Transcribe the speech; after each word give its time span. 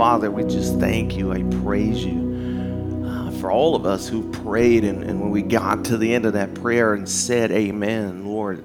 Father, 0.00 0.30
we 0.30 0.44
just 0.44 0.80
thank 0.80 1.14
you. 1.14 1.30
I 1.30 1.42
praise 1.62 2.02
you 2.02 3.04
uh, 3.06 3.30
for 3.32 3.50
all 3.50 3.76
of 3.76 3.84
us 3.84 4.08
who 4.08 4.30
prayed. 4.30 4.82
And, 4.82 5.04
and 5.04 5.20
when 5.20 5.28
we 5.28 5.42
got 5.42 5.84
to 5.84 5.98
the 5.98 6.14
end 6.14 6.24
of 6.24 6.32
that 6.32 6.54
prayer 6.54 6.94
and 6.94 7.06
said, 7.06 7.50
Amen, 7.52 8.24
Lord, 8.24 8.64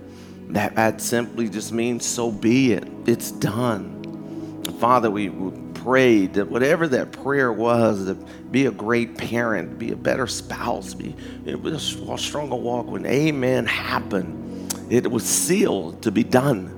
that, 0.51 0.75
that 0.75 1.01
simply 1.01 1.49
just 1.49 1.73
means 1.73 2.05
so 2.05 2.31
be 2.31 2.71
it. 2.71 2.87
It's 3.05 3.31
done. 3.31 4.63
Father, 4.79 5.11
we, 5.11 5.27
we 5.27 5.51
prayed 5.73 6.35
that 6.35 6.47
whatever 6.47 6.87
that 6.87 7.11
prayer 7.11 7.51
was, 7.51 8.05
to 8.05 8.13
be 8.49 8.67
a 8.67 8.71
great 8.71 9.17
parent, 9.17 9.77
be 9.77 9.91
a 9.91 9.97
better 9.97 10.27
spouse, 10.27 10.93
be 10.93 11.17
a 11.45 11.77
stronger 12.17 12.55
walk, 12.55 12.87
when 12.87 13.05
amen 13.05 13.65
happened, 13.65 14.73
it 14.89 15.11
was 15.11 15.25
sealed 15.25 16.01
to 16.03 16.13
be 16.13 16.23
done. 16.23 16.71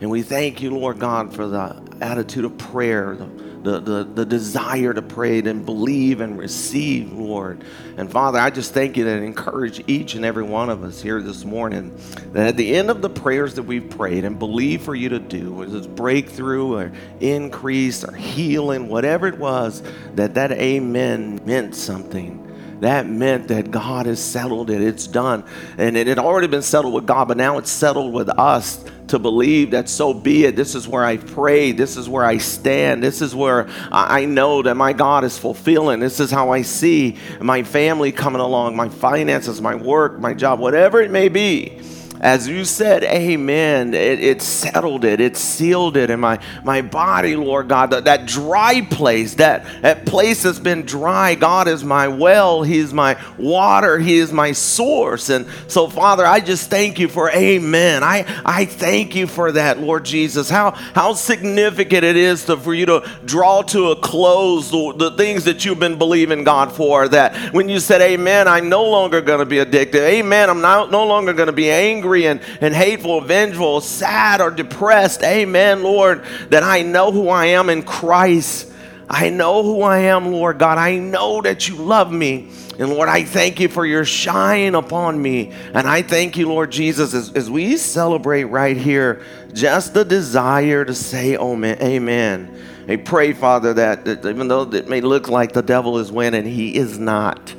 And 0.00 0.10
we 0.10 0.22
thank 0.22 0.62
you, 0.62 0.70
Lord 0.76 0.98
God, 0.98 1.32
for 1.32 1.46
the 1.46 1.80
attitude 2.00 2.44
of 2.44 2.58
prayer, 2.58 3.14
the 3.14 3.49
the, 3.62 3.80
the, 3.80 4.04
the 4.04 4.26
desire 4.26 4.92
to 4.92 5.02
pray 5.02 5.40
and 5.40 5.64
believe 5.64 6.20
and 6.20 6.38
receive, 6.38 7.12
Lord. 7.12 7.64
And 7.96 8.10
Father, 8.10 8.38
I 8.38 8.50
just 8.50 8.72
thank 8.72 8.96
you 8.96 9.06
and 9.06 9.24
encourage 9.24 9.82
each 9.86 10.14
and 10.14 10.24
every 10.24 10.42
one 10.42 10.70
of 10.70 10.82
us 10.82 11.00
here 11.00 11.20
this 11.22 11.44
morning 11.44 11.96
that 12.32 12.48
at 12.48 12.56
the 12.56 12.74
end 12.74 12.90
of 12.90 13.02
the 13.02 13.10
prayers 13.10 13.54
that 13.54 13.62
we've 13.62 13.88
prayed 13.88 14.24
and 14.24 14.38
believe 14.38 14.82
for 14.82 14.94
you 14.94 15.08
to 15.10 15.18
do, 15.18 15.52
whether 15.52 15.76
it's 15.76 15.86
breakthrough 15.86 16.74
or 16.74 16.92
increase 17.20 18.04
or 18.04 18.12
healing, 18.12 18.88
whatever 18.88 19.26
it 19.26 19.38
was, 19.38 19.82
that 20.14 20.34
that 20.34 20.52
amen 20.52 21.40
meant 21.44 21.74
something 21.74 22.49
that 22.80 23.06
meant 23.06 23.48
that 23.48 23.70
God 23.70 24.06
has 24.06 24.22
settled 24.22 24.70
it. 24.70 24.80
It's 24.80 25.06
done. 25.06 25.44
And 25.78 25.96
it 25.96 26.06
had 26.06 26.18
already 26.18 26.46
been 26.46 26.62
settled 26.62 26.94
with 26.94 27.06
God, 27.06 27.28
but 27.28 27.36
now 27.36 27.58
it's 27.58 27.70
settled 27.70 28.12
with 28.12 28.28
us 28.30 28.84
to 29.08 29.18
believe 29.18 29.72
that 29.72 29.88
so 29.88 30.14
be 30.14 30.44
it. 30.44 30.56
This 30.56 30.74
is 30.74 30.86
where 30.86 31.04
I 31.04 31.16
pray. 31.16 31.72
This 31.72 31.96
is 31.96 32.08
where 32.08 32.24
I 32.24 32.38
stand. 32.38 33.02
This 33.02 33.20
is 33.22 33.34
where 33.34 33.68
I 33.90 34.24
know 34.24 34.62
that 34.62 34.76
my 34.76 34.92
God 34.92 35.24
is 35.24 35.38
fulfilling. 35.38 36.00
This 36.00 36.20
is 36.20 36.30
how 36.30 36.50
I 36.50 36.62
see 36.62 37.16
my 37.40 37.62
family 37.62 38.12
coming 38.12 38.40
along, 38.40 38.76
my 38.76 38.88
finances, 38.88 39.60
my 39.60 39.74
work, 39.74 40.18
my 40.18 40.32
job, 40.32 40.60
whatever 40.60 41.00
it 41.00 41.10
may 41.10 41.28
be 41.28 41.80
as 42.20 42.46
you 42.46 42.66
said, 42.66 43.02
Amen, 43.02 43.94
it, 43.94 44.20
it, 44.20 44.42
settled 44.42 45.06
it, 45.06 45.20
it 45.20 45.38
sealed 45.38 45.96
it 45.96 46.10
in 46.10 46.20
my, 46.20 46.38
my 46.62 46.82
body, 46.82 47.34
Lord 47.34 47.68
God. 47.68 47.90
That, 47.90 48.04
that 48.04 48.26
dry 48.26 48.82
place, 48.82 49.34
that, 49.36 49.64
that 49.80 50.04
place 50.04 50.42
that's 50.42 50.58
been 50.58 50.82
dry, 50.82 51.34
God 51.34 51.66
is 51.66 51.82
my 51.82 52.08
well, 52.08 52.62
He's 52.62 52.92
my 52.92 53.18
water, 53.38 53.98
He 53.98 54.18
is 54.18 54.34
my 54.34 54.52
source. 54.52 55.30
And 55.30 55.46
so, 55.66 55.88
Father, 55.88 56.26
I 56.26 56.40
just 56.40 56.68
thank 56.68 56.98
you 56.98 57.08
for 57.08 57.30
Amen. 57.30 58.02
I, 58.02 58.26
I 58.44 58.66
thank 58.66 59.14
you 59.14 59.26
for 59.26 59.52
that, 59.52 59.80
Lord 59.80 60.04
Jesus. 60.04 60.50
How, 60.50 60.72
how 60.72 61.14
significant 61.14 62.04
it 62.04 62.16
is 62.16 62.44
to, 62.44 62.58
for 62.58 62.74
you 62.74 62.84
to 62.86 63.10
draw 63.24 63.62
to 63.62 63.92
a 63.92 63.96
close 63.96 64.70
the, 64.70 64.92
the 64.94 65.10
things 65.12 65.44
that 65.44 65.64
you've 65.64 65.80
been 65.80 65.96
believing 65.96 66.44
God 66.44 66.70
for. 66.70 67.08
That 67.08 67.54
when 67.54 67.70
you 67.70 67.80
said, 67.80 68.02
Amen, 68.02 68.46
I'm 68.46 68.68
no 68.68 68.84
longer 68.84 69.22
going 69.22 69.40
to 69.40 69.46
be 69.46 69.58
addicted. 69.58 70.02
Amen, 70.02 70.50
I'm 70.50 70.60
not, 70.60 70.90
no 70.90 71.06
longer 71.06 71.32
going 71.32 71.46
to 71.46 71.52
be 71.52 71.70
angry 71.70 72.09
angry 72.10 72.26
and, 72.26 72.40
and 72.60 72.74
hateful, 72.74 73.20
vengeful, 73.20 73.80
sad, 73.80 74.40
or 74.40 74.50
depressed. 74.50 75.22
Amen, 75.22 75.82
Lord, 75.82 76.24
that 76.50 76.62
I 76.62 76.82
know 76.82 77.12
who 77.12 77.28
I 77.28 77.46
am 77.46 77.70
in 77.70 77.82
Christ. 77.82 78.72
I 79.08 79.30
know 79.30 79.62
who 79.62 79.82
I 79.82 79.98
am, 79.98 80.30
Lord 80.32 80.58
God. 80.58 80.78
I 80.78 80.98
know 80.98 81.42
that 81.42 81.68
you 81.68 81.76
love 81.76 82.12
me. 82.12 82.50
And 82.78 82.88
Lord, 82.90 83.08
I 83.08 83.24
thank 83.24 83.60
you 83.60 83.68
for 83.68 83.84
your 83.84 84.04
shine 84.04 84.74
upon 84.74 85.20
me. 85.20 85.52
And 85.74 85.86
I 85.86 86.02
thank 86.02 86.36
you, 86.36 86.48
Lord 86.48 86.70
Jesus, 86.70 87.12
as, 87.12 87.32
as 87.32 87.50
we 87.50 87.76
celebrate 87.76 88.44
right 88.44 88.76
here, 88.76 89.22
just 89.52 89.92
the 89.94 90.04
desire 90.04 90.84
to 90.84 90.94
say, 90.94 91.36
amen. 91.36 92.56
I 92.88 92.96
pray, 92.96 93.34
Father, 93.34 93.74
that, 93.74 94.04
that 94.04 94.24
even 94.24 94.48
though 94.48 94.62
it 94.62 94.88
may 94.88 95.00
look 95.00 95.28
like 95.28 95.52
the 95.52 95.62
devil 95.62 95.98
is 95.98 96.10
winning, 96.10 96.44
he 96.44 96.74
is 96.74 96.98
not. 96.98 97.54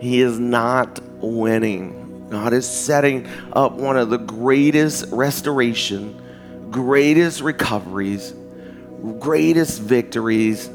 He 0.00 0.20
is 0.20 0.38
not 0.38 1.00
winning. 1.20 1.99
God 2.30 2.52
is 2.52 2.68
setting 2.68 3.26
up 3.52 3.72
one 3.72 3.96
of 3.96 4.08
the 4.08 4.18
greatest 4.18 5.06
restoration, 5.10 6.68
greatest 6.70 7.40
recoveries, 7.40 8.32
greatest 9.18 9.80
victories 9.80 10.70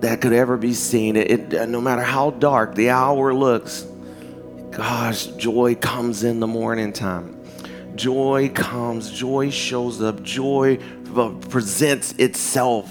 that 0.00 0.20
could 0.20 0.34
ever 0.34 0.58
be 0.58 0.74
seen. 0.74 1.16
It, 1.16 1.52
it, 1.52 1.68
no 1.68 1.80
matter 1.80 2.02
how 2.02 2.30
dark 2.30 2.74
the 2.74 2.90
hour 2.90 3.32
looks, 3.32 3.86
gosh, 4.70 5.26
joy 5.26 5.74
comes 5.74 6.22
in 6.22 6.40
the 6.40 6.46
morning 6.46 6.92
time. 6.92 7.40
Joy 7.96 8.50
comes, 8.54 9.10
joy 9.10 9.50
shows 9.50 10.02
up, 10.02 10.22
joy 10.22 10.78
presents 11.48 12.12
itself 12.12 12.90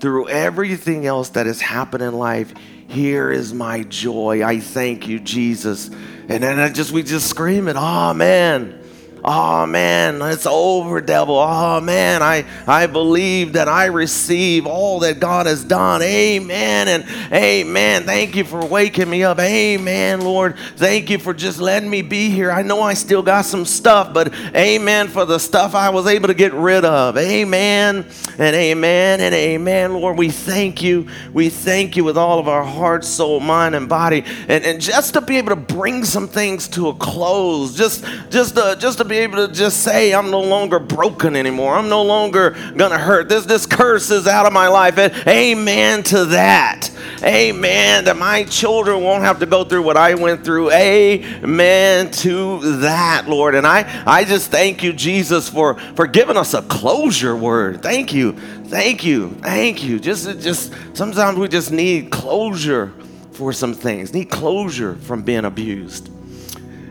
through 0.00 0.28
everything 0.28 1.06
else 1.06 1.30
that 1.30 1.46
has 1.46 1.60
happened 1.60 2.02
in 2.02 2.14
life. 2.14 2.52
Here 2.88 3.30
is 3.30 3.54
my 3.54 3.82
joy. 3.84 4.44
I 4.44 4.60
thank 4.60 5.08
you, 5.08 5.20
Jesus. 5.20 5.90
And 6.28 6.42
then 6.42 6.60
I 6.60 6.68
just 6.68 6.92
we 6.92 7.02
just 7.02 7.28
scream 7.28 7.68
it, 7.68 7.76
oh 7.76 8.12
man. 8.12 8.77
Oh 9.24 9.66
man, 9.66 10.22
it's 10.22 10.46
over, 10.46 11.00
devil. 11.00 11.38
Oh 11.38 11.80
man, 11.80 12.22
I, 12.22 12.44
I 12.66 12.86
believe 12.86 13.54
that 13.54 13.68
I 13.68 13.86
receive 13.86 14.66
all 14.66 15.00
that 15.00 15.18
God 15.18 15.46
has 15.46 15.64
done. 15.64 16.02
Amen 16.02 16.88
and 16.88 17.04
amen. 17.32 18.04
Thank 18.04 18.36
you 18.36 18.44
for 18.44 18.64
waking 18.64 19.10
me 19.10 19.24
up. 19.24 19.38
Amen, 19.40 20.20
Lord. 20.20 20.56
Thank 20.76 21.10
you 21.10 21.18
for 21.18 21.34
just 21.34 21.60
letting 21.60 21.90
me 21.90 22.02
be 22.02 22.30
here. 22.30 22.50
I 22.50 22.62
know 22.62 22.80
I 22.80 22.94
still 22.94 23.22
got 23.22 23.44
some 23.44 23.64
stuff, 23.64 24.14
but 24.14 24.32
amen 24.54 25.08
for 25.08 25.24
the 25.24 25.38
stuff 25.38 25.74
I 25.74 25.90
was 25.90 26.06
able 26.06 26.28
to 26.28 26.34
get 26.34 26.52
rid 26.52 26.84
of. 26.84 27.16
Amen 27.16 28.06
and 28.38 28.56
amen 28.56 29.20
and 29.20 29.34
amen, 29.34 29.94
Lord. 29.94 30.16
We 30.16 30.30
thank 30.30 30.82
you. 30.82 31.08
We 31.32 31.48
thank 31.48 31.96
you 31.96 32.04
with 32.04 32.16
all 32.16 32.38
of 32.38 32.48
our 32.48 32.64
heart, 32.64 33.04
soul, 33.04 33.40
mind, 33.40 33.74
and 33.74 33.88
body. 33.88 34.24
And, 34.48 34.64
and 34.64 34.80
just 34.80 35.14
to 35.14 35.20
be 35.20 35.38
able 35.38 35.50
to 35.50 35.56
bring 35.56 36.04
some 36.04 36.28
things 36.28 36.68
to 36.68 36.88
a 36.88 36.94
close, 36.94 37.74
just 37.76 38.04
just 38.30 38.56
to, 38.56 38.76
just 38.78 38.98
to 38.98 39.04
be 39.04 39.17
able 39.18 39.46
to 39.46 39.52
just 39.52 39.82
say, 39.82 40.12
I'm 40.12 40.30
no 40.30 40.40
longer 40.40 40.78
broken 40.78 41.36
anymore. 41.36 41.74
I'm 41.74 41.88
no 41.88 42.02
longer 42.02 42.50
going 42.76 42.90
to 42.92 42.98
hurt. 42.98 43.28
This, 43.28 43.44
this 43.44 43.66
curse 43.66 44.10
is 44.10 44.26
out 44.26 44.46
of 44.46 44.52
my 44.52 44.68
life. 44.68 44.98
And 44.98 45.12
amen 45.28 46.02
to 46.04 46.26
that. 46.26 46.90
Amen. 47.22 48.04
That 48.04 48.16
my 48.16 48.44
children 48.44 49.02
won't 49.02 49.24
have 49.24 49.40
to 49.40 49.46
go 49.46 49.64
through 49.64 49.82
what 49.82 49.96
I 49.96 50.14
went 50.14 50.44
through. 50.44 50.70
Amen 50.72 52.10
to 52.10 52.78
that, 52.78 53.28
Lord. 53.28 53.54
And 53.54 53.66
I, 53.66 54.02
I 54.06 54.24
just 54.24 54.50
thank 54.50 54.82
you, 54.82 54.92
Jesus, 54.92 55.48
for, 55.48 55.78
for 55.94 56.06
giving 56.06 56.36
us 56.36 56.54
a 56.54 56.62
closure 56.62 57.36
word. 57.36 57.82
Thank 57.82 58.12
you. 58.12 58.32
Thank 58.32 59.04
you. 59.04 59.30
Thank 59.42 59.82
you. 59.82 59.98
Just, 59.98 60.40
just 60.40 60.72
sometimes 60.94 61.38
we 61.38 61.48
just 61.48 61.72
need 61.72 62.10
closure 62.10 62.92
for 63.32 63.52
some 63.52 63.74
things. 63.74 64.12
Need 64.12 64.30
closure 64.30 64.96
from 64.96 65.22
being 65.22 65.44
abused. 65.44 66.10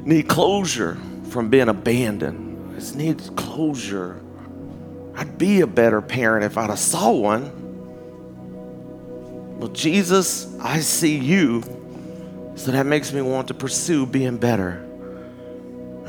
Need 0.05 0.29
closure 0.29 0.97
from 1.37 1.49
being 1.49 1.69
abandoned. 1.69 2.75
It 2.75 2.95
needs 2.95 3.29
closure. 3.35 4.19
I'd 5.13 5.37
be 5.37 5.61
a 5.61 5.67
better 5.67 6.01
parent 6.01 6.43
if 6.43 6.57
I'd 6.57 6.71
have 6.71 6.79
saw 6.79 7.11
one. 7.11 7.51
Well, 9.59 9.69
Jesus, 9.69 10.57
I 10.59 10.79
see 10.79 11.15
you, 11.15 11.61
so 12.55 12.71
that 12.71 12.87
makes 12.87 13.13
me 13.13 13.21
want 13.21 13.49
to 13.49 13.53
pursue 13.53 14.07
being 14.07 14.37
better. 14.37 14.83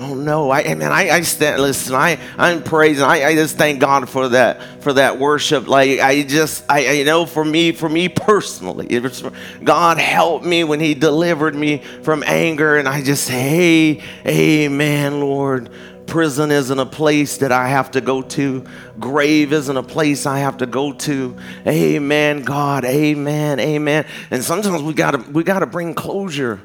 Oh 0.00 0.14
no! 0.14 0.52
I 0.52 0.62
man, 0.74 0.92
I, 0.92 1.10
I 1.10 1.20
stand. 1.22 1.60
Listen, 1.60 1.94
I 1.96 2.20
I'm 2.36 2.62
praising. 2.62 3.02
I, 3.02 3.24
I 3.24 3.34
just 3.34 3.56
thank 3.56 3.80
God 3.80 4.08
for 4.08 4.28
that 4.28 4.80
for 4.80 4.92
that 4.92 5.18
worship. 5.18 5.66
Like 5.66 5.98
I 5.98 6.22
just 6.22 6.64
I, 6.68 7.00
I 7.00 7.02
know 7.02 7.26
for 7.26 7.44
me 7.44 7.72
for 7.72 7.88
me 7.88 8.08
personally, 8.08 8.86
it 8.90 9.02
was 9.02 9.24
God 9.64 9.98
helped 9.98 10.44
me 10.44 10.62
when 10.62 10.78
He 10.78 10.94
delivered 10.94 11.56
me 11.56 11.78
from 12.02 12.22
anger, 12.26 12.76
and 12.76 12.86
I 12.86 13.02
just 13.02 13.24
say, 13.24 13.94
hey, 13.94 14.66
Amen, 14.66 15.20
Lord. 15.20 15.70
Prison 16.06 16.50
isn't 16.50 16.78
a 16.78 16.86
place 16.86 17.36
that 17.38 17.52
I 17.52 17.68
have 17.68 17.90
to 17.90 18.00
go 18.00 18.22
to. 18.22 18.64
Grave 18.98 19.52
isn't 19.52 19.76
a 19.76 19.82
place 19.82 20.24
I 20.24 20.38
have 20.38 20.56
to 20.58 20.66
go 20.66 20.94
to. 20.94 21.36
Amen, 21.66 22.44
God. 22.44 22.86
Amen. 22.86 23.60
Amen. 23.60 24.06
And 24.30 24.42
sometimes 24.42 24.82
we 24.82 24.94
gotta 24.94 25.18
we 25.18 25.44
gotta 25.44 25.66
bring 25.66 25.92
closure 25.92 26.62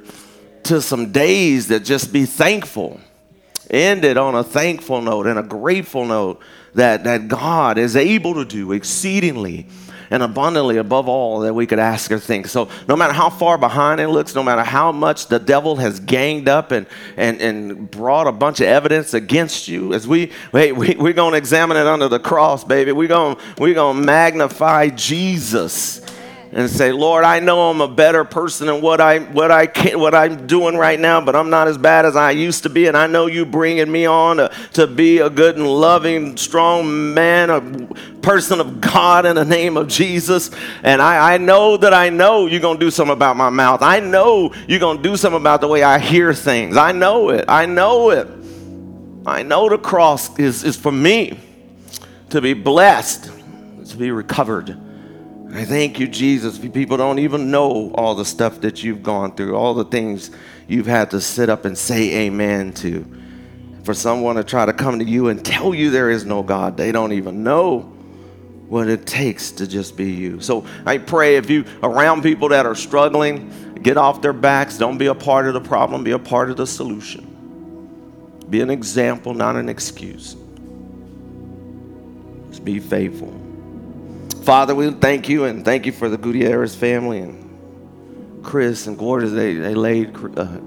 to 0.63 0.81
some 0.81 1.12
days 1.12 1.68
that 1.68 1.81
just 1.81 2.13
be 2.13 2.25
thankful 2.25 3.01
ended 3.69 4.18
on 4.18 4.36
a 4.36 4.44
thankful 4.44 5.01
note 5.01 5.27
and 5.27 5.39
a 5.39 5.44
grateful 5.44 6.06
note 6.06 6.42
that, 6.74 7.04
that 7.04 7.27
God 7.27 7.77
is 7.77 7.95
able 7.95 8.33
to 8.36 8.45
do 8.45 8.71
exceedingly 8.71 9.68
and 10.10 10.21
abundantly 10.21 10.77
above 10.77 11.07
all 11.07 11.39
that 11.39 11.56
we 11.56 11.65
could 11.65 11.80
ask 11.80 12.12
or 12.12 12.19
think. 12.19 12.48
So, 12.48 12.69
no 12.88 12.95
matter 12.95 13.13
how 13.13 13.31
far 13.31 13.57
behind 13.57 14.00
it 14.00 14.10
looks, 14.10 14.36
no 14.36 14.44
matter 14.44 14.62
how 14.62 14.92
much 14.92 15.27
the 15.27 15.39
devil 15.39 15.77
has 15.77 16.00
ganged 16.00 16.48
up 16.48 16.71
and, 16.71 16.86
and, 17.18 17.42
and 17.42 17.89
brought 17.89 18.27
a 18.27 18.31
bunch 18.31 18.60
of 18.60 18.68
evidence 18.68 19.15
against 19.15 19.68
you, 19.68 19.94
as 19.94 20.07
we, 20.07 20.31
we, 20.51 20.71
we, 20.71 20.95
we're 21.00 21.13
going 21.13 21.31
to 21.31 21.38
examine 21.38 21.77
it 21.77 21.88
under 21.88 22.07
the 22.07 22.19
cross, 22.19 22.63
baby. 22.63 22.92
We're 22.92 23.07
going 23.07 23.38
we're 23.57 23.74
going 23.74 23.98
to 23.98 24.04
magnify 24.04 24.89
Jesus 24.89 26.02
and 26.55 26.69
say, 26.69 26.91
Lord, 26.91 27.23
I 27.23 27.39
know 27.39 27.71
I'm 27.71 27.81
a 27.81 27.88
better 27.88 28.23
person 28.23 28.67
than 28.67 28.79
what 28.81 29.01
I 29.01 29.19
what 29.19 29.50
I 29.51 29.65
can, 29.65 30.00
what 30.00 30.13
I'm 30.13 30.45
doing 30.45 30.77
right 30.77 31.00
now, 31.00 31.19
but 31.19 31.35
I'm 31.35 31.50
not 31.50 31.67
as 31.67 31.79
bad 31.79 32.05
as 32.05 32.15
I 32.15 32.31
used 32.31 32.63
to 32.63 32.69
be, 32.69 32.85
and 32.85 32.95
I 32.95 33.07
know 33.07 33.25
you 33.25 33.45
bringing 33.45 33.91
me 33.91 34.05
on 34.05 34.38
to, 34.38 34.51
to 34.73 34.85
be 34.85 35.17
a 35.17 35.29
good 35.29 35.57
and 35.57 35.67
loving, 35.67 36.38
strong 36.38 37.13
man, 37.13 37.50
a 37.50 37.61
person 38.21 38.59
of 38.59 38.79
God 38.79 39.25
in 39.25 39.35
the 39.35 39.45
name 39.45 39.77
of 39.77 39.88
Jesus. 39.88 40.51
And 40.83 41.01
I, 41.01 41.33
I 41.33 41.38
know 41.38 41.75
that 41.77 41.94
I 41.94 42.09
know 42.09 42.45
you're 42.45 42.61
gonna 42.61 42.79
do 42.79 42.91
something 42.91 43.13
about 43.13 43.35
my 43.35 43.50
mouth. 43.50 43.81
I 43.81 44.00
know 44.00 44.53
you're 44.67 44.79
gonna 44.79 45.01
do 45.01 45.17
something 45.17 45.41
about 45.41 45.61
the 45.61 45.67
way 45.67 45.81
I 45.81 45.97
hear 45.97 46.35
things. 46.35 46.77
I 46.77 46.91
know 46.91 47.29
it. 47.29 47.45
I 47.47 47.65
know 47.65 48.11
it. 48.11 48.27
I 49.25 49.41
know 49.41 49.69
the 49.69 49.77
cross 49.77 50.38
is, 50.38 50.63
is 50.63 50.75
for 50.75 50.91
me 50.91 51.39
to 52.29 52.41
be 52.41 52.53
blessed, 52.53 53.31
to 53.88 53.97
be 53.97 54.11
recovered. 54.11 54.82
I 55.53 55.65
thank 55.65 56.00
you, 56.00 56.07
Jesus. 56.07 56.57
People 56.57 56.97
don't 56.97 57.19
even 57.19 57.51
know 57.51 57.91
all 57.94 58.15
the 58.15 58.25
stuff 58.25 58.61
that 58.61 58.83
you've 58.83 59.03
gone 59.03 59.35
through, 59.35 59.55
all 59.55 59.75
the 59.75 59.85
things 59.85 60.31
you've 60.67 60.88
had 60.88 61.11
to 61.11 61.21
sit 61.21 61.47
up 61.47 61.65
and 61.65 61.77
say 61.77 62.25
amen 62.25 62.73
to. 62.73 63.05
For 63.83 63.94
someone 63.94 64.38
to 64.38 64.44
try 64.44 64.65
to 64.65 64.73
come 64.73 64.97
to 64.97 65.05
you 65.05 65.27
and 65.27 65.45
tell 65.45 65.75
you 65.75 65.91
there 65.91 66.09
is 66.09 66.25
no 66.25 66.41
God, 66.41 66.75
they 66.75 66.91
don't 66.91 67.11
even 67.11 67.44
know 67.44 67.81
what 68.67 68.88
it 68.88 69.05
takes 69.05 69.51
to 69.51 69.67
just 69.67 69.95
be 69.95 70.11
you. 70.11 70.39
So 70.39 70.65
I 70.88 70.97
pray 70.97 71.35
if 71.35 71.47
you 71.51 71.65
around 71.83 72.23
people 72.23 72.50
that 72.50 72.65
are 72.65 72.73
struggling, 72.73 73.75
get 73.83 73.95
off 73.95 74.23
their 74.23 74.33
backs. 74.33 74.79
Don't 74.79 74.97
be 74.97 75.05
a 75.05 75.13
part 75.13 75.45
of 75.47 75.53
the 75.53 75.61
problem, 75.61 76.03
be 76.03 76.11
a 76.11 76.19
part 76.19 76.50
of 76.50 76.57
the 76.57 76.65
solution. 76.65 77.29
Be 78.50 78.61
an 78.61 78.71
example, 78.71 79.35
not 79.35 79.55
an 79.55 79.69
excuse. 79.69 80.35
Just 82.50 82.65
be 82.65 82.79
faithful. 82.79 83.43
Father, 84.44 84.75
we 84.75 84.92
thank 84.92 85.30
you 85.30 85.45
and 85.45 85.63
thank 85.63 85.86
you 85.86 85.94
for 85.94 86.10
the 86.10 86.18
Gutierrez 86.18 86.75
family 86.75 87.19
and 87.19 88.44
Chris 88.44 88.88
and 88.88 88.98
Gloria. 88.98 89.30
They, 89.30 89.54
they 89.54 89.74
laid 89.74 90.13
uh, 90.38 90.60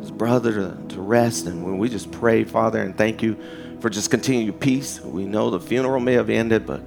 his 0.00 0.10
brother 0.10 0.52
to, 0.52 0.88
to 0.88 1.00
rest. 1.00 1.46
And 1.46 1.78
we 1.78 1.88
just 1.88 2.10
pray, 2.10 2.42
Father, 2.42 2.82
and 2.82 2.98
thank 2.98 3.22
you 3.22 3.38
for 3.80 3.90
just 3.90 4.10
continued 4.10 4.58
peace. 4.58 5.00
We 5.00 5.24
know 5.24 5.50
the 5.50 5.60
funeral 5.60 6.00
may 6.00 6.14
have 6.14 6.30
ended, 6.30 6.66
but, 6.66 6.82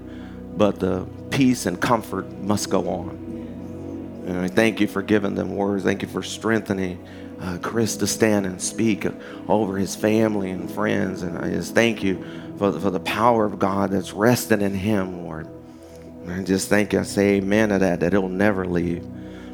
but 0.57 0.77
the 0.81 1.07
peace 1.31 1.65
and 1.65 1.79
comfort 1.79 2.29
must 2.41 2.69
go 2.69 2.89
on. 2.89 4.25
And 4.27 4.39
I 4.39 4.49
thank 4.49 4.81
you 4.81 4.87
for 4.87 5.01
giving 5.01 5.35
them 5.35 5.55
words. 5.55 5.85
Thank 5.85 6.01
you 6.01 6.09
for 6.09 6.21
strengthening 6.21 7.07
uh, 7.39 7.59
Chris 7.61 7.95
to 7.95 8.07
stand 8.07 8.45
and 8.45 8.61
speak 8.61 9.07
over 9.47 9.77
his 9.77 9.95
family 9.95 10.51
and 10.51 10.69
friends. 10.69 11.21
And 11.21 11.37
I 11.37 11.49
just 11.49 11.73
thank 11.73 12.03
you 12.03 12.25
for, 12.57 12.77
for 12.77 12.89
the 12.89 12.99
power 12.99 13.45
of 13.45 13.57
God 13.57 13.91
that's 13.91 14.11
resting 14.11 14.59
in 14.59 14.73
him, 14.73 15.23
Lord. 15.23 15.47
I 16.31 16.43
just 16.43 16.69
thank 16.69 16.93
you. 16.93 16.99
I 16.99 17.03
say 17.03 17.37
amen 17.37 17.69
to 17.69 17.79
that, 17.79 17.99
that 18.01 18.13
it'll 18.13 18.29
never 18.29 18.65
leave. 18.65 19.05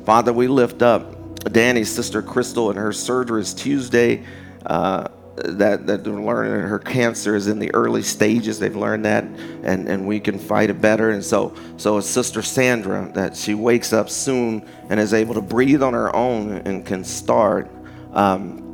Father, 0.05 0.33
we 0.33 0.47
lift 0.47 0.81
up 0.81 1.43
Danny's 1.51 1.93
sister 1.93 2.21
Crystal, 2.21 2.69
and 2.69 2.79
her 2.79 2.91
surgery 2.91 3.41
is 3.41 3.53
Tuesday. 3.53 4.23
Uh, 4.65 5.07
that, 5.35 5.85
that 5.85 6.03
they're 6.03 6.13
learning 6.13 6.67
her 6.67 6.79
cancer 6.79 7.35
is 7.35 7.47
in 7.47 7.59
the 7.59 7.73
early 7.73 8.01
stages. 8.01 8.57
They've 8.57 8.75
learned 8.75 9.05
that, 9.05 9.25
and, 9.25 9.87
and 9.87 10.07
we 10.07 10.19
can 10.19 10.39
fight 10.39 10.69
it 10.69 10.79
better. 10.79 11.09
And 11.09 11.23
so, 11.23 11.53
so 11.77 11.97
it's 11.97 12.07
Sister 12.07 12.41
Sandra 12.41 13.11
that 13.15 13.35
she 13.35 13.53
wakes 13.53 13.91
up 13.91 14.09
soon 14.09 14.67
and 14.89 14.99
is 14.99 15.13
able 15.13 15.33
to 15.33 15.41
breathe 15.41 15.83
on 15.83 15.93
her 15.93 16.15
own 16.15 16.53
and 16.59 16.85
can 16.85 17.03
start. 17.03 17.69
Um, 18.13 18.64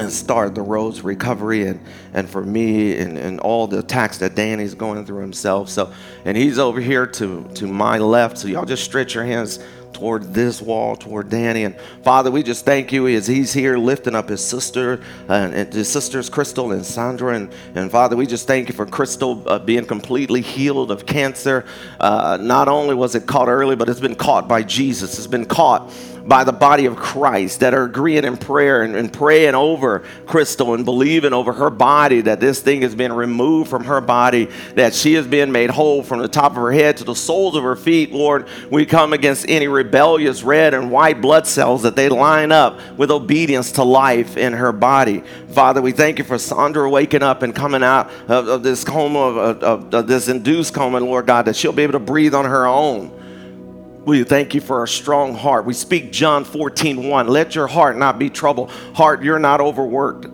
and 0.00 0.12
start 0.12 0.54
the 0.54 0.62
road's 0.62 1.02
recovery 1.02 1.66
and, 1.66 1.80
and 2.14 2.28
for 2.28 2.42
me 2.42 2.98
and, 2.98 3.18
and 3.18 3.40
all 3.40 3.66
the 3.66 3.78
attacks 3.78 4.18
that 4.18 4.34
Danny's 4.34 4.74
going 4.74 5.04
through 5.04 5.20
himself. 5.20 5.68
So 5.68 5.92
and 6.24 6.36
he's 6.36 6.58
over 6.58 6.80
here 6.80 7.06
to 7.06 7.44
to 7.54 7.66
my 7.66 7.98
left. 7.98 8.38
So 8.38 8.48
y'all 8.48 8.64
just 8.64 8.84
stretch 8.84 9.14
your 9.14 9.24
hands 9.24 9.58
toward 9.92 10.32
this 10.32 10.62
wall, 10.62 10.96
toward 10.96 11.28
Danny. 11.28 11.64
And 11.64 11.76
Father, 12.02 12.30
we 12.30 12.42
just 12.42 12.64
thank 12.64 12.92
you 12.92 13.08
as 13.08 13.26
he's 13.26 13.52
here 13.52 13.76
lifting 13.76 14.14
up 14.14 14.28
his 14.28 14.44
sister 14.44 15.00
uh, 15.28 15.50
and 15.52 15.72
his 15.72 15.90
sisters, 15.90 16.30
Crystal 16.30 16.72
and 16.72 16.84
Sandra. 16.84 17.34
And, 17.34 17.52
and 17.74 17.90
Father, 17.90 18.16
we 18.16 18.26
just 18.26 18.46
thank 18.46 18.68
you 18.68 18.74
for 18.74 18.86
Crystal 18.86 19.42
uh, 19.46 19.58
being 19.58 19.84
completely 19.84 20.40
healed 20.40 20.90
of 20.90 21.04
cancer. 21.06 21.64
Uh, 21.98 22.38
not 22.40 22.68
only 22.68 22.94
was 22.94 23.14
it 23.14 23.26
caught 23.26 23.48
early, 23.48 23.76
but 23.76 23.88
it's 23.88 24.00
been 24.00 24.14
caught 24.14 24.46
by 24.48 24.62
Jesus. 24.62 25.18
It's 25.18 25.26
been 25.26 25.46
caught 25.46 25.92
by 26.28 26.44
the 26.44 26.52
body 26.52 26.84
of 26.84 26.94
Christ 26.94 27.60
that 27.60 27.72
are 27.72 27.84
agreeing 27.84 28.24
in 28.24 28.36
prayer 28.36 28.82
and, 28.82 28.94
and, 28.94 29.10
praying 29.10 29.54
over 29.54 30.00
Crystal 30.26 30.74
and 30.74 30.84
believing 30.84 31.32
over 31.32 31.54
her 31.54 31.70
body 31.70 32.20
that 32.20 32.38
this 32.38 32.60
thing 32.60 32.82
has 32.82 32.94
been 32.94 33.14
removed 33.14 33.70
from 33.70 33.84
her 33.84 34.02
body, 34.02 34.44
that 34.74 34.94
she 34.94 35.14
is 35.14 35.26
being 35.26 35.50
made 35.50 35.70
whole 35.70 36.02
from 36.02 36.20
the 36.20 36.28
top 36.28 36.52
of 36.52 36.58
her 36.58 36.70
head 36.70 36.98
to 36.98 37.04
the 37.04 37.14
soles 37.14 37.56
of 37.56 37.64
her 37.64 37.74
feet. 37.74 38.12
Lord, 38.12 38.46
we 38.70 38.84
come 38.84 39.14
against 39.14 39.48
any 39.48 39.68
rebellious 39.68 40.42
red 40.42 40.74
and 40.74 40.90
white 40.90 41.22
blood 41.22 41.46
cells 41.46 41.82
that 41.82 41.96
they 41.96 42.10
line 42.10 42.52
up 42.52 42.78
with 42.98 43.10
obedience 43.10 43.72
to 43.72 43.82
life 43.82 44.36
in 44.36 44.52
her 44.52 44.72
body. 44.72 45.22
Father, 45.48 45.80
we 45.80 45.92
thank 45.92 46.18
you 46.18 46.24
for 46.24 46.36
Sandra 46.36 46.90
waking 46.90 47.22
up 47.22 47.42
and 47.42 47.54
coming 47.54 47.82
out 47.82 48.10
of, 48.28 48.48
of 48.48 48.62
this 48.62 48.84
coma, 48.84 49.18
of, 49.18 49.62
of, 49.62 49.94
of 49.94 50.06
this 50.06 50.28
induced 50.28 50.74
coma, 50.74 51.00
Lord 51.00 51.26
God, 51.26 51.46
that 51.46 51.56
she'll 51.56 51.72
be 51.72 51.84
able 51.84 51.94
to 51.94 51.98
breathe 51.98 52.34
on 52.34 52.44
her 52.44 52.66
own 52.66 53.18
we 54.08 54.24
thank 54.24 54.54
you 54.54 54.62
for 54.62 54.78
our 54.78 54.86
strong 54.86 55.34
heart. 55.34 55.66
We 55.66 55.74
speak 55.74 56.10
John 56.10 56.44
14, 56.44 57.08
1. 57.08 57.28
Let 57.28 57.54
your 57.54 57.66
heart 57.66 57.98
not 57.98 58.18
be 58.18 58.30
troubled. 58.30 58.70
Heart, 58.94 59.22
you're 59.22 59.38
not 59.38 59.60
overworked. 59.60 60.26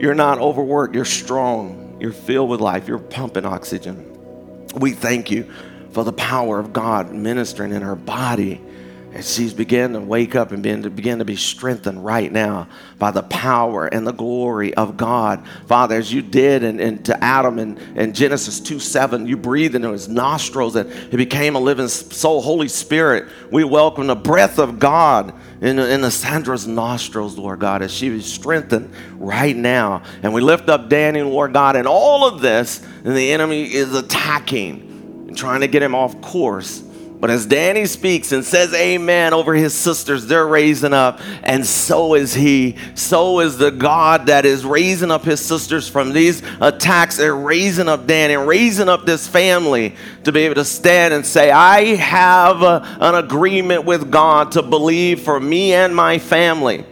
You're 0.00 0.14
not 0.14 0.38
overworked. 0.38 0.94
You're 0.94 1.04
strong. 1.04 1.98
You're 2.00 2.12
filled 2.12 2.48
with 2.48 2.60
life. 2.60 2.88
You're 2.88 2.98
pumping 2.98 3.44
oxygen. 3.44 4.66
We 4.74 4.92
thank 4.92 5.30
you 5.30 5.46
for 5.90 6.04
the 6.04 6.12
power 6.12 6.58
of 6.58 6.72
God 6.72 7.12
ministering 7.12 7.72
in 7.72 7.82
our 7.82 7.96
body 7.96 8.62
as 9.12 9.34
she's 9.34 9.54
beginning 9.54 9.94
to 9.94 10.06
wake 10.06 10.34
up 10.34 10.52
and 10.52 10.62
begin 10.62 10.82
to, 10.82 10.90
begin 10.90 11.18
to 11.18 11.24
be 11.24 11.36
strengthened 11.36 12.04
right 12.04 12.30
now 12.30 12.68
by 12.98 13.10
the 13.10 13.22
power 13.22 13.86
and 13.86 14.06
the 14.06 14.12
glory 14.12 14.74
of 14.74 14.96
God. 14.96 15.46
Father, 15.66 15.96
as 15.96 16.12
you 16.12 16.20
did 16.20 16.62
and, 16.62 16.80
and 16.80 17.04
to 17.06 17.24
Adam 17.24 17.58
in, 17.58 17.78
in 17.96 18.12
Genesis 18.12 18.60
2 18.60 18.78
7, 18.78 19.26
you 19.26 19.36
breathed 19.36 19.74
into 19.74 19.90
his 19.92 20.08
nostrils 20.08 20.76
and 20.76 20.92
he 21.10 21.16
became 21.16 21.56
a 21.56 21.60
living 21.60 21.88
soul. 21.88 22.42
Holy 22.42 22.68
Spirit, 22.68 23.28
we 23.50 23.64
welcome 23.64 24.06
the 24.06 24.14
breath 24.16 24.58
of 24.58 24.78
God 24.78 25.32
in, 25.60 25.78
in 25.78 26.02
the 26.02 26.10
Sandra's 26.10 26.66
nostrils, 26.66 27.38
Lord 27.38 27.60
God, 27.60 27.82
as 27.82 27.92
she 27.92 28.08
is 28.08 28.30
strengthened 28.30 28.92
right 29.16 29.56
now. 29.56 30.02
And 30.22 30.34
we 30.34 30.42
lift 30.42 30.68
up 30.68 30.88
Danny, 30.88 31.22
Lord 31.22 31.52
God, 31.54 31.76
and 31.76 31.88
all 31.88 32.28
of 32.28 32.40
this, 32.40 32.84
and 33.04 33.16
the 33.16 33.32
enemy 33.32 33.64
is 33.64 33.94
attacking 33.94 35.26
and 35.28 35.36
trying 35.36 35.60
to 35.62 35.68
get 35.68 35.82
him 35.82 35.94
off 35.94 36.20
course. 36.20 36.84
But 37.20 37.30
as 37.30 37.46
Danny 37.46 37.86
speaks 37.86 38.30
and 38.30 38.44
says 38.44 38.72
amen 38.72 39.34
over 39.34 39.52
his 39.52 39.74
sisters, 39.74 40.26
they're 40.26 40.46
raising 40.46 40.92
up, 40.92 41.20
and 41.42 41.66
so 41.66 42.14
is 42.14 42.32
he. 42.32 42.76
So 42.94 43.40
is 43.40 43.58
the 43.58 43.72
God 43.72 44.26
that 44.26 44.46
is 44.46 44.64
raising 44.64 45.10
up 45.10 45.24
his 45.24 45.44
sisters 45.44 45.88
from 45.88 46.12
these 46.12 46.42
attacks. 46.60 47.16
They're 47.16 47.34
raising 47.34 47.88
up 47.88 48.06
Danny, 48.06 48.36
raising 48.36 48.88
up 48.88 49.04
this 49.04 49.26
family 49.26 49.96
to 50.22 50.30
be 50.30 50.42
able 50.42 50.54
to 50.56 50.64
stand 50.64 51.12
and 51.12 51.26
say, 51.26 51.50
I 51.50 51.96
have 51.96 52.62
a, 52.62 52.86
an 53.00 53.16
agreement 53.16 53.84
with 53.84 54.12
God 54.12 54.52
to 54.52 54.62
believe 54.62 55.22
for 55.22 55.40
me 55.40 55.74
and 55.74 55.96
my 55.96 56.20
family. 56.20 56.84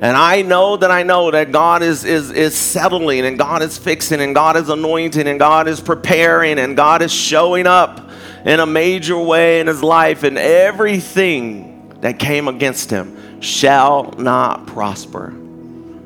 And 0.00 0.16
I 0.16 0.42
know 0.42 0.76
that 0.76 0.92
I 0.92 1.02
know 1.02 1.32
that 1.32 1.50
God 1.50 1.82
is, 1.82 2.04
is, 2.04 2.30
is 2.30 2.54
settling 2.56 3.26
and 3.26 3.36
God 3.36 3.62
is 3.62 3.76
fixing 3.76 4.20
and 4.20 4.32
God 4.32 4.56
is 4.56 4.68
anointing 4.68 5.26
and 5.26 5.38
God 5.38 5.66
is 5.66 5.80
preparing 5.80 6.58
and 6.58 6.76
God 6.76 7.02
is 7.02 7.12
showing 7.12 7.66
up 7.66 8.09
in 8.44 8.60
a 8.60 8.66
major 8.66 9.18
way 9.18 9.60
in 9.60 9.66
his 9.66 9.82
life, 9.82 10.22
and 10.22 10.38
everything 10.38 11.98
that 12.00 12.18
came 12.18 12.48
against 12.48 12.90
him 12.90 13.40
shall 13.40 14.14
not 14.18 14.66
prosper. 14.66 15.34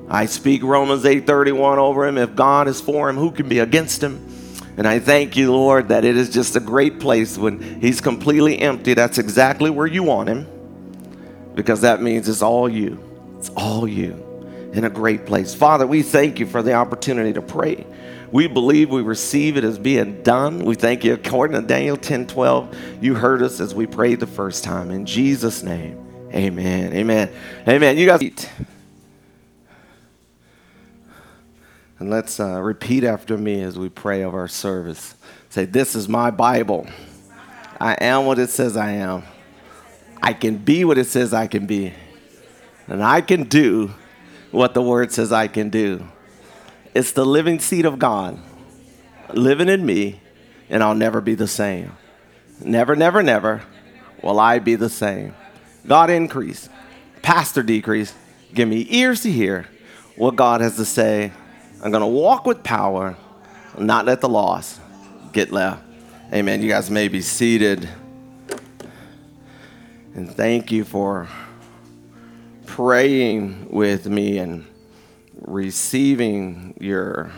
I 0.09 0.27
speak 0.27 0.63
Romans 0.63 1.05
8:31 1.05 1.79
over 1.79 2.07
him. 2.07 2.19
If 2.19 2.35
God 2.35 2.69
is 2.69 2.81
for 2.81 3.09
him, 3.09 3.17
who 3.17 3.31
can 3.31 3.49
be 3.49 3.59
against 3.61 4.03
him? 4.03 4.21
And 4.77 4.89
I 4.89 4.99
thank 4.99 5.37
you, 5.37 5.53
Lord, 5.53 5.89
that 5.89 6.05
it 6.05 6.17
is 6.17 6.31
just 6.31 6.57
a 6.57 6.61
great 6.61 6.99
place 6.99 7.39
when 7.39 7.81
he's 7.81 8.01
completely 8.01 8.59
empty. 8.59 8.95
That's 8.95 9.19
exactly 9.19 9.71
where 9.71 9.87
you 9.87 10.03
want 10.03 10.29
him. 10.29 10.47
Because 11.55 11.83
that 11.83 12.03
means 12.03 12.29
it's 12.29 12.43
all 12.43 12.69
you. 12.69 12.99
It's 13.39 13.51
all 13.57 13.87
you 13.87 14.21
in 14.73 14.85
a 14.85 14.91
great 14.91 15.25
place. 15.27 15.55
Father, 15.55 15.87
we 15.87 16.03
thank 16.03 16.41
you 16.41 16.47
for 16.47 16.61
the 16.61 16.73
opportunity 16.73 17.33
to 17.33 17.43
pray. 17.43 17.87
We 18.35 18.49
believe 18.49 18.91
we 18.91 19.03
receive 19.03 19.57
it 19.57 19.63
as 19.63 19.79
being 19.79 20.25
done. 20.25 20.65
We 20.65 20.75
thank 20.75 21.05
you. 21.05 21.15
According 21.15 21.61
to 21.61 21.65
Daniel 21.65 21.97
10 21.97 22.27
12, 22.27 22.77
you 23.01 23.15
heard 23.15 23.43
us 23.43 23.61
as 23.61 23.77
we 23.77 23.87
prayed 23.87 24.19
the 24.19 24.27
first 24.27 24.65
time. 24.65 24.91
In 24.91 25.07
Jesus' 25.07 25.63
name, 25.63 26.05
amen. 26.35 26.93
Amen. 26.95 27.31
Amen. 27.69 27.97
You 27.97 28.07
guys 28.07 28.23
eat. 28.23 28.51
And 32.01 32.11
let's 32.11 32.41
uh, 32.41 32.61
repeat 32.61 33.05
after 33.05 33.39
me 33.39 33.63
as 33.63 33.79
we 33.79 33.89
pray 33.89 34.23
of 34.23 34.35
our 34.35 34.49
service. 34.49 35.15
Say, 35.49 35.65
This 35.65 35.95
is 35.95 36.09
my 36.09 36.33
Bible. 36.33 36.89
I 37.79 37.93
am 38.01 38.27
what 38.27 38.41
it 38.41 38.51
says 38.51 38.77
I 38.77 38.95
am. 38.95 39.23
I 40.21 40.33
can 40.33 40.57
be 40.57 40.85
what 40.85 40.99
it 40.99 41.07
says 41.07 41.33
I 41.33 41.47
can 41.47 41.67
be. 41.67 41.93
And 42.89 43.01
I 43.01 43.21
can 43.21 43.45
do 43.45 43.95
what 44.51 44.75
the 44.75 44.83
word 44.83 45.13
says 45.13 45.31
I 45.31 45.47
can 45.47 45.71
do. 45.71 46.09
It's 46.95 47.13
the 47.13 47.27
living 47.27 47.59
seed 47.59 47.85
of 47.85 47.99
God 47.99 48.41
living 49.33 49.69
in 49.69 49.85
me, 49.85 50.21
and 50.69 50.83
I'll 50.83 50.95
never 50.95 51.21
be 51.21 51.35
the 51.35 51.49
same. 51.49 51.97
Never, 52.61 52.95
never, 52.95 53.23
never 53.23 53.63
will 54.23 54.39
I 54.39 54.61
be 54.61 54.77
the 54.77 54.89
same. 54.89 55.35
God 55.87 56.09
increase, 56.09 56.69
pastor 57.23 57.63
decrease. 57.63 58.15
Give 58.55 58.69
me 58.69 58.87
ears 58.91 59.23
to 59.23 59.33
hear 59.33 59.67
what 60.17 60.37
God 60.37 60.61
has 60.61 60.77
to 60.77 60.85
say. 60.85 61.33
I'm 61.83 61.91
going 61.91 62.01
to 62.01 62.07
walk 62.07 62.47
with 62.47 62.63
power, 62.63 63.17
not 63.77 64.07
let 64.07 64.21
the 64.21 64.29
loss 64.29 64.79
get 65.33 65.51
left. 65.51 65.83
Amen. 66.33 66.63
You 66.63 66.69
guys 66.69 66.91
may 66.91 67.09
be 67.09 67.21
seated. 67.21 67.89
And 70.15 70.31
thank 70.31 70.71
you 70.71 70.85
for 70.85 71.29
praying 72.67 73.69
with 73.71 74.07
me 74.07 74.39
and 74.39 74.65
receiving 75.47 76.75
your 76.81 77.31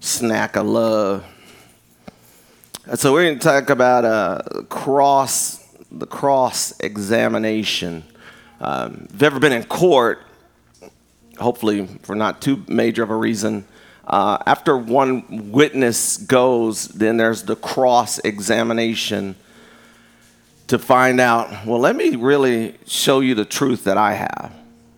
snack 0.00 0.56
of 0.56 0.66
love. 0.66 1.24
So 2.94 3.12
we're 3.12 3.24
going 3.24 3.38
to 3.38 3.44
talk 3.44 3.70
about 3.70 4.04
uh, 4.04 4.62
cross, 4.68 5.66
the 5.90 6.06
cross 6.06 6.78
examination. 6.80 8.04
Um, 8.60 9.06
if 9.06 9.12
you've 9.12 9.22
ever 9.24 9.40
been 9.40 9.52
in 9.52 9.64
court, 9.64 10.22
hopefully 11.38 11.86
for 12.02 12.14
not 12.14 12.40
too 12.40 12.64
major 12.68 13.02
of 13.02 13.10
a 13.10 13.16
reason, 13.16 13.66
uh, 14.06 14.38
after 14.46 14.76
one 14.76 15.50
witness 15.50 16.16
goes, 16.16 16.86
then 16.88 17.16
there's 17.16 17.42
the 17.42 17.56
cross 17.56 18.18
examination 18.20 19.34
to 20.68 20.78
find 20.78 21.20
out, 21.20 21.66
well, 21.66 21.80
let 21.80 21.94
me 21.96 22.16
really 22.16 22.76
show 22.86 23.20
you 23.20 23.34
the 23.34 23.44
truth 23.44 23.84
that 23.84 23.98
I 23.98 24.14
have. 24.14 24.52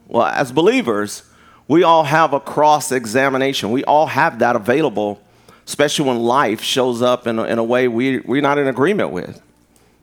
Well, 0.07 0.26
as 0.26 0.52
believers, 0.52 1.23
we 1.69 1.83
all 1.83 2.05
have 2.05 2.33
a 2.33 2.41
cross 2.41 2.91
examination. 2.91 3.71
We 3.71 3.85
all 3.85 4.07
have 4.07 4.39
that 4.39 4.57
available, 4.57 5.21
especially 5.67 6.09
when 6.09 6.19
life 6.19 6.63
shows 6.63 7.03
up 7.03 7.27
in 7.27 7.39
a, 7.39 7.45
in 7.45 7.59
a 7.59 7.65
way 7.65 7.89
we, 7.89 8.21
we're 8.21 8.41
not 8.41 8.57
in 8.57 8.67
agreement 8.67 9.11
with. 9.11 9.43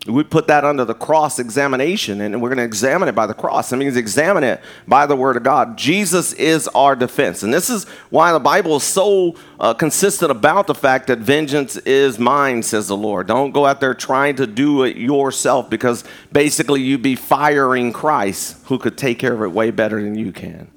We 0.07 0.23
put 0.23 0.45
that 0.47 0.63
under 0.63 0.85
the 0.85 0.93
cross 0.93 1.39
examination, 1.39 2.21
and 2.21 2.39
we're 2.39 2.49
going 2.49 2.59
to 2.59 2.63
examine 2.63 3.09
it 3.09 3.15
by 3.15 3.25
the 3.25 3.33
cross. 3.33 3.71
That 3.71 3.77
means 3.77 3.97
examine 3.97 4.43
it 4.43 4.61
by 4.87 5.07
the 5.07 5.15
word 5.15 5.35
of 5.35 5.41
God. 5.41 5.79
Jesus 5.79 6.31
is 6.33 6.67
our 6.69 6.95
defense. 6.95 7.41
And 7.41 7.51
this 7.51 7.71
is 7.71 7.85
why 8.11 8.31
the 8.31 8.39
Bible 8.39 8.75
is 8.75 8.83
so 8.83 9.35
uh, 9.59 9.73
consistent 9.73 10.29
about 10.29 10.67
the 10.67 10.75
fact 10.75 11.07
that 11.07 11.17
vengeance 11.17 11.77
is 11.77 12.19
mine, 12.19 12.61
says 12.61 12.87
the 12.87 12.95
Lord. 12.95 13.25
Don't 13.25 13.49
go 13.49 13.65
out 13.65 13.79
there 13.79 13.95
trying 13.95 14.35
to 14.35 14.45
do 14.45 14.83
it 14.83 14.95
yourself 14.95 15.71
because 15.71 16.03
basically 16.31 16.83
you'd 16.83 17.01
be 17.01 17.15
firing 17.15 17.91
Christ, 17.91 18.57
who 18.65 18.77
could 18.77 18.99
take 18.99 19.17
care 19.17 19.33
of 19.33 19.41
it 19.41 19.51
way 19.53 19.71
better 19.71 19.99
than 19.99 20.13
you 20.13 20.31
can. 20.31 20.69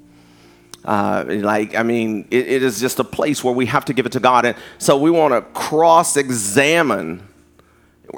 Uh, 0.85 1.25
like, 1.29 1.75
I 1.75 1.83
mean, 1.83 2.27
it, 2.31 2.49
it 2.49 2.63
is 2.63 2.81
just 2.81 2.99
a 2.99 3.05
place 3.05 3.43
where 3.45 3.55
we 3.55 3.67
have 3.67 3.85
to 3.87 3.93
give 3.93 4.07
it 4.07 4.13
to 4.13 4.21
God. 4.21 4.47
And 4.47 4.57
so 4.79 4.97
we 4.97 5.11
want 5.11 5.35
to 5.35 5.43
cross 5.59 6.17
examine 6.17 7.29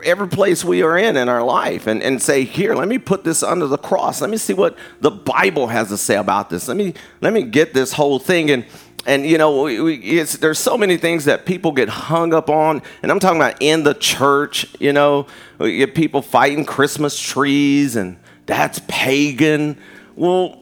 every 0.05 0.29
place 0.29 0.65
we 0.65 0.83
are 0.83 0.97
in 0.97 1.17
in 1.17 1.29
our 1.29 1.43
life 1.43 1.87
and, 1.87 2.03
and 2.03 2.23
say, 2.23 2.45
here, 2.45 2.75
let 2.75 2.89
me 2.89 2.99
put 2.99 3.25
this 3.25 3.43
under 3.43 3.67
the 3.67 3.79
cross. 3.79 4.21
Let 4.21 4.31
me 4.31 4.37
see 4.37 4.55
what 4.55 4.77
the 5.01 5.11
Bible 5.11 5.67
has 5.67 5.89
to 5.89 5.97
say 5.97 6.17
about 6.17 6.51
this. 6.51 6.69
Let 6.69 6.77
me, 6.77 6.95
let 7.21 7.33
me 7.33 7.43
get 7.43 7.75
this 7.75 7.93
whole 7.93 8.19
thing. 8.19 8.51
And, 8.51 8.65
and 9.07 9.27
you 9.27 9.39
know, 9.39 9.63
we, 9.63 9.81
we, 9.81 10.23
there's 10.23 10.59
so 10.59 10.79
many 10.79 10.97
things 10.97 11.25
that 11.25 11.45
people 11.45 11.73
get 11.73 11.89
hung 11.89 12.33
up 12.33 12.51
on. 12.51 12.83
And 13.03 13.11
I'm 13.11 13.19
talking 13.19 13.41
about 13.41 13.61
in 13.61 13.83
the 13.83 13.95
church, 13.95 14.67
you 14.79 14.93
know, 14.93 15.27
we 15.59 15.79
get 15.79 15.95
people 15.95 16.23
fighting 16.23 16.65
Christmas 16.65 17.19
trees 17.19 17.97
and 17.97 18.19
that's 18.47 18.81
pagan. 18.87 19.77
Well, 20.15 20.59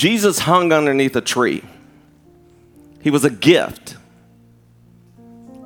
Jesus 0.00 0.38
hung 0.38 0.72
underneath 0.72 1.14
a 1.14 1.20
tree. 1.20 1.62
He 3.02 3.10
was 3.10 3.26
a 3.26 3.30
gift. 3.30 3.96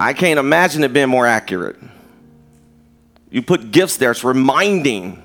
I 0.00 0.12
can't 0.12 0.41
imagine 0.41 0.83
it 0.83 0.93
being 0.93 1.09
more 1.09 1.25
accurate. 1.25 1.76
You 3.31 3.43
put 3.43 3.71
gifts 3.71 3.97
there, 3.97 4.11
it's 4.11 4.25
reminding 4.25 5.23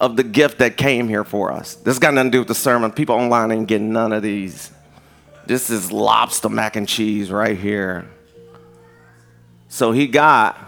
of 0.00 0.16
the 0.16 0.24
gift 0.24 0.58
that 0.58 0.76
came 0.76 1.06
here 1.06 1.22
for 1.22 1.52
us. 1.52 1.76
This 1.76 2.00
got 2.00 2.12
nothing 2.12 2.32
to 2.32 2.34
do 2.34 2.38
with 2.40 2.48
the 2.48 2.56
sermon. 2.56 2.90
People 2.90 3.14
online 3.14 3.52
ain't 3.52 3.68
getting 3.68 3.92
none 3.92 4.12
of 4.12 4.24
these. 4.24 4.72
This 5.46 5.70
is 5.70 5.92
lobster 5.92 6.48
mac 6.48 6.74
and 6.74 6.88
cheese 6.88 7.30
right 7.30 7.56
here. 7.56 8.10
So 9.68 9.92
he 9.92 10.08
got, 10.08 10.58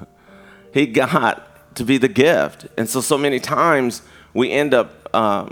he 0.72 0.86
got 0.86 1.74
to 1.76 1.84
be 1.84 1.98
the 1.98 2.08
gift. 2.08 2.66
And 2.78 2.88
so, 2.88 3.02
so 3.02 3.18
many 3.18 3.40
times 3.40 4.00
we 4.32 4.50
end 4.50 4.72
up 4.72 5.10
uh, 5.12 5.50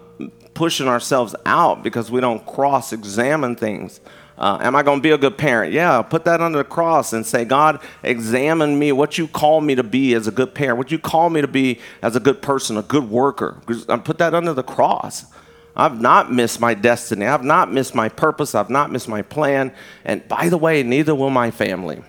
pushing 0.57 0.89
ourselves 0.89 1.35
out 1.45 1.83
because 1.83 2.11
we 2.11 2.19
don't 2.19 2.45
cross 2.47 2.93
examine 2.93 3.55
things. 3.55 4.01
Uh, 4.39 4.59
am 4.63 4.75
I 4.75 4.83
going 4.83 4.99
to 4.99 5.03
be 5.03 5.11
a 5.11 5.19
good 5.19 5.37
parent? 5.37 5.73
Yeah, 5.73 6.01
put 6.01 6.25
that 6.25 6.41
under 6.41 6.59
the 6.59 6.65
cross 6.65 7.13
and 7.13 7.25
say, 7.27 7.45
God, 7.45 7.81
examine 8.03 8.79
me, 8.79 8.91
what 8.91 9.19
you 9.19 9.29
call 9.29 9.61
me 9.61 9.75
to 9.75 9.83
be 9.83 10.15
as 10.15 10.27
a 10.27 10.31
good 10.31 10.55
parent, 10.55 10.79
what 10.79 10.91
you 10.91 10.99
call 10.99 11.29
me 11.29 11.43
to 11.43 11.49
be 11.49 11.79
as 12.03 12.17
a 12.17 12.21
good 12.21 12.41
person, 12.41 12.79
a 12.79 12.83
good 12.83 13.09
worker. 13.11 13.61
Uh, 13.87 13.99
put 13.99 14.17
that 14.19 14.35
under 14.35 14.55
the 14.55 14.63
cross. 14.63 15.27
I've 15.77 16.01
not 16.01 16.33
missed 16.33 16.59
my 16.59 16.73
destiny. 16.73 17.27
I've 17.27 17.45
not 17.45 17.71
missed 17.71 17.95
my 17.95 18.09
purpose. 18.09 18.55
I've 18.55 18.71
not 18.71 18.91
missed 18.91 19.09
my 19.09 19.21
plan. 19.21 19.75
And 20.07 20.27
by 20.27 20.49
the 20.49 20.57
way, 20.57 20.83
neither 20.83 21.15
will 21.15 21.29
my 21.29 21.51
family. 21.51 22.03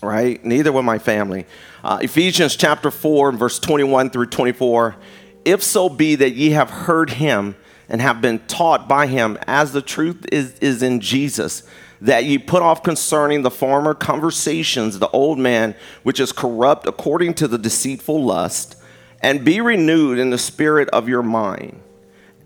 Right? 0.00 0.42
Neither 0.44 0.70
will 0.70 0.84
my 0.84 0.98
family. 0.98 1.46
Uh, 1.82 1.98
Ephesians 2.00 2.54
chapter 2.54 2.92
4, 2.92 3.32
verse 3.32 3.58
21 3.58 4.10
through 4.10 4.26
24 4.26 4.96
if 5.44 5.62
so 5.62 5.88
be 5.88 6.14
that 6.16 6.32
ye 6.32 6.50
have 6.50 6.70
heard 6.70 7.10
him 7.10 7.56
and 7.88 8.00
have 8.00 8.20
been 8.20 8.38
taught 8.46 8.88
by 8.88 9.06
him, 9.06 9.38
as 9.46 9.72
the 9.72 9.82
truth 9.82 10.24
is, 10.30 10.58
is 10.60 10.82
in 10.82 11.00
Jesus, 11.00 11.62
that 12.00 12.24
ye 12.24 12.38
put 12.38 12.62
off 12.62 12.82
concerning 12.82 13.42
the 13.42 13.50
former 13.50 13.94
conversations 13.94 14.98
the 14.98 15.08
old 15.08 15.38
man 15.38 15.74
which 16.02 16.20
is 16.20 16.32
corrupt 16.32 16.86
according 16.86 17.34
to 17.34 17.48
the 17.48 17.58
deceitful 17.58 18.24
lust, 18.24 18.76
and 19.22 19.44
be 19.44 19.60
renewed 19.60 20.18
in 20.18 20.30
the 20.30 20.38
spirit 20.38 20.88
of 20.90 21.08
your 21.08 21.22
mind, 21.22 21.80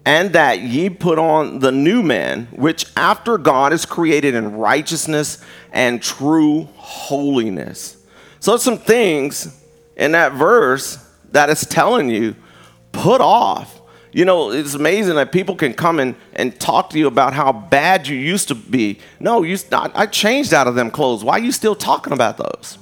and 0.05 0.33
that 0.33 0.61
ye 0.61 0.91
put 0.91 1.19
on 1.19 1.61
the 1.61 1.71
new 1.71 2.03
man, 2.03 2.49
which 2.53 2.87
after 2.97 3.39
God 3.39 3.73
is 3.73 3.87
created 3.87 4.35
in 4.35 4.57
righteousness 4.57 5.39
and 5.73 6.03
true 6.03 6.69
holiness. 6.77 7.97
So, 8.41 8.57
some 8.57 8.79
things 8.79 9.61
in 9.97 10.13
that 10.13 10.33
verse 10.33 10.99
that 11.31 11.49
is 11.49 11.65
telling 11.67 12.11
you 12.11 12.35
put 12.95 13.21
off. 13.21 13.81
You 14.13 14.25
know, 14.25 14.53
it's 14.53 14.75
amazing 14.75 15.17
that 15.17 15.33
people 15.33 15.57
can 15.57 15.75
come 15.75 15.99
in 15.99 16.15
and 16.35 16.59
talk 16.61 16.91
to 16.91 16.99
you 16.99 17.09
about 17.09 17.35
how 17.35 17.51
bad 17.53 18.07
you 18.07 18.17
used 18.17 18.47
to 18.49 18.55
be. 18.55 19.01
No, 19.19 19.43
you, 19.43 19.59
I, 19.73 19.91
I 19.95 20.07
changed 20.07 20.55
out 20.55 20.69
of 20.69 20.77
them 20.77 20.91
clothes. 20.91 21.25
Why 21.25 21.35
are 21.35 21.43
you 21.43 21.51
still 21.51 21.75
talking 21.75 22.13
about 22.13 22.37
those? 22.37 22.79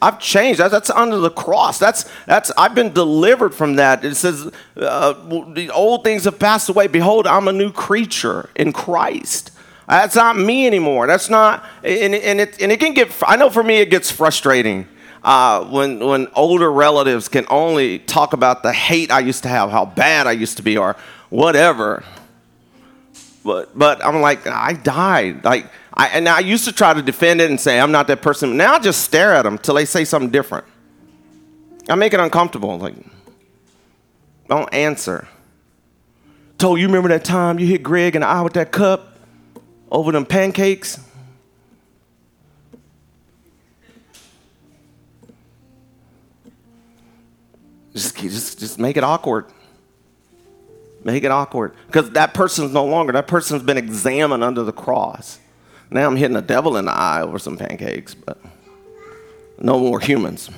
I've 0.00 0.20
changed. 0.20 0.60
That's, 0.60 0.72
that's 0.72 0.90
under 0.90 1.16
the 1.16 1.30
cross. 1.30 1.78
That's 1.78 2.08
that's. 2.26 2.52
I've 2.56 2.74
been 2.74 2.92
delivered 2.92 3.54
from 3.54 3.76
that. 3.76 4.04
It 4.04 4.14
says, 4.14 4.48
uh, 4.76 5.12
"The 5.52 5.70
old 5.70 6.04
things 6.04 6.24
have 6.24 6.38
passed 6.38 6.68
away. 6.68 6.86
Behold, 6.86 7.26
I'm 7.26 7.48
a 7.48 7.52
new 7.52 7.72
creature 7.72 8.50
in 8.54 8.72
Christ." 8.72 9.50
That's 9.88 10.16
not 10.16 10.36
me 10.36 10.66
anymore. 10.66 11.06
That's 11.06 11.30
not. 11.30 11.64
And, 11.82 12.14
and 12.14 12.40
it 12.40 12.60
and 12.60 12.70
it 12.70 12.78
can 12.78 12.92
get. 12.92 13.10
I 13.26 13.36
know 13.36 13.50
for 13.50 13.62
me, 13.62 13.78
it 13.78 13.90
gets 13.90 14.10
frustrating 14.10 14.86
uh, 15.26 15.64
when, 15.64 15.98
when 15.98 16.28
older 16.36 16.72
relatives 16.72 17.28
can 17.28 17.44
only 17.50 17.98
talk 17.98 18.32
about 18.32 18.62
the 18.62 18.72
hate 18.72 19.10
I 19.10 19.18
used 19.18 19.42
to 19.42 19.48
have, 19.48 19.70
how 19.70 19.84
bad 19.84 20.28
I 20.28 20.32
used 20.32 20.56
to 20.58 20.62
be, 20.62 20.78
or 20.78 20.96
whatever. 21.30 22.04
But, 23.44 23.76
but 23.76 24.04
I'm 24.04 24.20
like, 24.20 24.46
I 24.46 24.74
died. 24.74 25.44
Like, 25.44 25.66
I, 25.92 26.06
and 26.08 26.28
I 26.28 26.38
used 26.38 26.64
to 26.66 26.72
try 26.72 26.94
to 26.94 27.02
defend 27.02 27.40
it 27.40 27.50
and 27.50 27.60
say, 27.60 27.80
I'm 27.80 27.90
not 27.90 28.06
that 28.06 28.22
person. 28.22 28.56
Now 28.56 28.74
I 28.74 28.78
just 28.78 29.02
stare 29.02 29.34
at 29.34 29.42
them 29.42 29.58
till 29.58 29.74
they 29.74 29.84
say 29.84 30.04
something 30.04 30.30
different. 30.30 30.64
I 31.88 31.96
make 31.96 32.14
it 32.14 32.20
uncomfortable. 32.20 32.78
Like, 32.78 32.94
don't 34.48 34.72
answer. 34.72 35.26
Told 36.56 36.78
you 36.78 36.86
remember 36.86 37.08
that 37.08 37.24
time 37.24 37.58
you 37.58 37.66
hit 37.66 37.82
Greg 37.82 38.14
in 38.14 38.20
the 38.20 38.28
eye 38.28 38.42
with 38.42 38.52
that 38.52 38.70
cup 38.70 39.18
over 39.90 40.12
them 40.12 40.24
pancakes? 40.24 41.00
Just, 47.96 48.14
just, 48.18 48.58
just 48.58 48.78
make 48.78 48.98
it 48.98 49.04
awkward. 49.04 49.46
Make 51.02 51.24
it 51.24 51.30
awkward. 51.30 51.72
Because 51.86 52.10
that 52.10 52.34
person's 52.34 52.70
no 52.70 52.84
longer, 52.84 53.14
that 53.14 53.26
person's 53.26 53.62
been 53.62 53.78
examined 53.78 54.44
under 54.44 54.62
the 54.64 54.72
cross. 54.72 55.38
Now 55.90 56.06
I'm 56.06 56.16
hitting 56.16 56.34
the 56.34 56.42
devil 56.42 56.76
in 56.76 56.84
the 56.84 56.92
eye 56.92 57.22
over 57.22 57.38
some 57.38 57.56
pancakes, 57.56 58.12
but 58.12 58.38
no 59.58 59.80
more 59.80 59.98
humans. 59.98 60.50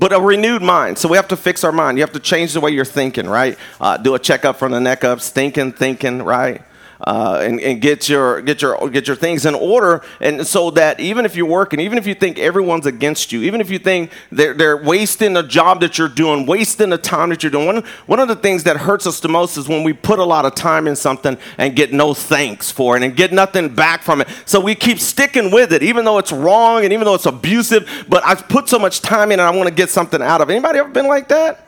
But 0.00 0.12
a 0.12 0.20
renewed 0.20 0.62
mind. 0.62 0.98
So 0.98 1.08
we 1.08 1.16
have 1.16 1.28
to 1.28 1.36
fix 1.36 1.62
our 1.62 1.70
mind. 1.70 1.96
You 1.96 2.02
have 2.02 2.12
to 2.14 2.18
change 2.18 2.54
the 2.54 2.60
way 2.60 2.72
you're 2.72 2.84
thinking, 2.84 3.28
right? 3.28 3.56
Uh, 3.80 3.96
do 3.96 4.16
a 4.16 4.18
checkup 4.18 4.56
from 4.56 4.72
the 4.72 4.80
neck 4.80 5.04
up, 5.04 5.20
thinking, 5.20 5.70
thinking, 5.70 6.22
right? 6.22 6.60
Uh, 7.00 7.40
and, 7.42 7.60
and 7.60 7.80
get 7.80 8.08
your 8.08 8.40
get 8.42 8.62
your 8.62 8.88
get 8.90 9.06
your 9.06 9.16
things 9.16 9.46
in 9.46 9.54
order, 9.54 10.02
and 10.20 10.46
so 10.46 10.70
that 10.70 11.00
even 11.00 11.24
if 11.24 11.36
you're 11.36 11.46
working, 11.46 11.80
even 11.80 11.98
if 11.98 12.06
you 12.06 12.14
think 12.14 12.38
everyone's 12.38 12.86
against 12.86 13.32
you, 13.32 13.42
even 13.42 13.60
if 13.60 13.70
you 13.70 13.78
think 13.78 14.10
they're, 14.30 14.54
they're 14.54 14.76
wasting 14.76 15.32
the 15.32 15.42
job 15.42 15.80
that 15.80 15.98
you're 15.98 16.08
doing, 16.08 16.46
wasting 16.46 16.90
the 16.90 16.98
time 16.98 17.30
that 17.30 17.42
you're 17.42 17.50
doing. 17.50 17.66
One, 17.66 17.84
one 18.06 18.20
of 18.20 18.28
the 18.28 18.36
things 18.36 18.64
that 18.64 18.76
hurts 18.76 19.06
us 19.06 19.20
the 19.20 19.28
most 19.28 19.56
is 19.56 19.68
when 19.68 19.82
we 19.82 19.92
put 19.92 20.18
a 20.18 20.24
lot 20.24 20.44
of 20.44 20.54
time 20.54 20.86
in 20.86 20.96
something 20.96 21.36
and 21.58 21.76
get 21.76 21.92
no 21.92 22.14
thanks 22.14 22.70
for 22.70 22.96
it 22.96 23.02
and 23.02 23.16
get 23.16 23.32
nothing 23.32 23.74
back 23.74 24.02
from 24.02 24.20
it. 24.20 24.28
So 24.46 24.60
we 24.60 24.74
keep 24.74 24.98
sticking 24.98 25.50
with 25.50 25.72
it, 25.72 25.82
even 25.82 26.04
though 26.04 26.18
it's 26.18 26.32
wrong 26.32 26.84
and 26.84 26.92
even 26.92 27.04
though 27.04 27.14
it's 27.14 27.26
abusive. 27.26 28.06
But 28.08 28.24
I've 28.24 28.48
put 28.48 28.68
so 28.68 28.78
much 28.78 29.00
time 29.00 29.32
in, 29.32 29.40
and 29.40 29.48
I 29.48 29.50
want 29.50 29.68
to 29.68 29.74
get 29.74 29.90
something 29.90 30.22
out 30.22 30.40
of 30.40 30.50
it. 30.50 30.52
Anybody 30.54 30.78
ever 30.78 30.90
been 30.90 31.08
like 31.08 31.28
that? 31.28 31.66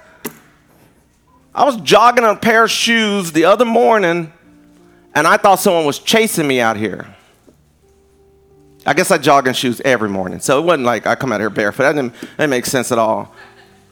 I 1.55 1.65
was 1.65 1.77
jogging 1.77 2.25
on 2.25 2.37
a 2.37 2.39
pair 2.39 2.65
of 2.65 2.71
shoes 2.71 3.33
the 3.33 3.47
other 3.47 3.65
morning 3.65 4.33
and 5.17 5.27
I 5.27 5.39
thought 5.39 5.59
someone 5.59 5.87
was 5.87 5.99
chasing 5.99 6.47
me 6.47 6.61
out 6.61 6.77
here. 6.77 7.07
I 8.85 8.93
guess 8.93 9.11
I 9.11 9.17
jog 9.17 9.49
in 9.49 9.55
shoes 9.55 9.81
every 9.83 10.11
morning, 10.11 10.41
so 10.41 10.61
it 10.61 10.65
wasn't 10.67 10.85
like 10.85 11.07
I 11.07 11.15
come 11.15 11.33
out 11.33 11.41
here 11.41 11.49
barefoot. 11.49 11.85
That 11.85 11.95
didn't, 11.95 12.13
that 12.13 12.37
didn't 12.37 12.51
make 12.51 12.67
sense 12.67 12.93
at 12.93 12.99
all. 12.99 13.35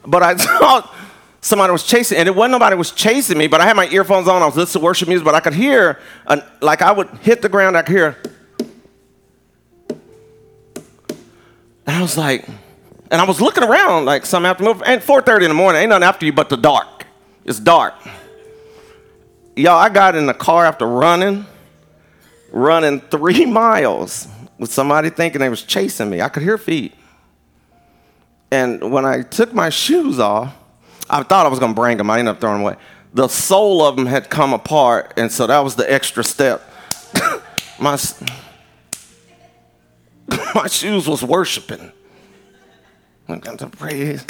But 0.05 0.21
I 0.21 0.35
thought 0.59 0.93
somebody 1.41 1.73
was 1.73 1.83
chasing, 1.83 2.19
and 2.19 2.27
it 2.27 2.35
wasn't 2.35 2.51
nobody 2.51 2.75
was 2.75 2.91
chasing 2.91 3.39
me. 3.39 3.47
But 3.47 3.59
I 3.59 3.65
had 3.65 3.75
my 3.75 3.87
earphones 3.87 4.27
on. 4.27 4.43
I 4.43 4.45
was 4.45 4.55
listening 4.55 4.81
to 4.81 4.85
worship 4.85 5.07
music, 5.09 5.25
but 5.25 5.33
I 5.33 5.39
could 5.39 5.55
hear, 5.55 5.99
an, 6.27 6.43
like 6.61 6.83
I 6.83 6.91
would 6.91 7.09
hit 7.21 7.41
the 7.41 7.49
ground. 7.49 7.75
I 7.75 7.81
could 7.81 7.95
hear, 7.95 8.17
and 11.87 11.95
I 11.97 12.01
was 12.03 12.19
like, 12.19 12.47
and 13.09 13.19
I 13.19 13.25
was 13.25 13.41
looking 13.41 13.63
around 13.63 14.05
like 14.05 14.27
some 14.27 14.45
afternoon, 14.45 14.83
and 14.85 15.01
4:30 15.01 15.41
in 15.41 15.49
the 15.49 15.55
morning, 15.55 15.81
ain't 15.81 15.89
nothing 15.89 16.03
after 16.03 16.27
you 16.27 16.33
but 16.33 16.49
the 16.49 16.57
dark. 16.57 17.07
It's 17.45 17.59
dark 17.59 17.95
y'all, 19.55 19.77
I 19.77 19.89
got 19.89 20.15
in 20.15 20.25
the 20.25 20.33
car 20.33 20.65
after 20.65 20.85
running, 20.85 21.45
running 22.51 22.99
three 23.01 23.45
miles 23.47 24.27
with 24.57 24.71
somebody 24.71 25.09
thinking 25.09 25.39
they 25.39 25.49
was 25.49 25.63
chasing 25.63 26.09
me. 26.09 26.21
I 26.21 26.29
could 26.29 26.43
hear 26.43 26.57
feet. 26.57 26.93
And 28.51 28.91
when 28.91 29.05
I 29.05 29.21
took 29.21 29.53
my 29.53 29.69
shoes 29.69 30.19
off, 30.19 30.55
I 31.09 31.23
thought 31.23 31.45
I 31.45 31.49
was 31.49 31.59
going 31.59 31.73
to 31.73 31.79
bring 31.79 31.97
them. 31.97 32.09
I 32.09 32.19
ended 32.19 32.35
up 32.35 32.41
throwing 32.41 32.57
them 32.57 32.63
away. 32.63 32.75
The 33.13 33.27
sole 33.27 33.85
of 33.85 33.95
them 33.95 34.05
had 34.05 34.29
come 34.29 34.53
apart, 34.53 35.13
and 35.17 35.31
so 35.31 35.47
that 35.47 35.59
was 35.59 35.75
the 35.75 35.91
extra 35.91 36.23
step. 36.23 36.61
my, 37.79 37.97
my 40.55 40.67
shoes 40.67 41.07
was 41.07 41.23
worshiping. 41.23 41.91
I 43.27 43.37
got 43.37 43.59
to 43.59 43.67
praise. 43.67 44.25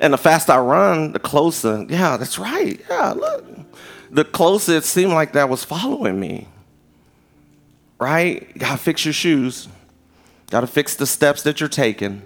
And 0.00 0.12
the 0.12 0.18
faster 0.18 0.52
I 0.52 0.58
run, 0.58 1.12
the 1.12 1.20
closer. 1.20 1.86
Yeah, 1.88 2.16
that's 2.16 2.38
right. 2.38 2.80
Yeah, 2.88 3.12
look 3.12 3.44
the 4.14 4.24
closer 4.24 4.76
it 4.76 4.84
seemed 4.84 5.12
like 5.12 5.32
that 5.32 5.48
was 5.48 5.64
following 5.64 6.18
me. 6.18 6.46
Right? 7.98 8.56
Gotta 8.56 8.78
fix 8.78 9.04
your 9.04 9.12
shoes. 9.12 9.68
Gotta 10.50 10.68
fix 10.68 10.94
the 10.94 11.06
steps 11.06 11.42
that 11.42 11.58
you're 11.58 11.68
taking. 11.68 12.22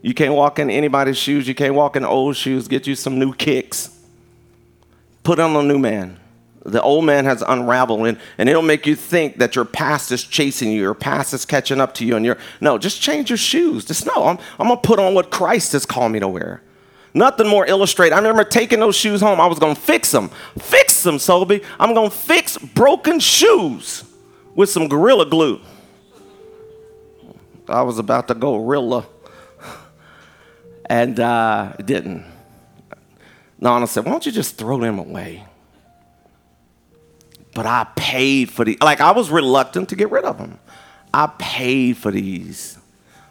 You 0.00 0.14
can't 0.14 0.34
walk 0.34 0.58
in 0.58 0.70
anybody's 0.70 1.18
shoes. 1.18 1.46
You 1.46 1.54
can't 1.54 1.74
walk 1.74 1.96
in 1.96 2.04
old 2.04 2.36
shoes. 2.36 2.66
Get 2.66 2.86
you 2.86 2.94
some 2.94 3.18
new 3.18 3.34
kicks. 3.34 3.94
Put 5.22 5.38
on 5.38 5.54
a 5.54 5.62
new 5.62 5.78
man. 5.78 6.18
The 6.64 6.80
old 6.80 7.04
man 7.04 7.24
has 7.26 7.42
unraveled, 7.42 8.06
and, 8.06 8.18
and 8.38 8.48
it'll 8.48 8.62
make 8.62 8.86
you 8.86 8.94
think 8.94 9.36
that 9.36 9.54
your 9.54 9.64
past 9.64 10.12
is 10.12 10.24
chasing 10.24 10.70
you, 10.70 10.80
your 10.80 10.94
past 10.94 11.32
is 11.32 11.44
catching 11.44 11.80
up 11.80 11.94
to 11.94 12.04
you, 12.04 12.16
and 12.16 12.26
you're 12.26 12.36
no, 12.60 12.78
just 12.78 13.00
change 13.00 13.30
your 13.30 13.38
shoes. 13.38 13.84
Just 13.84 14.06
no, 14.06 14.24
I'm, 14.24 14.38
I'm 14.58 14.68
gonna 14.68 14.80
put 14.80 14.98
on 14.98 15.14
what 15.14 15.30
Christ 15.30 15.72
has 15.72 15.86
called 15.86 16.12
me 16.12 16.20
to 16.20 16.28
wear. 16.28 16.62
Nothing 17.14 17.48
more 17.48 17.66
illustrate. 17.66 18.12
I 18.12 18.16
remember 18.16 18.44
taking 18.44 18.80
those 18.80 18.96
shoes 18.96 19.20
home. 19.20 19.40
I 19.40 19.46
was 19.46 19.58
to 19.58 19.74
fix 19.74 20.12
them. 20.12 20.30
Fix 20.58 20.87
them, 21.02 21.16
Sobe. 21.16 21.64
I'm 21.78 21.94
going 21.94 22.10
to 22.10 22.16
fix 22.16 22.56
broken 22.58 23.20
shoes 23.20 24.04
with 24.54 24.70
some 24.70 24.88
Gorilla 24.88 25.26
Glue. 25.26 25.60
I 27.68 27.82
was 27.82 27.98
about 27.98 28.28
to 28.28 28.34
go 28.34 28.56
Rilla. 28.56 29.06
And 30.86 31.20
uh, 31.20 31.74
didn't. 31.84 32.24
Nana 33.60 33.86
said, 33.86 34.04
Why 34.04 34.12
don't 34.12 34.24
you 34.24 34.32
just 34.32 34.56
throw 34.56 34.78
them 34.78 34.98
away? 34.98 35.44
But 37.54 37.66
I 37.66 37.86
paid 37.96 38.50
for 38.50 38.64
the, 38.64 38.78
like, 38.80 39.00
I 39.00 39.10
was 39.12 39.30
reluctant 39.30 39.88
to 39.90 39.96
get 39.96 40.10
rid 40.10 40.24
of 40.24 40.38
them. 40.38 40.58
I 41.12 41.26
paid 41.38 41.96
for 41.96 42.10
these. 42.10 42.78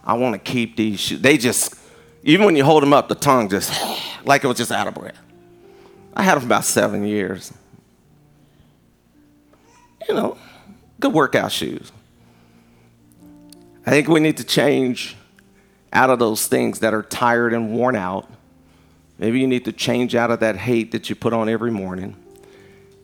I 0.04 0.14
want 0.14 0.34
to 0.34 0.40
keep 0.40 0.76
these 0.76 1.00
shoes. 1.00 1.22
They 1.22 1.38
just, 1.38 1.76
even 2.24 2.46
when 2.46 2.56
you 2.56 2.64
hold 2.64 2.84
them 2.84 2.94
up, 2.94 3.08
the 3.10 3.16
tongue 3.16 3.50
just, 3.50 3.72
like 4.26 4.44
it 4.44 4.48
was 4.48 4.58
just 4.58 4.72
out 4.72 4.88
of 4.88 4.94
breath. 4.94 5.18
I 6.18 6.24
had 6.24 6.36
them 6.36 6.46
about 6.46 6.66
seven 6.66 7.06
years. 7.06 7.54
You 10.10 10.16
know, 10.16 10.38
good 11.00 11.14
workout 11.14 11.52
shoes. 11.52 11.92
I 13.86 13.92
think 13.92 14.08
we 14.08 14.20
need 14.20 14.38
to 14.38 14.44
change 14.44 15.16
out 15.94 16.10
of 16.10 16.20
those 16.20 16.48
things 16.48 16.80
that 16.80 16.94
are 16.94 17.04
tired 17.04 17.54
and 17.54 17.72
worn 17.72 17.96
out. 17.96 18.30
Maybe 19.18 19.40
you 19.40 19.48
need 19.48 19.64
to 19.66 19.72
change 19.72 20.16
out 20.16 20.32
of 20.32 20.42
that 20.42 20.58
hate 20.58 20.92
that 20.92 21.10
you 21.10 21.16
put 21.16 21.34
on 21.34 21.48
every 21.48 21.72
morning. 21.72 22.16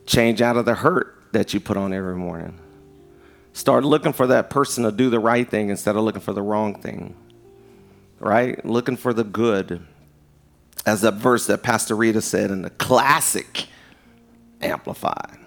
Change 0.05 0.41
out 0.41 0.57
of 0.57 0.65
the 0.65 0.75
hurt 0.75 1.15
that 1.31 1.53
you 1.53 1.59
put 1.59 1.77
on 1.77 1.93
every 1.93 2.15
morning. 2.15 2.59
Start 3.53 3.85
looking 3.85 4.11
for 4.11 4.27
that 4.27 4.49
person 4.49 4.83
to 4.83 4.91
do 4.91 5.09
the 5.09 5.19
right 5.19 5.47
thing 5.47 5.69
instead 5.69 5.95
of 5.95 6.03
looking 6.03 6.21
for 6.21 6.33
the 6.33 6.41
wrong 6.41 6.81
thing 6.81 7.15
right? 8.23 8.63
Looking 8.65 8.95
for 8.95 9.13
the 9.13 9.23
good. 9.23 9.85
As 10.85 11.01
that 11.01 11.15
verse 11.15 11.47
that 11.47 11.63
Pastor 11.63 11.95
Rita 11.95 12.21
said 12.21 12.51
in 12.51 12.61
the 12.61 12.69
classic 12.69 13.67
Amplified. 14.61 15.37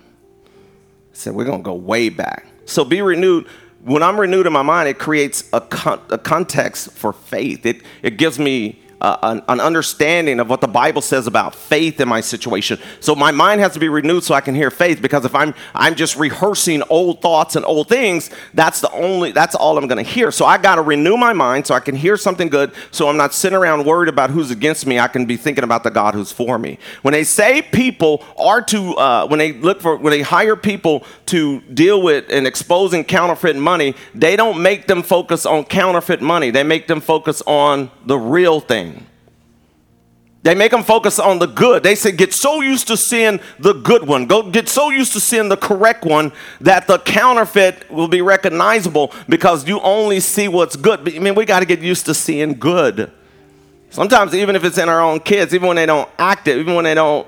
Said 1.12 1.35
we're 1.35 1.44
going 1.44 1.61
to 1.61 1.64
go 1.64 1.75
way 1.75 2.09
back. 2.11 2.46
So 2.66 2.85
be 2.85 3.01
renewed. 3.01 3.46
When 3.83 4.03
I'm 4.03 4.18
renewed 4.20 4.46
in 4.46 4.53
my 4.53 4.62
mind, 4.62 4.88
it 4.88 4.99
creates 4.99 5.49
a, 5.53 5.61
con- 5.61 6.03
a 6.11 6.18
context 6.18 6.90
for 6.90 7.12
faith. 7.12 7.64
It, 7.64 7.83
it 8.03 8.18
gives 8.18 8.38
me 8.38 8.83
uh, 9.00 9.16
an, 9.22 9.42
an, 9.48 9.61
understanding 9.61 10.40
of 10.40 10.48
what 10.48 10.61
the 10.61 10.68
Bible 10.68 11.02
says 11.02 11.26
about 11.26 11.54
faith 11.54 12.00
in 12.00 12.09
my 12.09 12.20
situation. 12.20 12.78
So 13.00 13.14
my 13.14 13.30
mind 13.30 13.61
has 13.61 13.72
to 13.74 13.78
be 13.78 13.88
renewed 13.88 14.24
so 14.24 14.35
I 14.35 14.40
can 14.40 14.54
hear 14.54 14.70
faith. 14.70 15.02
Because 15.02 15.24
if 15.24 15.35
I'm 15.35 15.54
I'm 15.74 15.94
just 15.94 16.16
rehearsing 16.16 16.82
old 16.88 17.20
thoughts 17.20 17.56
and 17.56 17.64
old 17.66 17.88
things, 17.88 18.30
that's 18.54 18.80
the 18.80 18.90
only 18.92 19.32
that's 19.32 19.54
all 19.54 19.76
I'm 19.76 19.87
going 19.87 20.02
to 20.02 20.11
hear. 20.11 20.30
So 20.30 20.46
I 20.46 20.56
got 20.56 20.76
to 20.76 20.82
renew 20.82 21.16
my 21.16 21.32
mind 21.32 21.66
so 21.66 21.74
I 21.74 21.80
can 21.80 21.94
hear 21.94 22.16
something 22.16 22.48
good. 22.48 22.72
So 22.90 23.09
I'm 23.09 23.16
not 23.16 23.35
sitting 23.35 23.59
around 23.59 23.85
worried 23.85 24.09
about 24.09 24.30
who's 24.30 24.50
against 24.50 24.87
me. 24.87 24.98
I 24.98 25.09
can 25.09 25.26
be 25.26 25.37
thinking 25.37 25.64
about 25.64 25.82
the 25.82 25.90
God 25.90 26.14
who's 26.14 26.32
for 26.32 26.59
me. 26.59 26.78
When 27.02 27.12
they 27.12 27.24
say 27.24 27.62
people 27.62 28.24
are 28.38 28.62
to 28.62 28.94
uh, 28.96 29.26
when 29.26 29.38
they 29.38 29.52
look 29.52 29.82
for 29.82 29.96
when 29.96 30.11
they 30.11 30.22
hire 30.22 30.56
people 30.56 31.04
to 31.26 31.61
deal 31.61 32.00
with 32.00 32.30
and 32.30 32.46
exposing 32.46 33.04
counterfeit 33.04 33.56
money, 33.56 33.94
they 34.14 34.37
don't 34.37 34.62
make 34.62 34.87
them 34.87 35.02
focus 35.02 35.44
on 35.44 35.64
counterfeit 35.64 36.22
money. 36.22 36.50
They 36.50 36.62
make 36.62 36.87
them 36.87 37.00
focus 37.00 37.42
on 37.46 37.90
the 38.06 38.16
real 38.16 38.61
thing. 38.61 38.86
They 40.46 40.54
make 40.54 40.70
them 40.70 40.85
focus 40.85 41.18
on 41.18 41.40
the 41.40 41.46
good. 41.46 41.82
They 41.82 41.96
say, 41.96 42.12
get 42.12 42.32
so 42.32 42.61
used 42.61 42.87
to 42.87 42.96
seeing 42.96 43.40
the 43.59 43.72
good 43.72 44.06
one. 44.06 44.26
Go 44.26 44.48
get 44.48 44.68
so 44.68 44.90
used 44.90 45.12
to 45.14 45.20
seeing 45.20 45.48
the 45.48 45.56
correct 45.56 46.04
one 46.04 46.30
that 46.61 46.87
the 46.87 47.00
counterfeit 47.00 47.90
will 47.90 48.06
be 48.06 48.22
recognizable 48.22 49.12
because 49.28 49.66
you 49.66 49.80
only 49.80 50.20
see 50.20 50.46
what's 50.46 50.76
good. 50.76 51.02
But, 51.02 51.16
I 51.16 51.18
mean, 51.18 51.35
we 51.35 51.46
got 51.46 51.61
to 51.61 51.66
get 51.66 51.80
used 51.80 52.06
to 52.06 52.14
seeing 52.14 52.61
good. 52.61 53.11
Sometimes, 53.90 54.37
even 54.37 54.54
if 54.54 54.62
it's 54.62 54.78
in 54.78 54.88
our 54.88 55.00
own 55.00 55.18
kids, 55.18 55.52
even 55.52 55.66
when 55.66 55.74
they 55.74 55.87
don't 55.87 56.09
act 56.16 56.46
it, 56.46 56.59
even 56.59 56.76
when 56.76 56.85
they 56.85 56.94
don't 56.94 57.26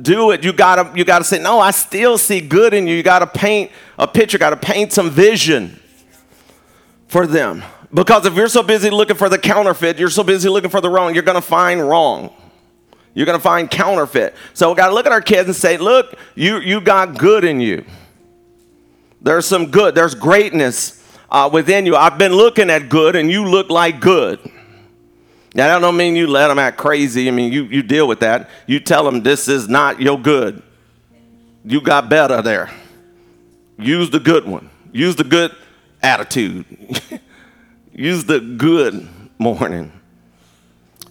do 0.00 0.30
it, 0.30 0.44
you 0.44 0.52
gotta 0.52 0.96
you 0.96 1.04
gotta 1.04 1.24
say, 1.24 1.40
no, 1.40 1.58
I 1.58 1.72
still 1.72 2.18
see 2.18 2.40
good 2.40 2.72
in 2.72 2.86
you. 2.86 2.94
You 2.94 3.02
gotta 3.02 3.26
paint 3.26 3.72
a 3.98 4.06
picture, 4.06 4.38
gotta 4.38 4.56
paint 4.56 4.92
some 4.92 5.10
vision 5.10 5.80
for 7.08 7.26
them. 7.26 7.64
Because 7.92 8.26
if 8.26 8.34
you're 8.34 8.48
so 8.48 8.62
busy 8.62 8.90
looking 8.90 9.16
for 9.16 9.28
the 9.28 9.38
counterfeit, 9.38 9.98
you're 9.98 10.08
so 10.08 10.22
busy 10.22 10.48
looking 10.48 10.70
for 10.70 10.80
the 10.80 10.88
wrong, 10.88 11.14
you're 11.14 11.24
gonna 11.24 11.40
find 11.40 11.88
wrong. 11.88 12.32
You're 13.14 13.26
going 13.26 13.38
to 13.38 13.42
find 13.42 13.70
counterfeit. 13.70 14.34
So 14.54 14.70
we 14.70 14.76
got 14.76 14.88
to 14.88 14.94
look 14.94 15.06
at 15.06 15.12
our 15.12 15.20
kids 15.20 15.48
and 15.48 15.56
say, 15.56 15.76
look, 15.76 16.14
you, 16.34 16.58
you 16.58 16.80
got 16.80 17.18
good 17.18 17.44
in 17.44 17.60
you. 17.60 17.84
There's 19.20 19.46
some 19.46 19.70
good, 19.70 19.94
there's 19.94 20.14
greatness 20.14 21.04
uh, 21.30 21.50
within 21.52 21.86
you. 21.86 21.96
I've 21.96 22.18
been 22.18 22.32
looking 22.32 22.70
at 22.70 22.88
good 22.88 23.16
and 23.16 23.30
you 23.30 23.44
look 23.44 23.68
like 23.68 24.00
good. 24.00 24.38
Now, 25.52 25.66
that 25.66 25.80
don't 25.80 25.96
mean 25.96 26.14
you 26.14 26.28
let 26.28 26.48
them 26.48 26.60
act 26.60 26.78
crazy. 26.78 27.26
I 27.26 27.32
mean, 27.32 27.52
you, 27.52 27.64
you 27.64 27.82
deal 27.82 28.06
with 28.06 28.20
that. 28.20 28.48
You 28.66 28.78
tell 28.78 29.04
them 29.04 29.22
this 29.22 29.48
is 29.48 29.68
not 29.68 30.00
your 30.00 30.18
good. 30.18 30.62
You 31.64 31.80
got 31.80 32.08
better 32.08 32.40
there. 32.40 32.70
Use 33.76 34.10
the 34.10 34.20
good 34.20 34.46
one. 34.46 34.70
Use 34.92 35.16
the 35.16 35.24
good 35.24 35.54
attitude. 36.02 36.64
Use 37.92 38.24
the 38.24 38.40
good 38.40 39.08
morning. 39.38 39.99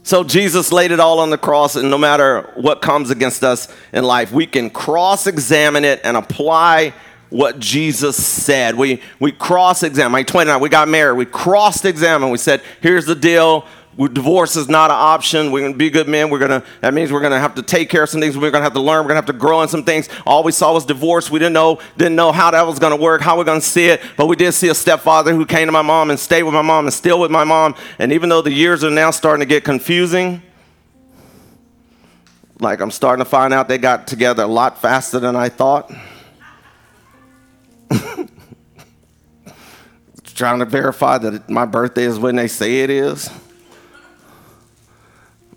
So 0.10 0.24
Jesus 0.24 0.72
laid 0.72 0.90
it 0.90 1.00
all 1.00 1.20
on 1.20 1.30
the 1.30 1.38
cross, 1.38 1.76
and 1.76 1.92
no 1.92 1.98
matter 2.00 2.52
what 2.56 2.82
comes 2.82 3.12
against 3.12 3.44
us 3.44 3.68
in 3.94 4.04
life, 4.04 4.32
we 4.32 4.48
can 4.48 4.72
cross 4.72 5.28
examine 5.28 5.86
it 5.86 6.02
and 6.04 6.18
apply 6.18 6.96
what 7.30 7.60
Jesus 7.60 8.18
said. 8.18 8.74
We, 8.74 9.04
we 9.20 9.32
cross 9.32 9.84
examine. 9.84 10.26
29, 10.26 10.60
we 10.62 10.70
got 10.70 10.88
married. 10.88 11.16
We 11.16 11.26
cross 11.26 11.86
examine. 11.86 12.32
We 12.32 12.40
said, 12.40 12.64
here's 12.82 13.06
the 13.06 13.14
deal. 13.14 13.68
Divorce 14.08 14.56
is 14.56 14.70
not 14.70 14.92
an 14.92 14.96
option. 14.96 15.52
We're 15.52 15.60
going 15.60 15.74
to 15.74 15.78
be 15.78 15.90
good 15.90 16.08
men. 16.08 16.30
We're 16.30 16.40
going 16.40 16.62
to, 16.62 16.66
that 16.80 16.94
means 16.94 17.12
we're 17.12 17.20
going 17.20 17.34
to 17.34 17.40
have 17.40 17.56
to 17.56 17.62
take 17.62 17.90
care 17.90 18.04
of 18.04 18.10
some 18.10 18.22
things. 18.22 18.38
We're 18.38 18.50
going 18.50 18.62
to 18.62 18.64
have 18.64 18.74
to 18.74 18.80
learn. 18.80 19.00
We're 19.00 19.10
going 19.10 19.22
to 19.22 19.26
have 19.26 19.26
to 19.26 19.34
grow 19.34 19.62
in 19.62 19.68
some 19.68 19.84
things. 19.84 20.08
All 20.26 20.42
we 20.42 20.54
saw 20.54 20.74
was 20.74 20.86
divorce. 20.86 21.30
We 21.30 21.38
didn't 21.38 21.52
know, 21.52 21.82
didn't 21.98 22.16
know 22.16 22.32
how 22.32 22.50
that 22.52 22.66
was 22.66 22.80
going 22.80 22.98
to 22.98 23.04
work, 23.04 23.20
how 23.22 23.38
we're 23.38 23.44
going 23.44 23.60
to 23.60 23.66
see 23.66 23.88
it. 23.88 24.02
But 24.16 24.28
we 24.28 24.38
did 24.38 24.54
see 24.54 24.70
a 24.70 24.74
stepfather 24.74 25.36
who 25.36 25.46
came 25.46 25.68
to 25.68 25.74
my 25.74 25.82
mom 25.82 26.12
and 26.12 26.20
stayed 26.20 26.44
with 26.44 26.54
my 26.54 26.62
mom 26.62 26.86
and 26.86 26.94
still 26.94 27.20
with 27.20 27.30
my 27.30 27.44
mom. 27.44 27.76
And 28.00 28.14
even 28.14 28.30
though 28.30 28.42
the 28.42 28.54
years 28.54 28.86
are 28.86 28.90
now 28.90 29.12
starting 29.12 29.42
to 29.42 29.46
get 29.46 29.66
confusing, 29.66 30.42
like 32.62 32.80
I'm 32.80 32.92
starting 32.92 33.26
to 33.26 33.30
find 33.30 33.54
out 33.54 33.68
they 33.68 33.78
got 33.78 34.08
together 34.08 34.44
a 34.44 34.48
lot 34.48 34.82
faster 34.82 35.20
than 35.20 35.36
I 35.36 35.50
thought. 35.50 35.92
Trying 40.24 40.60
to 40.60 40.66
verify 40.66 41.18
that 41.18 41.50
my 41.50 41.66
birthday 41.66 42.04
is 42.04 42.18
when 42.18 42.38
they 42.38 42.48
say 42.48 42.80
it 42.80 42.90
is 42.90 43.30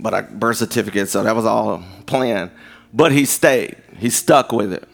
but 0.03 0.13
a 0.13 0.23
birth 0.23 0.57
certificate, 0.57 1.09
so 1.09 1.23
that 1.23 1.37
was 1.37 1.47
all 1.47 1.83
planned. 2.07 2.51
But 2.93 3.13
he 3.13 3.25
stayed, 3.25 3.77
he 3.97 4.11
stuck 4.11 4.53
with 4.53 4.73
it. 4.73 4.87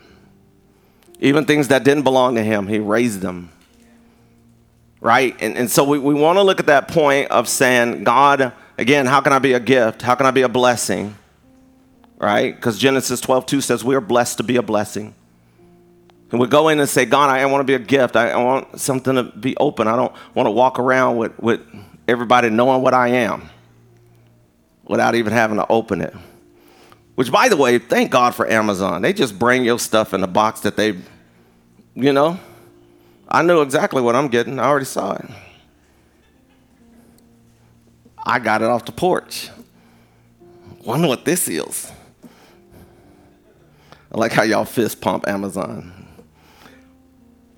Even 1.18 1.46
things 1.46 1.68
that 1.68 1.82
didn't 1.82 2.04
belong 2.04 2.36
to 2.36 2.44
him, 2.44 2.68
he 2.68 2.78
raised 2.78 3.20
them. 3.20 3.50
Right? 5.00 5.34
And, 5.40 5.56
and 5.56 5.70
so 5.70 5.82
we, 5.82 5.98
we 5.98 6.14
want 6.14 6.36
to 6.36 6.42
look 6.42 6.60
at 6.60 6.66
that 6.66 6.88
point 6.88 7.30
of 7.30 7.48
saying, 7.48 8.04
God, 8.04 8.52
again, 8.76 9.06
how 9.06 9.20
can 9.20 9.32
I 9.32 9.38
be 9.38 9.54
a 9.54 9.60
gift? 9.60 10.02
How 10.02 10.14
can 10.14 10.26
I 10.26 10.30
be 10.30 10.42
a 10.42 10.48
blessing? 10.48 11.16
Right? 12.18 12.54
Because 12.54 12.78
Genesis 12.78 13.20
12, 13.20 13.46
2 13.46 13.60
says 13.60 13.84
we 13.84 13.94
are 13.94 14.00
blessed 14.00 14.38
to 14.38 14.42
be 14.42 14.56
a 14.56 14.62
blessing. 14.62 15.14
And 16.30 16.40
we 16.40 16.46
go 16.46 16.68
in 16.68 16.78
and 16.78 16.88
say, 16.88 17.06
God, 17.06 17.30
I 17.30 17.46
want 17.46 17.60
to 17.60 17.64
be 17.64 17.74
a 17.74 17.84
gift. 17.84 18.14
I, 18.14 18.30
I 18.30 18.36
want 18.36 18.78
something 18.78 19.14
to 19.14 19.22
be 19.22 19.56
open. 19.56 19.88
I 19.88 19.96
don't 19.96 20.12
want 20.34 20.46
to 20.46 20.50
walk 20.50 20.78
around 20.78 21.16
with, 21.16 21.38
with 21.38 21.60
everybody 22.06 22.50
knowing 22.50 22.82
what 22.82 22.92
I 22.92 23.08
am 23.08 23.48
without 24.88 25.14
even 25.14 25.32
having 25.32 25.58
to 25.58 25.66
open 25.68 26.00
it. 26.00 26.14
Which, 27.14 27.30
by 27.30 27.48
the 27.48 27.56
way, 27.56 27.78
thank 27.78 28.10
God 28.10 28.34
for 28.34 28.48
Amazon. 28.50 29.02
They 29.02 29.12
just 29.12 29.38
bring 29.38 29.64
your 29.64 29.78
stuff 29.78 30.14
in 30.14 30.22
a 30.22 30.26
box 30.26 30.60
that 30.60 30.76
they, 30.76 30.96
you 31.94 32.12
know, 32.12 32.38
I 33.28 33.42
know 33.42 33.60
exactly 33.60 34.00
what 34.00 34.16
I'm 34.16 34.28
getting. 34.28 34.58
I 34.58 34.64
already 34.64 34.86
saw 34.86 35.14
it. 35.14 35.26
I 38.24 38.38
got 38.38 38.62
it 38.62 38.68
off 38.68 38.84
the 38.84 38.92
porch. 38.92 39.50
Wonder 40.84 41.08
what 41.08 41.24
this 41.24 41.48
is. 41.48 41.90
I 44.10 44.18
like 44.18 44.32
how 44.32 44.42
y'all 44.42 44.64
fist 44.64 45.00
pump 45.00 45.28
Amazon. 45.28 46.06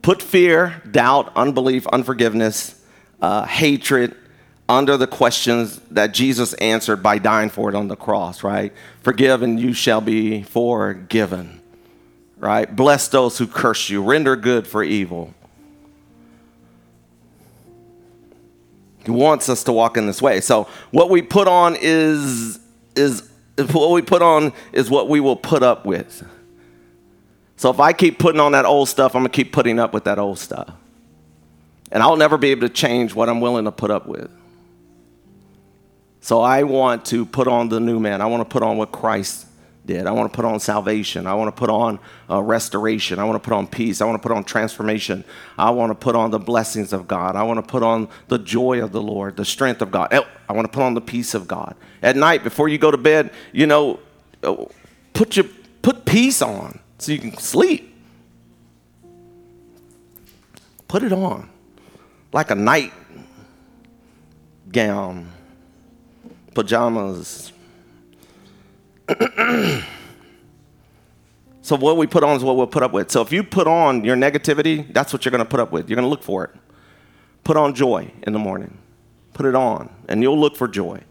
Put 0.02 0.22
fear, 0.22 0.82
doubt, 0.90 1.32
unbelief, 1.36 1.86
unforgiveness, 1.88 2.82
uh, 3.20 3.44
hatred, 3.44 4.16
under 4.70 4.96
the 4.96 5.06
questions 5.08 5.80
that 5.90 6.14
Jesus 6.14 6.54
answered 6.54 7.02
by 7.02 7.18
dying 7.18 7.50
for 7.50 7.68
it 7.68 7.74
on 7.74 7.88
the 7.88 7.96
cross, 7.96 8.44
right? 8.44 8.72
Forgive 9.02 9.42
and 9.42 9.58
you 9.58 9.72
shall 9.72 10.00
be 10.00 10.44
forgiven, 10.44 11.60
right? 12.38 12.74
Bless 12.74 13.08
those 13.08 13.36
who 13.36 13.48
curse 13.48 13.90
you, 13.90 14.00
render 14.00 14.36
good 14.36 14.68
for 14.68 14.84
evil. 14.84 15.34
He 19.04 19.10
wants 19.10 19.48
us 19.48 19.64
to 19.64 19.72
walk 19.72 19.96
in 19.96 20.06
this 20.06 20.22
way. 20.22 20.40
So 20.40 20.68
what 20.92 21.10
we 21.10 21.20
put 21.20 21.48
on 21.48 21.76
is 21.80 22.60
is 22.94 23.28
what 23.72 23.90
we 23.90 24.02
put 24.02 24.22
on 24.22 24.52
is 24.72 24.88
what 24.88 25.08
we 25.08 25.18
will 25.18 25.36
put 25.36 25.64
up 25.64 25.84
with. 25.84 26.24
So 27.56 27.70
if 27.70 27.80
I 27.80 27.92
keep 27.92 28.20
putting 28.20 28.40
on 28.40 28.52
that 28.52 28.66
old 28.66 28.88
stuff, 28.88 29.16
I'm 29.16 29.22
gonna 29.22 29.30
keep 29.30 29.52
putting 29.52 29.80
up 29.80 29.92
with 29.92 30.04
that 30.04 30.20
old 30.20 30.38
stuff. 30.38 30.72
And 31.90 32.04
I'll 32.04 32.16
never 32.16 32.38
be 32.38 32.50
able 32.50 32.68
to 32.68 32.72
change 32.72 33.16
what 33.16 33.28
I'm 33.28 33.40
willing 33.40 33.64
to 33.64 33.72
put 33.72 33.90
up 33.90 34.06
with. 34.06 34.30
So 36.20 36.42
I 36.42 36.62
want 36.64 37.06
to 37.06 37.24
put 37.24 37.48
on 37.48 37.68
the 37.68 37.80
new 37.80 37.98
man. 37.98 38.20
I 38.20 38.26
want 38.26 38.42
to 38.42 38.52
put 38.52 38.62
on 38.62 38.76
what 38.76 38.92
Christ 38.92 39.46
did. 39.86 40.06
I 40.06 40.12
want 40.12 40.30
to 40.30 40.36
put 40.36 40.44
on 40.44 40.60
salvation. 40.60 41.26
I 41.26 41.34
want 41.34 41.54
to 41.54 41.58
put 41.58 41.70
on 41.70 41.98
uh, 42.28 42.42
restoration. 42.42 43.18
I 43.18 43.24
want 43.24 43.42
to 43.42 43.46
put 43.46 43.54
on 43.54 43.66
peace. 43.66 44.00
I 44.00 44.04
want 44.04 44.20
to 44.20 44.28
put 44.28 44.34
on 44.36 44.44
transformation. 44.44 45.24
I 45.56 45.70
want 45.70 45.90
to 45.90 45.94
put 45.94 46.14
on 46.14 46.30
the 46.30 46.38
blessings 46.38 46.92
of 46.92 47.08
God. 47.08 47.36
I 47.36 47.42
want 47.42 47.56
to 47.58 47.68
put 47.68 47.82
on 47.82 48.08
the 48.28 48.38
joy 48.38 48.82
of 48.84 48.92
the 48.92 49.00
Lord, 49.00 49.36
the 49.36 49.44
strength 49.44 49.80
of 49.80 49.90
God. 49.90 50.12
I 50.12 50.52
want 50.52 50.66
to 50.66 50.72
put 50.72 50.82
on 50.82 50.94
the 50.94 51.00
peace 51.00 51.34
of 51.34 51.48
God. 51.48 51.74
At 52.02 52.16
night, 52.16 52.44
before 52.44 52.68
you 52.68 52.76
go 52.76 52.90
to 52.90 52.98
bed, 52.98 53.32
you 53.52 53.66
know, 53.66 53.98
uh, 54.42 54.66
put 55.14 55.36
your 55.36 55.46
put 55.82 56.04
peace 56.04 56.42
on 56.42 56.80
so 56.98 57.12
you 57.12 57.18
can 57.18 57.36
sleep. 57.36 57.86
Put 60.86 61.02
it 61.02 61.12
on 61.12 61.48
like 62.32 62.50
a 62.50 62.54
night 62.54 62.92
gown 64.70 65.32
pajamas. 66.54 67.52
so 71.62 71.76
what 71.76 71.96
we 71.96 72.06
put 72.06 72.22
on 72.22 72.36
is 72.36 72.44
what 72.44 72.56
we'll 72.56 72.66
put 72.66 72.82
up 72.82 72.92
with. 72.92 73.10
So 73.10 73.22
if 73.22 73.32
you 73.32 73.42
put 73.42 73.66
on 73.66 74.04
your 74.04 74.16
negativity, 74.16 74.92
that's 74.92 75.12
what 75.12 75.24
you're 75.24 75.30
going 75.30 75.44
to 75.44 75.50
put 75.50 75.60
up 75.60 75.72
with. 75.72 75.88
You're 75.88 75.96
going 75.96 76.06
to 76.06 76.10
look 76.10 76.22
for 76.22 76.44
it. 76.44 76.50
Put 77.44 77.56
on 77.56 77.74
joy 77.74 78.12
in 78.22 78.32
the 78.32 78.38
morning. 78.38 78.78
Put 79.32 79.46
it 79.46 79.54
on, 79.54 79.88
and 80.08 80.22
you'll 80.22 80.38
look 80.38 80.56
for 80.56 80.68
joy. 80.68 81.02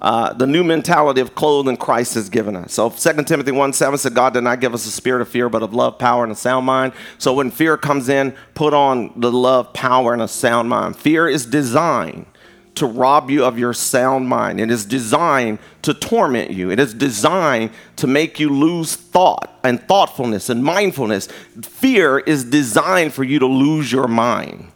Uh, 0.00 0.32
the 0.32 0.48
new 0.48 0.64
mentality 0.64 1.20
of 1.20 1.36
clothing 1.36 1.76
Christ 1.76 2.14
has 2.14 2.28
given 2.28 2.56
us. 2.56 2.72
So 2.72 2.90
2 2.90 3.22
Timothy 3.22 3.52
1 3.52 3.72
7 3.72 3.96
said, 3.98 4.14
God 4.14 4.34
did 4.34 4.42
not 4.42 4.58
give 4.60 4.74
us 4.74 4.84
a 4.84 4.90
spirit 4.90 5.22
of 5.22 5.28
fear, 5.28 5.48
but 5.48 5.62
of 5.62 5.72
love, 5.72 5.96
power, 5.96 6.24
and 6.24 6.32
a 6.32 6.34
sound 6.34 6.66
mind. 6.66 6.92
So 7.18 7.32
when 7.32 7.52
fear 7.52 7.76
comes 7.76 8.08
in, 8.08 8.34
put 8.54 8.74
on 8.74 9.12
the 9.14 9.30
love, 9.30 9.72
power, 9.72 10.12
and 10.12 10.20
a 10.20 10.26
sound 10.26 10.68
mind. 10.68 10.96
Fear 10.96 11.28
is 11.28 11.46
designed 11.46 12.26
to 12.74 12.86
rob 12.86 13.30
you 13.30 13.44
of 13.44 13.58
your 13.58 13.74
sound 13.74 14.28
mind. 14.28 14.60
It 14.60 14.70
is 14.70 14.84
designed 14.84 15.58
to 15.82 15.92
torment 15.92 16.50
you. 16.50 16.70
It 16.70 16.80
is 16.80 16.94
designed 16.94 17.70
to 17.96 18.06
make 18.06 18.40
you 18.40 18.48
lose 18.48 18.96
thought 18.96 19.58
and 19.62 19.80
thoughtfulness 19.86 20.48
and 20.48 20.64
mindfulness. 20.64 21.28
Fear 21.62 22.20
is 22.20 22.44
designed 22.44 23.12
for 23.12 23.24
you 23.24 23.38
to 23.38 23.46
lose 23.46 23.92
your 23.92 24.08
mind. 24.08 24.72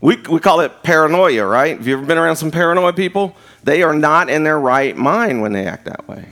We, 0.00 0.16
we 0.16 0.38
call 0.38 0.60
it 0.60 0.84
paranoia, 0.84 1.44
right? 1.44 1.76
Have 1.76 1.86
you 1.86 1.96
ever 1.96 2.06
been 2.06 2.18
around 2.18 2.36
some 2.36 2.52
paranoid 2.52 2.94
people? 2.94 3.34
They 3.64 3.82
are 3.82 3.94
not 3.94 4.30
in 4.30 4.44
their 4.44 4.58
right 4.58 4.96
mind 4.96 5.42
when 5.42 5.52
they 5.52 5.66
act 5.66 5.86
that 5.86 6.06
way. 6.06 6.26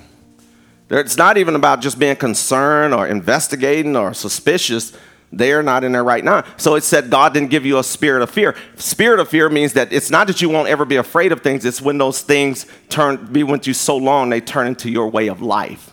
It's 0.89 1.17
not 1.17 1.37
even 1.37 1.57
about 1.57 1.81
just 1.81 1.99
being 1.99 2.15
concerned 2.15 2.95
or 2.95 3.09
investigating 3.09 3.97
or 3.97 4.15
suspicious. 4.15 4.93
They 5.33 5.53
are 5.53 5.63
not 5.63 5.85
in 5.85 5.93
there 5.93 6.05
right 6.05 6.25
now. 6.25 6.45
So 6.57 6.77
it 6.77 6.85
said 6.85 7.11
God 7.11 7.35
didn't 7.35 7.51
give 7.51 7.67
you 7.67 7.79
a 7.79 7.85
spirit 7.85 8.23
of 8.23 8.31
fear. 8.31 8.55
Spirit 8.77 9.21
of 9.21 9.29
fear 9.29 9.49
means 9.49 9.73
that 9.75 9.93
it's 9.93 10.11
not 10.11 10.29
that 10.29 10.41
you 10.41 10.49
won't 10.49 10.69
ever 10.69 10.85
be 10.85 10.97
afraid 10.97 11.33
of 11.33 11.43
things, 11.43 11.65
it's 11.65 11.83
when 11.83 11.99
those 11.99 12.23
things 12.23 12.67
turn 12.89 13.33
be 13.33 13.43
with 13.43 13.67
you 13.67 13.75
so 13.75 13.97
long 13.97 14.31
they 14.31 14.41
turn 14.41 14.67
into 14.67 14.91
your 14.91 15.09
way 15.09 15.29
of 15.29 15.43
life. 15.43 15.93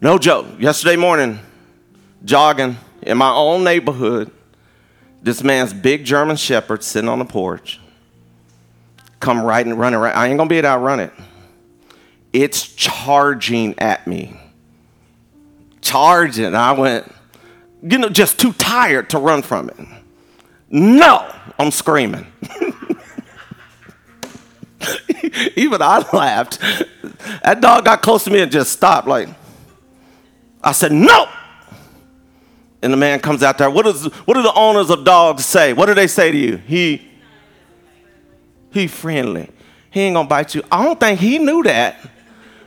No 0.00 0.18
joke. 0.18 0.46
Yesterday 0.58 0.96
morning, 0.96 1.38
jogging 2.24 2.76
in 3.02 3.18
my 3.18 3.30
own 3.30 3.64
neighborhood, 3.64 4.30
this 5.22 5.42
man's 5.42 5.72
big 5.72 6.04
German 6.04 6.36
shepherd 6.36 6.82
sitting 6.82 7.08
on 7.08 7.18
the 7.18 7.24
porch. 7.24 7.80
Come 9.20 9.42
right 9.42 9.64
and 9.64 9.78
run 9.78 9.94
around. 9.94 10.14
I 10.16 10.28
ain't 10.28 10.36
gonna 10.36 10.50
be 10.50 10.56
able 10.56 10.66
to 10.66 10.72
outrun 10.72 11.00
it. 11.00 11.12
It's 12.32 12.66
charging 12.74 13.78
at 13.78 14.06
me. 14.06 14.38
Charging. 15.80 16.54
I 16.54 16.72
went, 16.72 17.10
you 17.84 17.98
know, 17.98 18.08
just 18.08 18.40
too 18.40 18.54
tired 18.54 19.10
to 19.10 19.18
run 19.18 19.42
from 19.42 19.68
it. 19.68 19.76
No, 20.70 21.30
I'm 21.58 21.70
screaming. 21.70 22.26
Even 25.56 25.82
I 25.82 26.04
laughed. 26.12 26.58
That 27.42 27.60
dog 27.60 27.84
got 27.84 28.00
close 28.00 28.24
to 28.24 28.30
me 28.30 28.40
and 28.40 28.50
just 28.50 28.72
stopped. 28.72 29.06
Like, 29.06 29.28
I 30.62 30.72
said, 30.72 30.92
no. 30.92 31.28
And 32.82 32.92
the 32.92 32.96
man 32.96 33.20
comes 33.20 33.42
out 33.42 33.58
there. 33.58 33.70
What, 33.70 33.86
is, 33.86 34.06
what 34.06 34.34
do 34.34 34.42
the 34.42 34.54
owners 34.54 34.88
of 34.90 35.04
dogs 35.04 35.44
say? 35.44 35.74
What 35.74 35.86
do 35.86 35.94
they 35.94 36.06
say 36.06 36.30
to 36.32 36.36
you? 36.36 36.56
He, 36.56 37.06
he 38.70 38.86
friendly. 38.86 39.50
He 39.90 40.00
ain't 40.00 40.14
gonna 40.14 40.28
bite 40.28 40.54
you. 40.54 40.62
I 40.72 40.84
don't 40.84 40.98
think 40.98 41.20
he 41.20 41.38
knew 41.38 41.62
that 41.62 41.96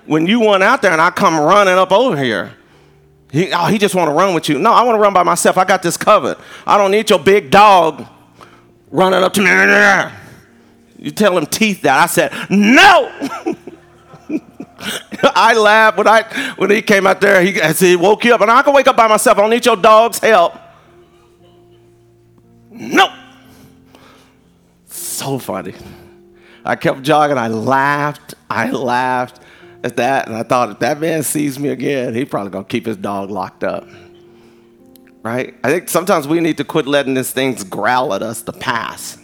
when 0.06 0.27
you 0.27 0.39
went 0.39 0.63
out 0.63 0.82
there 0.82 0.91
and 0.91 1.01
I 1.01 1.10
come 1.10 1.38
running 1.39 1.73
up 1.73 1.91
over 1.91 2.15
here. 2.15 2.57
He, 3.32 3.52
oh, 3.52 3.66
he 3.66 3.78
just 3.78 3.94
want 3.94 4.10
to 4.10 4.13
run 4.13 4.34
with 4.34 4.48
you. 4.48 4.58
No, 4.58 4.72
I 4.72 4.84
want 4.84 4.96
to 4.96 5.02
run 5.02 5.13
by 5.13 5.24
myself. 5.24 5.58
I 5.58 5.66
got 5.66 5.84
this 5.84 5.98
covered. 5.98 6.38
I 6.66 6.78
don't 6.78 6.92
need 6.92 7.10
your 7.10 7.20
big 7.20 7.52
dog 7.52 8.06
running 8.90 9.22
up 9.22 9.34
to 9.34 9.42
me. 9.42 10.13
You 11.00 11.12
tell 11.12 11.38
him 11.38 11.46
teeth 11.46 11.82
that. 11.82 12.00
I 12.00 12.06
said, 12.06 12.32
no. 12.50 13.12
I 15.24 15.54
laughed 15.54 15.98
when 15.98 16.08
I 16.08 16.24
when 16.58 16.70
he 16.70 16.82
came 16.82 17.08
out 17.08 17.20
there. 17.20 17.42
He, 17.42 17.52
he 17.52 17.96
woke 17.96 18.24
you 18.24 18.34
up, 18.34 18.42
and 18.42 18.52
I 18.52 18.62
can 18.62 18.74
wake 18.74 18.88
up 18.88 18.96
by 18.96 19.08
myself. 19.08 19.38
I 19.38 19.42
don't 19.42 19.50
need 19.50 19.66
your 19.66 19.76
dog's 19.76 20.20
help. 20.20 20.54
No. 22.70 23.13
So 24.86 25.40
funny. 25.40 25.74
I 26.63 26.76
kept 26.76 27.02
jogging. 27.02 27.38
I 27.38 27.48
laughed. 27.48 28.36
I 28.50 28.70
laughed 28.70 29.42
at 29.88 29.95
that, 29.97 30.28
and 30.28 30.36
I 30.36 30.43
thought 30.43 30.69
if 30.69 30.80
that 30.80 31.00
man 31.00 31.23
sees 31.23 31.58
me 31.58 31.69
again, 31.69 32.13
he 32.13 32.26
probably 32.26 32.52
gonna 32.52 32.65
keep 32.65 32.86
his 32.86 32.97
dog 32.97 33.32
locked 33.32 33.63
up. 33.63 33.88
Right? 35.23 35.56
I 35.63 35.69
think 35.69 35.89
sometimes 35.89 36.28
we 36.28 36.39
need 36.39 36.58
to 36.58 36.63
quit 36.63 36.86
letting 36.86 37.15
these 37.15 37.32
things 37.32 37.63
growl 37.63 38.13
at 38.13 38.21
us 38.21 38.43
to 38.43 38.54
pass 38.54 39.17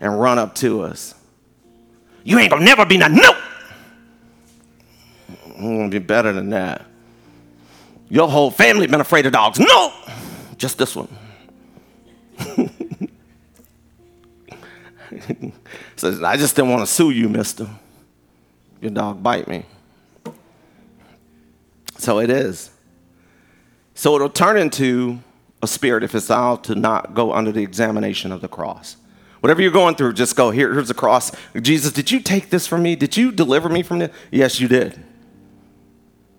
and 0.00 0.20
run 0.20 0.38
up 0.38 0.54
to 0.56 0.82
us. 0.82 1.14
You 2.22 2.38
ain't 2.38 2.50
gonna 2.50 2.64
never 2.64 2.86
be 2.86 2.96
nothing. 2.98 3.16
Nope. 3.16 3.36
Mm, 5.28 5.58
I'm 5.58 5.76
gonna 5.78 5.88
be 5.88 5.98
better 5.98 6.32
than 6.32 6.50
that. 6.50 6.86
Your 8.08 8.28
whole 8.28 8.50
family 8.50 8.86
been 8.86 9.00
afraid 9.00 9.26
of 9.26 9.32
dogs. 9.32 9.58
No, 9.58 9.92
just 10.56 10.78
this 10.78 10.94
one. 10.94 11.08
Says, 15.96 16.22
I 16.22 16.36
just 16.36 16.54
didn't 16.54 16.70
want 16.70 16.86
to 16.86 16.86
sue 16.86 17.10
you, 17.10 17.28
mister. 17.28 17.68
Your 18.80 18.90
dog 18.90 19.22
bite 19.22 19.48
me. 19.48 19.64
So 21.98 22.18
it 22.18 22.30
is. 22.30 22.70
So 23.94 24.14
it'll 24.14 24.28
turn 24.28 24.58
into 24.58 25.20
a 25.62 25.66
spirit 25.66 26.04
if 26.04 26.14
it's 26.14 26.28
allowed 26.28 26.64
to 26.64 26.74
not 26.74 27.14
go 27.14 27.32
under 27.32 27.50
the 27.50 27.62
examination 27.62 28.30
of 28.30 28.40
the 28.40 28.48
cross. 28.48 28.96
Whatever 29.40 29.62
you're 29.62 29.70
going 29.70 29.94
through, 29.94 30.12
just 30.14 30.36
go, 30.36 30.50
Here, 30.50 30.72
here's 30.72 30.88
the 30.88 30.94
cross. 30.94 31.32
Jesus, 31.60 31.92
did 31.92 32.10
you 32.10 32.20
take 32.20 32.50
this 32.50 32.66
from 32.66 32.82
me? 32.82 32.96
Did 32.96 33.16
you 33.16 33.32
deliver 33.32 33.68
me 33.68 33.82
from 33.82 34.00
this? 34.00 34.14
Yes, 34.30 34.60
you 34.60 34.68
did. 34.68 35.02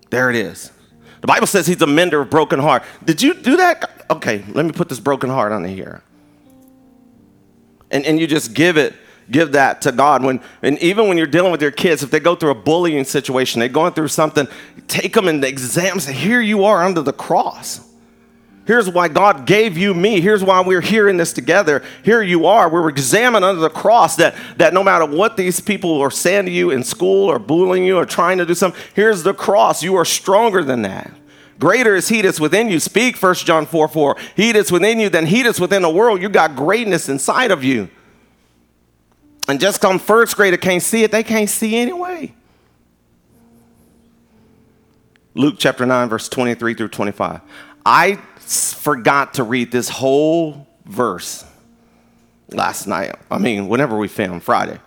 There 0.10 0.30
it 0.30 0.36
is. 0.36 0.72
The 1.22 1.28
Bible 1.28 1.48
says 1.48 1.68
he's 1.68 1.82
a 1.82 1.88
mender 1.88 2.22
of 2.22 2.30
broken 2.30 2.60
heart. 2.60 2.84
Did 3.04 3.22
you 3.22 3.34
do 3.34 3.58
that? 3.58 4.06
Okay, 4.10 4.44
let 4.50 4.66
me 4.66 4.72
put 4.72 4.90
this 4.90 5.00
broken 5.00 5.30
heart 5.30 5.52
on 5.52 5.64
here. 5.64 6.04
And, 7.90 8.06
and 8.06 8.20
you 8.20 8.28
just 8.28 8.54
give 8.54 8.78
it, 8.78 8.94
give 9.30 9.54
that 9.54 9.82
to 9.84 9.92
God. 9.92 10.24
When, 10.24 10.42
and 10.62 10.78
even 10.80 11.08
when 11.08 11.18
you're 11.18 11.28
dealing 11.28 11.52
with 11.52 11.62
your 11.62 11.72
kids, 11.72 12.04
if 12.04 12.12
they 12.12 12.20
go 12.20 12.36
through 12.36 12.52
a 12.52 12.56
bullying 12.56 13.04
situation, 13.04 13.60
they're 13.60 13.70
going 13.70 13.94
through 13.94 14.08
something, 14.10 14.48
take 14.88 15.14
them 15.14 15.28
in 15.28 15.42
the 15.42 15.48
exam, 15.48 16.00
say, 16.00 16.14
here 16.14 16.42
you 16.42 16.66
are 16.66 16.84
under 16.84 17.02
the 17.02 17.14
cross. 17.14 17.88
Here's 18.68 18.90
why 18.90 19.08
God 19.08 19.46
gave 19.46 19.78
you 19.78 19.94
me. 19.94 20.20
Here's 20.20 20.44
why 20.44 20.60
we're 20.60 20.82
here 20.82 21.08
in 21.08 21.16
this 21.16 21.32
together. 21.32 21.86
Here 22.04 22.22
you 22.22 22.48
are. 22.48 22.70
We're 22.70 22.90
examined 22.90 23.46
under 23.46 23.62
the 23.62 23.70
cross 23.70 24.18
that, 24.18 24.36
that 24.58 24.74
no 24.74 24.84
matter 24.84 25.06
what 25.06 25.38
these 25.38 25.62
people 25.62 26.02
are 26.02 26.12
saying 26.12 26.48
to 26.48 26.52
you 26.52 26.72
in 26.72 26.84
school 26.84 27.32
or 27.32 27.40
bullying 27.40 27.86
you 27.86 27.96
or 27.96 28.06
trying 28.06 28.40
to 28.40 28.46
do 28.46 28.54
something, 28.54 28.80
here's 28.94 29.24
the 29.24 29.34
cross. 29.34 29.84
You 29.84 29.96
are 29.96 30.04
stronger 30.04 30.66
than 30.66 30.82
that. 30.82 31.12
Greater 31.60 31.96
is 31.96 32.10
he 32.10 32.22
that's 32.22 32.42
within 32.42 32.70
you. 32.70 32.82
Speak 32.82 33.22
1 33.22 33.36
John 33.36 33.66
4 33.66 33.88
4. 33.88 34.18
He 34.36 34.52
that's 34.52 34.72
within 34.72 35.00
you 35.00 35.10
than 35.10 35.26
he 35.26 35.44
that's 35.44 35.62
within 35.62 35.82
the 35.82 35.90
world. 35.90 36.22
You 36.22 36.28
got 36.28 36.56
greatness 36.56 37.08
inside 37.08 37.52
of 37.52 37.64
you. 37.64 37.90
And 39.48 39.60
just 39.60 39.80
come 39.80 40.00
first 40.00 40.36
grader 40.36 40.58
can't 40.58 40.84
see 40.84 41.04
it, 41.04 41.12
they 41.12 41.24
can't 41.24 41.50
see 41.50 41.78
anyway. 41.78 42.34
Luke 45.34 45.56
chapter 45.58 45.86
9, 45.86 46.10
verse 46.10 46.28
23 46.30 46.74
through 46.74 46.88
25. 46.90 47.42
I 47.86 48.16
forgot 48.38 49.36
to 49.36 49.44
read 49.44 49.72
this 49.72 49.88
whole 49.88 50.68
verse 50.86 51.46
last 52.50 52.88
night. 52.88 53.16
I 53.30 53.38
mean, 53.38 53.68
whenever 53.68 53.98
we 53.98 54.08
filmed, 54.08 54.44
Friday. 54.44 54.80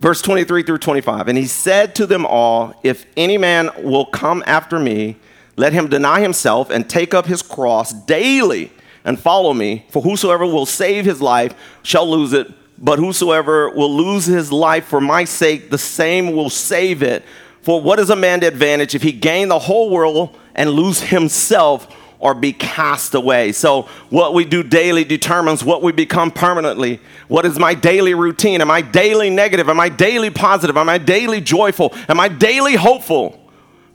Verse 0.00 0.22
23 0.22 0.62
through 0.62 0.78
25. 0.78 1.28
And 1.28 1.38
he 1.38 1.46
said 1.46 1.94
to 1.96 2.06
them 2.06 2.24
all, 2.24 2.78
If 2.84 3.06
any 3.16 3.38
man 3.38 3.70
will 3.78 4.06
come 4.06 4.44
after 4.46 4.78
me, 4.78 5.16
let 5.56 5.72
him 5.72 5.88
deny 5.88 6.20
himself 6.20 6.70
and 6.70 6.88
take 6.88 7.14
up 7.14 7.26
his 7.26 7.42
cross 7.42 7.92
daily 7.92 8.70
and 9.04 9.18
follow 9.18 9.52
me. 9.52 9.86
For 9.90 10.02
whosoever 10.02 10.46
will 10.46 10.66
save 10.66 11.04
his 11.04 11.20
life 11.20 11.54
shall 11.82 12.08
lose 12.08 12.32
it, 12.32 12.52
but 12.80 12.98
whosoever 12.98 13.70
will 13.70 13.94
lose 13.94 14.26
his 14.26 14.52
life 14.52 14.86
for 14.86 15.00
my 15.00 15.24
sake, 15.24 15.70
the 15.70 15.78
same 15.78 16.32
will 16.32 16.50
save 16.50 17.02
it. 17.02 17.24
For 17.62 17.80
what 17.80 17.98
is 17.98 18.10
a 18.10 18.16
man 18.16 18.40
to 18.40 18.46
advantage 18.46 18.94
if 18.94 19.02
he 19.02 19.12
gain 19.12 19.48
the 19.48 19.58
whole 19.58 19.90
world 19.90 20.38
and 20.54 20.70
lose 20.70 21.00
himself 21.00 21.94
or 22.20 22.34
be 22.34 22.52
cast 22.52 23.14
away. 23.14 23.52
So, 23.52 23.82
what 24.10 24.34
we 24.34 24.44
do 24.44 24.62
daily 24.62 25.04
determines 25.04 25.62
what 25.62 25.82
we 25.82 25.92
become 25.92 26.30
permanently. 26.30 27.00
What 27.28 27.46
is 27.46 27.58
my 27.58 27.74
daily 27.74 28.14
routine? 28.14 28.60
Am 28.60 28.70
I 28.70 28.80
daily 28.80 29.30
negative? 29.30 29.68
Am 29.68 29.78
I 29.78 29.88
daily 29.88 30.30
positive? 30.30 30.76
Am 30.76 30.88
I 30.88 30.98
daily 30.98 31.40
joyful? 31.40 31.94
Am 32.08 32.18
I 32.18 32.28
daily 32.28 32.74
hopeful? 32.74 33.38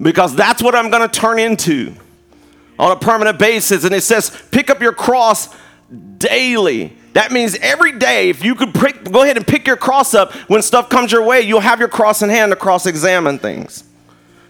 Because 0.01 0.35
that's 0.35 0.61
what 0.61 0.75
I'm 0.75 0.89
going 0.89 1.07
to 1.07 1.19
turn 1.19 1.37
into 1.37 1.95
on 2.79 2.91
a 2.91 2.95
permanent 2.95 3.39
basis. 3.39 3.83
And 3.83 3.93
it 3.93 4.01
says, 4.01 4.29
pick 4.51 4.69
up 4.69 4.81
your 4.81 4.93
cross 4.93 5.53
daily. 6.17 6.97
That 7.13 7.31
means 7.31 7.55
every 7.61 7.97
day, 7.97 8.29
if 8.29 8.43
you 8.43 8.55
could 8.55 8.73
go 8.73 9.23
ahead 9.23 9.37
and 9.37 9.45
pick 9.45 9.67
your 9.67 9.77
cross 9.77 10.13
up 10.13 10.33
when 10.49 10.61
stuff 10.61 10.89
comes 10.89 11.11
your 11.11 11.23
way, 11.23 11.41
you'll 11.41 11.59
have 11.59 11.79
your 11.79 11.89
cross 11.89 12.21
in 12.21 12.29
hand 12.29 12.51
to 12.51 12.55
cross 12.55 12.85
examine 12.85 13.37
things. 13.39 13.83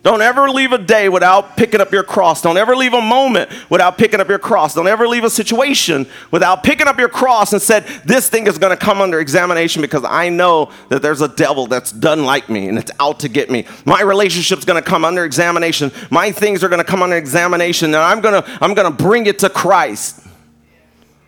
Don't 0.03 0.21
ever 0.21 0.49
leave 0.49 0.73
a 0.73 0.77
day 0.77 1.07
without 1.07 1.55
picking 1.55 1.79
up 1.79 1.93
your 1.93 2.03
cross. 2.03 2.41
Don't 2.41 2.57
ever 2.57 2.75
leave 2.75 2.93
a 2.93 3.01
moment 3.01 3.49
without 3.69 3.97
picking 3.97 4.19
up 4.19 4.27
your 4.27 4.37
cross. 4.37 4.75
Don't 4.75 4.87
ever 4.87 5.07
leave 5.07 5.23
a 5.23 5.29
situation 5.29 6.05
without 6.29 6.61
picking 6.61 6.87
up 6.87 6.99
your 6.99 7.07
cross 7.07 7.53
and 7.53 7.61
said, 7.61 7.85
This 8.03 8.29
thing 8.29 8.45
is 8.45 8.57
going 8.57 8.77
to 8.77 8.85
come 8.85 8.99
under 8.99 9.21
examination 9.21 9.81
because 9.81 10.03
I 10.03 10.27
know 10.27 10.73
that 10.89 11.01
there's 11.01 11.21
a 11.21 11.29
devil 11.29 11.67
that's 11.67 11.93
done 11.93 12.25
like 12.25 12.49
me 12.49 12.67
and 12.67 12.77
it's 12.77 12.91
out 12.99 13.21
to 13.21 13.29
get 13.29 13.49
me. 13.49 13.65
My 13.85 14.01
relationship's 14.01 14.65
going 14.65 14.81
to 14.81 14.87
come 14.87 15.05
under 15.05 15.23
examination. 15.23 15.89
My 16.11 16.33
things 16.33 16.65
are 16.65 16.69
going 16.69 16.83
to 16.83 16.89
come 16.89 17.01
under 17.01 17.15
examination 17.15 17.87
and 17.87 17.95
I'm 17.95 18.19
going 18.19 18.43
to 18.43 18.57
I'm 18.61 18.73
going 18.73 18.91
to 18.91 19.03
bring 19.03 19.25
it 19.27 19.39
to 19.39 19.49
Christ. 19.49 20.19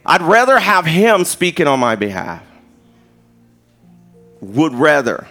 I'd 0.06 0.22
rather 0.22 0.60
have 0.60 0.86
him 0.86 1.26
speaking 1.26 1.68
on 1.68 1.80
my 1.80 1.96
behalf. 1.96 2.44
Would 4.41 4.74
rather. 4.74 5.28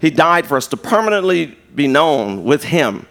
He 0.00 0.10
died 0.10 0.46
for 0.46 0.56
us 0.56 0.66
to 0.68 0.76
permanently 0.76 1.58
be 1.74 1.86
known 1.86 2.44
with 2.44 2.64
Him 2.64 3.06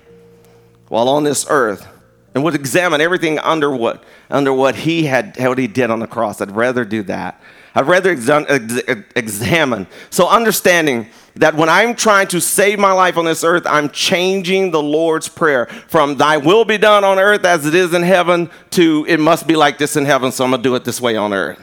while 0.88 1.08
on 1.08 1.24
this 1.24 1.46
earth 1.50 1.88
and 2.34 2.44
would 2.44 2.56
examine 2.56 3.02
everything 3.02 3.40
under 3.40 3.72
what 3.72 4.04
under 4.30 4.54
what 4.54 4.76
he 4.76 5.06
had 5.06 5.36
what 5.40 5.58
he 5.58 5.68
did 5.68 5.90
on 5.92 6.00
the 6.00 6.08
cross 6.08 6.42
i'd 6.42 6.52
rather 6.52 6.84
do 6.84 7.04
that 7.04 7.42
i'd 7.76 7.88
rather 7.88 8.12
examine 8.12 9.88
so 10.10 10.28
understanding 10.28 11.08
that 11.36 11.56
when 11.56 11.70
i'm 11.70 11.96
trying 11.96 12.28
to 12.28 12.42
save 12.42 12.80
my 12.80 12.92
life 12.92 13.18
on 13.18 13.26
this 13.26 13.44
earth 13.44 13.64
i'm 13.66 13.90
changing 13.90 14.72
the 14.72 14.82
lord's 14.82 15.30
prayer 15.30 15.66
from 15.88 16.18
thy 16.18 16.38
will 16.38 16.66
be 16.66 16.78
done 16.78 17.04
on 17.04 17.20
earth 17.20 17.46
as 17.46 17.66
it 17.66 17.76
is 17.76 17.94
in 17.94 18.04
heaven 18.04 18.50
to 18.70 19.06
it 19.08 19.20
must 19.20 19.48
be 19.48 19.56
like 19.56 19.78
this 19.78 19.96
in 19.96 20.06
heaven 20.06 20.32
so 20.32 20.44
i'm 20.44 20.52
going 20.52 20.62
to 20.62 20.70
do 20.70 20.76
it 20.76 20.84
this 20.84 21.00
way 21.00 21.16
on 21.16 21.34
earth 21.34 21.60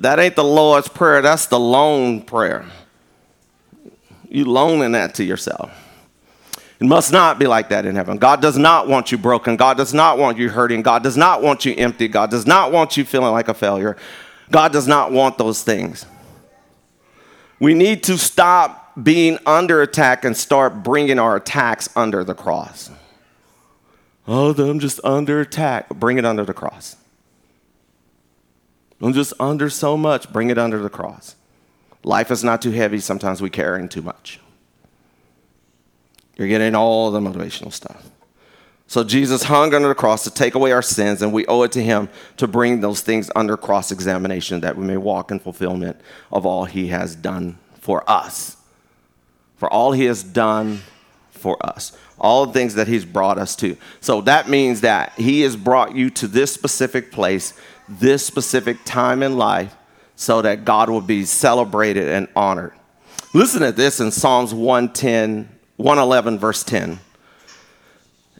that 0.00 0.18
ain't 0.18 0.36
the 0.36 0.44
Lord's 0.44 0.88
prayer, 0.88 1.22
that's 1.22 1.46
the 1.46 1.58
loan 1.58 2.22
prayer. 2.22 2.66
You 4.28 4.44
loaning 4.44 4.92
that 4.92 5.14
to 5.16 5.24
yourself. 5.24 5.70
It 6.78 6.86
must 6.86 7.10
not 7.10 7.38
be 7.38 7.46
like 7.46 7.70
that 7.70 7.86
in 7.86 7.94
heaven. 7.96 8.18
God 8.18 8.42
does 8.42 8.58
not 8.58 8.86
want 8.86 9.10
you 9.10 9.16
broken. 9.16 9.56
God 9.56 9.76
does 9.76 9.94
not 9.94 10.18
want 10.18 10.36
you 10.36 10.50
hurting. 10.50 10.82
God 10.82 11.02
does 11.02 11.16
not 11.16 11.42
want 11.42 11.64
you 11.64 11.74
empty. 11.74 12.06
God 12.06 12.30
does 12.30 12.46
not 12.46 12.70
want 12.70 12.96
you 12.96 13.04
feeling 13.04 13.32
like 13.32 13.48
a 13.48 13.54
failure. 13.54 13.96
God 14.50 14.72
does 14.72 14.86
not 14.86 15.10
want 15.10 15.38
those 15.38 15.62
things. 15.62 16.04
We 17.58 17.72
need 17.72 18.02
to 18.04 18.18
stop 18.18 18.92
being 19.02 19.38
under 19.46 19.80
attack 19.80 20.24
and 20.24 20.36
start 20.36 20.82
bringing 20.82 21.18
our 21.18 21.36
attacks 21.36 21.88
under 21.96 22.22
the 22.24 22.34
cross. 22.34 22.90
Oh, 24.28 24.52
I'm 24.52 24.78
just 24.78 25.00
under 25.02 25.40
attack. 25.40 25.88
Bring 25.88 26.18
it 26.18 26.26
under 26.26 26.44
the 26.44 26.54
cross. 26.54 26.96
Don't 29.00 29.14
just 29.14 29.32
under 29.38 29.68
so 29.70 29.96
much, 29.96 30.32
bring 30.32 30.50
it 30.50 30.58
under 30.58 30.82
the 30.82 30.88
cross. 30.88 31.36
Life 32.02 32.30
is 32.30 32.42
not 32.42 32.62
too 32.62 32.70
heavy. 32.70 32.98
Sometimes 32.98 33.42
we 33.42 33.50
carry 33.50 33.86
too 33.88 34.02
much. 34.02 34.40
You're 36.36 36.48
getting 36.48 36.74
all 36.74 37.10
the 37.10 37.20
motivational 37.20 37.72
stuff. 37.72 38.10
So 38.88 39.02
Jesus 39.02 39.42
hung 39.44 39.74
under 39.74 39.88
the 39.88 39.94
cross 39.94 40.22
to 40.24 40.30
take 40.30 40.54
away 40.54 40.70
our 40.70 40.82
sins, 40.82 41.20
and 41.22 41.32
we 41.32 41.44
owe 41.46 41.62
it 41.62 41.72
to 41.72 41.82
him 41.82 42.08
to 42.36 42.46
bring 42.46 42.80
those 42.80 43.00
things 43.00 43.30
under 43.34 43.56
cross 43.56 43.90
examination 43.90 44.60
that 44.60 44.76
we 44.76 44.84
may 44.84 44.96
walk 44.96 45.30
in 45.30 45.40
fulfillment 45.40 46.00
of 46.30 46.46
all 46.46 46.66
he 46.66 46.88
has 46.88 47.16
done 47.16 47.58
for 47.80 48.08
us. 48.08 48.56
For 49.56 49.72
all 49.72 49.92
he 49.92 50.04
has 50.04 50.22
done 50.22 50.82
for 51.30 51.56
us. 51.66 51.96
All 52.18 52.46
the 52.46 52.52
things 52.52 52.74
that 52.74 52.86
he's 52.86 53.04
brought 53.04 53.38
us 53.38 53.56
to. 53.56 53.76
So 54.00 54.20
that 54.22 54.48
means 54.48 54.82
that 54.82 55.12
he 55.14 55.40
has 55.40 55.56
brought 55.56 55.96
you 55.96 56.10
to 56.10 56.28
this 56.28 56.52
specific 56.52 57.10
place 57.10 57.54
this 57.88 58.24
specific 58.24 58.78
time 58.84 59.22
in 59.22 59.36
life 59.36 59.74
so 60.16 60.42
that 60.42 60.64
God 60.64 60.90
will 60.90 61.00
be 61.00 61.24
celebrated 61.24 62.08
and 62.08 62.28
honored. 62.34 62.72
Listen 63.34 63.60
to 63.62 63.72
this 63.72 64.00
in 64.00 64.10
Psalms 64.10 64.54
110, 64.54 65.48
111, 65.76 66.38
verse 66.38 66.62
10. 66.64 67.00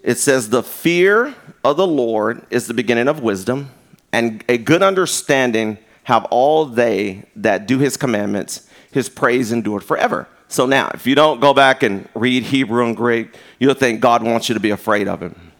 It 0.03 0.19
says, 0.19 0.49
The 0.49 0.63
fear 0.63 1.35
of 1.65 1.77
the 1.77 1.87
Lord 1.87 2.47
is 2.51 2.67
the 2.67 2.75
beginning 2.75 3.09
of 3.09 3.21
wisdom, 3.21 3.71
and 4.13 4.45
a 4.49 4.59
good 4.59 4.83
understanding 4.83 5.79
have 6.05 6.25
all 6.27 6.67
they 6.67 7.25
that 7.37 7.67
do 7.67 7.79
his 7.79 7.97
commandments. 7.97 8.69
His 8.93 9.09
praise 9.09 9.53
endured 9.53 9.85
forever. 9.85 10.29
So 10.49 10.65
now, 10.65 10.91
if 10.95 11.07
you 11.07 11.15
don't 11.15 11.41
go 11.41 11.53
back 11.53 11.83
and 11.83 12.09
read 12.15 12.45
Hebrew 12.45 12.85
and 12.87 12.97
Greek, 12.97 13.35
you'll 13.59 13.75
think 13.75 14.01
God 14.01 14.23
wants 14.23 14.49
you 14.49 14.55
to 14.55 14.61
be 14.61 14.71
afraid 14.71 15.09
of 15.09 15.21
him. 15.21 15.53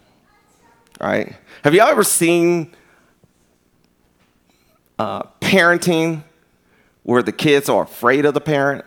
Right? 0.99 1.35
Have 1.63 1.73
you 1.73 1.81
ever 1.81 2.03
seen 2.03 2.73
uh, 4.99 5.23
parenting 5.41 6.23
where 7.03 7.23
the 7.23 7.31
kids 7.31 7.69
are 7.69 7.83
afraid 7.83 8.25
of 8.25 8.33
the 8.33 8.41
parent. 8.41 8.83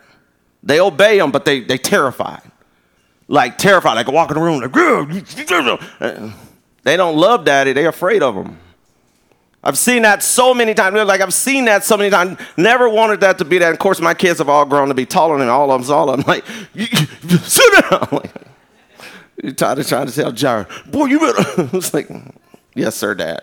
They 0.62 0.81
obey 0.81 1.18
them, 1.18 1.31
but 1.31 1.44
they 1.44 1.61
they 1.61 1.79
terrified, 1.79 2.42
like 3.31 3.57
terrified. 3.57 3.95
Like 3.95 4.09
walk 4.09 4.31
in 4.31 4.35
the 4.35 4.43
room, 4.43 4.61
like 4.61 6.35
they 6.83 6.97
don't 6.97 7.16
love 7.16 7.45
daddy. 7.45 7.73
They're 7.73 7.88
afraid 7.88 8.23
of 8.23 8.35
him. 8.35 8.59
I've 9.62 9.79
seen 9.79 10.03
that 10.03 10.23
so 10.23 10.53
many 10.53 10.75
times. 10.75 10.97
Like 10.97 11.21
I've 11.21 11.33
seen 11.35 11.66
that 11.66 11.85
so 11.85 11.97
many 11.97 12.11
times. 12.11 12.38
Never 12.57 12.88
wanted 12.88 13.21
that 13.21 13.38
to 13.38 13.45
be 13.45 13.59
that. 13.59 13.73
Of 13.73 13.79
course, 13.79 14.01
my 14.01 14.14
kids 14.14 14.38
have 14.38 14.49
all 14.49 14.64
grown 14.64 14.88
to 14.88 14.95
be 14.95 15.07
taller 15.07 15.38
than 15.38 15.49
all 15.49 15.71
of 15.71 15.81
them. 15.81 15.87
So 15.87 15.95
all 15.95 16.11
of 16.11 16.16
them 16.19 16.27
like, 16.27 16.45
sit 17.43 17.90
down. 17.90 18.23
You 19.43 19.53
try 19.53 19.75
to 19.75 19.83
trying 19.83 20.07
to 20.07 20.12
tell 20.12 20.33
Jared, 20.33 20.66
boy, 20.90 21.07
you 21.07 21.19
better. 21.19 21.71
it's 21.75 21.95
like, 21.95 22.11
yes, 22.75 22.95
sir, 22.95 23.14
Dad. 23.14 23.40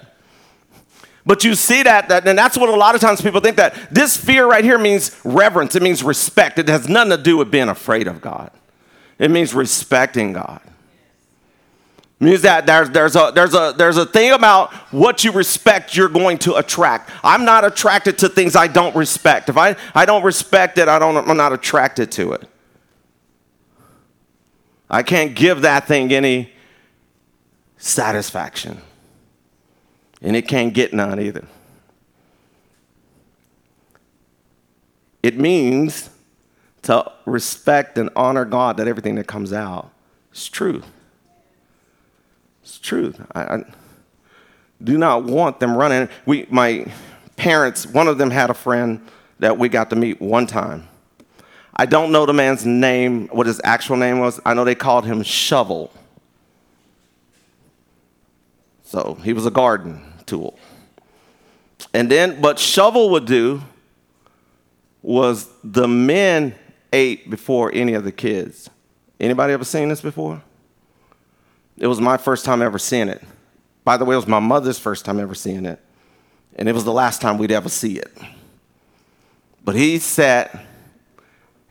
But 1.26 1.44
you 1.44 1.56
see 1.56 1.82
that, 1.82 2.08
that, 2.10 2.28
and 2.28 2.38
that's 2.38 2.56
what 2.56 2.70
a 2.70 2.76
lot 2.76 2.94
of 2.94 3.02
times 3.02 3.20
people 3.20 3.42
think 3.42 3.58
that 3.58 3.76
this 3.90 4.16
fear 4.16 4.46
right 4.46 4.64
here 4.64 4.78
means 4.78 5.20
reverence. 5.24 5.76
It 5.76 5.82
means 5.82 6.04
respect. 6.04 6.60
It 6.60 6.68
has 6.68 6.88
nothing 6.88 7.18
to 7.18 7.18
do 7.18 7.36
with 7.36 7.50
being 7.50 7.68
afraid 7.68 8.08
of 8.08 8.22
God. 8.22 8.52
It 9.20 9.32
means 9.32 9.54
respecting 9.54 10.34
God. 10.34 10.62
It 12.20 12.24
means 12.24 12.42
that 12.42 12.66
there's, 12.66 12.90
there's, 12.90 13.16
a, 13.16 13.32
there's, 13.34 13.54
a, 13.54 13.74
there's 13.78 13.98
a 13.98 14.06
thing 14.06 14.32
about 14.32 14.74
what 14.92 15.24
you 15.24 15.32
respect 15.32 15.96
you're 15.96 16.10
going 16.10 16.38
to 16.40 16.56
attract. 16.56 17.12
I'm 17.24 17.46
not 17.46 17.64
attracted 17.64 18.18
to 18.20 18.30
things 18.30 18.56
I 18.56 18.68
don't 18.68 18.96
respect. 18.96 19.50
If 19.50 19.58
I, 19.58 19.76
I 19.94 20.06
don't 20.06 20.24
respect 20.24 20.78
it, 20.78 20.88
I 20.88 21.00
don't, 21.00 21.30
I'm 21.30 21.38
not 21.38 21.54
attracted 21.54 22.12
to 22.14 22.34
it. 22.34 22.48
I 24.90 25.04
can't 25.04 25.36
give 25.36 25.62
that 25.62 25.86
thing 25.86 26.12
any 26.14 26.52
satisfaction 27.78 28.82
and 30.22 30.36
it 30.36 30.48
can't 30.48 30.74
get 30.74 30.94
none 30.94 31.20
either. 31.20 31.46
It 35.22 35.38
means 35.38 36.10
to 36.88 37.12
respect 37.26 37.98
and 37.98 38.10
honor 38.16 38.46
God 38.46 38.78
that 38.78 38.88
everything 38.88 39.16
that 39.16 39.28
comes 39.28 39.52
out 39.52 39.92
is 40.34 40.48
true. 40.48 40.82
It's 42.64 42.80
true. 42.80 43.14
I, 43.36 43.42
I 43.42 43.64
do 44.82 44.98
not 44.98 45.26
want 45.26 45.60
them 45.60 45.76
running. 45.76 46.08
We, 46.26 46.48
my 46.50 46.86
parents, 47.36 47.86
one 47.86 48.08
of 48.08 48.18
them 48.18 48.32
had 48.32 48.50
a 48.50 48.54
friend 48.54 49.06
that 49.40 49.58
we 49.58 49.68
got 49.68 49.90
to 49.90 49.98
meet 49.98 50.22
one 50.22 50.48
time. 50.48 50.88
I 51.76 51.88
don't 51.88 52.10
know 52.14 52.26
the 52.26 52.34
man's 52.34 52.66
name, 52.66 53.28
what 53.34 53.48
his 53.48 53.60
actual 53.66 53.98
name 53.98 54.20
was. 54.20 54.40
I 54.46 54.54
know 54.54 54.64
they 54.64 54.74
called 54.74 55.06
him 55.06 55.24
Shovel. 55.24 55.92
So 58.84 59.18
he 59.26 59.34
was 59.34 59.46
a 59.46 59.52
garden 59.52 60.06
tool. 60.26 60.58
And 61.94 62.10
then, 62.10 62.42
what 62.42 62.60
Shovel 62.60 63.10
would 63.10 63.26
do 63.26 63.62
was 65.02 65.50
the 65.66 65.90
men 65.90 66.56
ate 66.98 67.30
before 67.30 67.72
any 67.74 67.94
of 67.94 68.04
the 68.04 68.12
kids. 68.12 68.70
Anybody 69.20 69.54
ever 69.54 69.64
seen 69.64 69.90
this 69.90 70.02
before? 70.02 70.42
It 71.78 71.88
was 71.88 72.02
my 72.02 72.18
first 72.18 72.44
time 72.44 72.62
ever 72.62 72.80
seeing 72.80 73.08
it. 73.08 73.24
By 73.84 73.98
the 73.98 74.04
way, 74.04 74.16
it 74.16 74.18
was 74.18 74.28
my 74.28 74.40
mother's 74.40 74.80
first 74.80 75.06
time 75.06 75.20
ever 75.20 75.36
seeing 75.36 75.66
it. 75.66 75.80
And 76.56 76.68
it 76.68 76.74
was 76.74 76.84
the 76.84 76.92
last 76.92 77.22
time 77.22 77.38
we'd 77.38 77.52
ever 77.52 77.70
see 77.70 78.00
it. 78.00 78.12
But 79.64 79.76
he 79.76 80.00
sat 80.00 80.66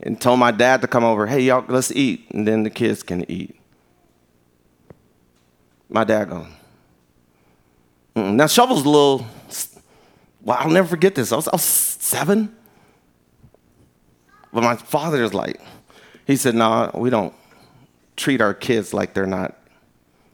and 0.00 0.20
told 0.20 0.38
my 0.38 0.52
dad 0.52 0.80
to 0.82 0.86
come 0.86 1.04
over, 1.04 1.26
hey, 1.26 1.40
y'all, 1.40 1.64
let's 1.68 1.90
eat, 1.90 2.30
and 2.30 2.46
then 2.46 2.62
the 2.62 2.70
kids 2.70 3.02
can 3.02 3.28
eat. 3.30 3.58
My 5.88 6.04
dad 6.04 6.28
Mm-mm. 6.28 8.34
Now, 8.34 8.46
Shovel's 8.46 8.84
a 8.84 8.88
little, 8.88 9.26
well, 10.40 10.56
I'll 10.58 10.70
never 10.70 10.88
forget 10.88 11.14
this. 11.14 11.32
I 11.32 11.36
was, 11.36 11.48
I 11.48 11.52
was 11.52 11.62
seven. 11.62 12.55
But 14.56 14.64
my 14.64 14.74
father 14.74 15.22
is 15.22 15.34
like, 15.34 15.60
he 16.26 16.34
said, 16.36 16.54
no, 16.54 16.68
nah, 16.68 16.90
we 16.98 17.10
don't 17.10 17.34
treat 18.16 18.40
our 18.40 18.54
kids 18.54 18.92
like 18.92 19.14
they're 19.14 19.26
not 19.26 19.56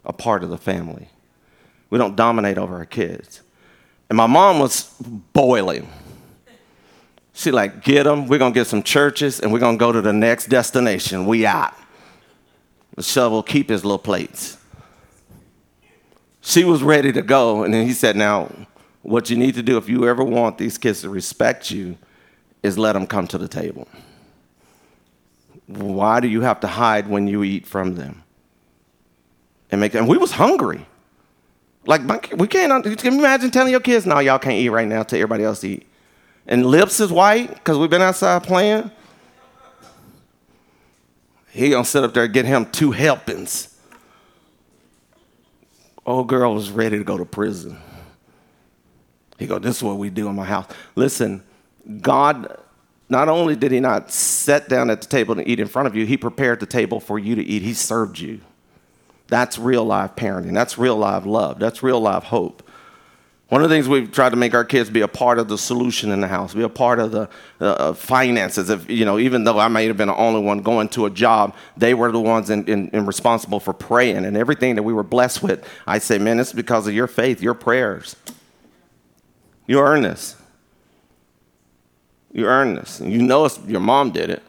a 0.04 0.12
part 0.12 0.42
of 0.44 0.50
the 0.50 0.56
family. 0.56 1.08
We 1.90 1.98
don't 1.98 2.16
dominate 2.16 2.56
over 2.56 2.76
our 2.76 2.86
kids. 2.86 3.42
And 4.08 4.16
my 4.16 4.26
mom 4.26 4.60
was 4.60 4.94
boiling. 5.32 5.88
She 7.34 7.50
like, 7.50 7.82
get 7.82 8.04
them, 8.04 8.28
we're 8.28 8.38
gonna 8.38 8.54
get 8.54 8.66
some 8.66 8.82
churches, 8.82 9.40
and 9.40 9.52
we're 9.52 9.58
gonna 9.58 9.76
go 9.76 9.92
to 9.92 10.00
the 10.00 10.12
next 10.12 10.46
destination. 10.46 11.26
We 11.26 11.44
out. 11.44 11.74
The 12.94 13.02
shovel 13.02 13.42
keep 13.42 13.68
his 13.68 13.84
little 13.84 13.98
plates 13.98 14.56
she 16.42 16.64
was 16.64 16.82
ready 16.82 17.12
to 17.12 17.22
go. 17.22 17.62
And 17.64 17.72
then 17.72 17.86
he 17.86 17.92
said, 17.92 18.16
Now, 18.16 18.50
what 19.00 19.30
you 19.30 19.36
need 19.36 19.54
to 19.54 19.62
do 19.62 19.78
if 19.78 19.88
you 19.88 20.06
ever 20.06 20.22
want 20.22 20.58
these 20.58 20.76
kids 20.76 21.00
to 21.00 21.08
respect 21.08 21.70
you 21.70 21.96
is 22.62 22.76
let 22.76 22.92
them 22.92 23.06
come 23.06 23.26
to 23.28 23.38
the 23.38 23.48
table. 23.48 23.88
Why 25.76 26.20
do 26.20 26.28
you 26.28 26.40
have 26.42 26.60
to 26.60 26.66
hide 26.66 27.08
when 27.08 27.26
you 27.26 27.42
eat 27.44 27.66
from 27.66 27.94
them? 27.94 28.22
And 29.70 29.80
make 29.80 29.94
and 29.94 30.08
we 30.08 30.18
was 30.18 30.32
hungry. 30.32 30.86
Like 31.86 32.02
we 32.32 32.46
can't. 32.46 32.84
Can 32.98 33.14
you 33.14 33.18
imagine 33.18 33.50
telling 33.50 33.70
your 33.70 33.80
kids, 33.80 34.06
"No, 34.06 34.18
y'all 34.18 34.38
can't 34.38 34.54
eat 34.54 34.68
right 34.68 34.86
now. 34.86 35.02
Till 35.02 35.18
everybody 35.18 35.44
else 35.44 35.64
eat." 35.64 35.86
And 36.46 36.66
lips 36.66 37.00
is 37.00 37.10
white 37.10 37.54
because 37.54 37.78
we've 37.78 37.90
been 37.90 38.02
outside 38.02 38.42
playing. 38.42 38.90
He 41.50 41.70
gonna 41.70 41.84
sit 41.84 42.02
up 42.02 42.14
there 42.14 42.24
and 42.24 42.32
get 42.32 42.44
him 42.44 42.66
two 42.66 42.92
helpings. 42.92 43.68
Old 46.04 46.28
girl 46.28 46.54
was 46.54 46.70
ready 46.70 46.98
to 46.98 47.04
go 47.04 47.16
to 47.16 47.24
prison. 47.24 47.78
He 49.38 49.46
go, 49.46 49.58
this 49.58 49.76
is 49.76 49.82
what 49.82 49.98
we 49.98 50.10
do 50.10 50.28
in 50.28 50.36
my 50.36 50.44
house. 50.44 50.66
Listen, 50.94 51.42
God, 52.00 52.58
not 53.12 53.28
only 53.28 53.54
did 53.54 53.70
he 53.70 53.78
not 53.78 54.10
sit 54.10 54.68
down 54.68 54.90
at 54.90 55.02
the 55.02 55.06
table 55.06 55.38
and 55.38 55.46
eat 55.46 55.60
in 55.60 55.68
front 55.68 55.86
of 55.86 55.94
you, 55.94 56.06
he 56.06 56.16
prepared 56.16 56.58
the 56.58 56.66
table 56.66 56.98
for 56.98 57.18
you 57.18 57.36
to 57.36 57.42
eat. 57.44 57.62
He 57.62 57.74
served 57.74 58.18
you. 58.18 58.40
That's 59.28 59.58
real 59.58 59.84
life 59.84 60.16
parenting. 60.16 60.54
That's 60.54 60.78
real 60.78 60.96
life 60.96 61.26
love. 61.26 61.58
That's 61.58 61.82
real 61.82 62.00
life 62.00 62.24
hope. 62.24 62.68
One 63.50 63.62
of 63.62 63.68
the 63.68 63.76
things 63.76 63.86
we've 63.86 64.10
tried 64.10 64.30
to 64.30 64.36
make 64.36 64.54
our 64.54 64.64
kids 64.64 64.88
be 64.88 65.02
a 65.02 65.08
part 65.08 65.38
of 65.38 65.48
the 65.48 65.58
solution 65.58 66.10
in 66.10 66.22
the 66.22 66.26
house, 66.26 66.54
be 66.54 66.62
a 66.62 66.70
part 66.70 66.98
of 66.98 67.10
the 67.12 67.28
uh, 67.60 67.92
finances. 67.92 68.70
If, 68.70 68.88
you 68.88 69.04
know, 69.04 69.18
even 69.18 69.44
though 69.44 69.58
I 69.58 69.68
may 69.68 69.86
have 69.88 69.98
been 69.98 70.08
the 70.08 70.16
only 70.16 70.40
one 70.40 70.62
going 70.62 70.88
to 70.90 71.04
a 71.04 71.10
job, 71.10 71.54
they 71.76 71.92
were 71.92 72.10
the 72.10 72.20
ones 72.20 72.48
in, 72.48 72.64
in, 72.64 72.88
in 72.94 73.04
responsible 73.04 73.60
for 73.60 73.74
praying 73.74 74.24
and 74.24 74.38
everything 74.38 74.76
that 74.76 74.84
we 74.84 74.94
were 74.94 75.02
blessed 75.02 75.42
with. 75.42 75.68
I 75.86 75.98
say, 75.98 76.16
man, 76.16 76.40
it's 76.40 76.54
because 76.54 76.86
of 76.86 76.94
your 76.94 77.06
faith, 77.06 77.42
your 77.42 77.52
prayers. 77.52 78.16
You 79.66 79.80
earn 79.80 80.00
this. 80.00 80.41
You 82.32 82.46
earn 82.46 82.74
this. 82.74 83.00
And 83.00 83.12
You 83.12 83.22
know 83.22 83.44
it's 83.44 83.58
your 83.66 83.80
mom 83.80 84.10
did 84.10 84.30
it. 84.30 84.42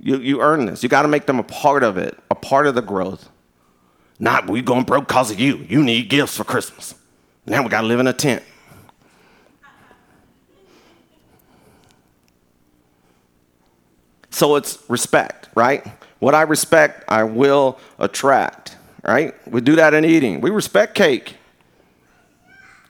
You, 0.00 0.18
you 0.18 0.40
earn 0.40 0.66
this. 0.66 0.82
You 0.82 0.88
got 0.88 1.02
to 1.02 1.08
make 1.08 1.26
them 1.26 1.38
a 1.38 1.44
part 1.44 1.82
of 1.82 1.96
it, 1.96 2.18
a 2.30 2.34
part 2.34 2.66
of 2.66 2.74
the 2.74 2.82
growth. 2.82 3.28
Not 4.18 4.48
we 4.48 4.62
going 4.62 4.84
broke 4.84 5.08
because 5.08 5.30
of 5.30 5.40
you. 5.40 5.56
You 5.68 5.82
need 5.82 6.08
gifts 6.08 6.36
for 6.36 6.44
Christmas. 6.44 6.94
Now 7.46 7.62
we 7.62 7.68
got 7.68 7.82
to 7.82 7.86
live 7.86 8.00
in 8.00 8.06
a 8.06 8.12
tent. 8.12 8.42
So 14.30 14.56
it's 14.56 14.78
respect, 14.88 15.48
right? 15.54 15.86
What 16.18 16.34
I 16.34 16.42
respect, 16.42 17.04
I 17.06 17.22
will 17.22 17.78
attract, 17.98 18.76
right? 19.04 19.32
We 19.48 19.60
do 19.60 19.76
that 19.76 19.94
in 19.94 20.04
eating. 20.04 20.40
We 20.40 20.50
respect 20.50 20.94
cake. 20.94 21.36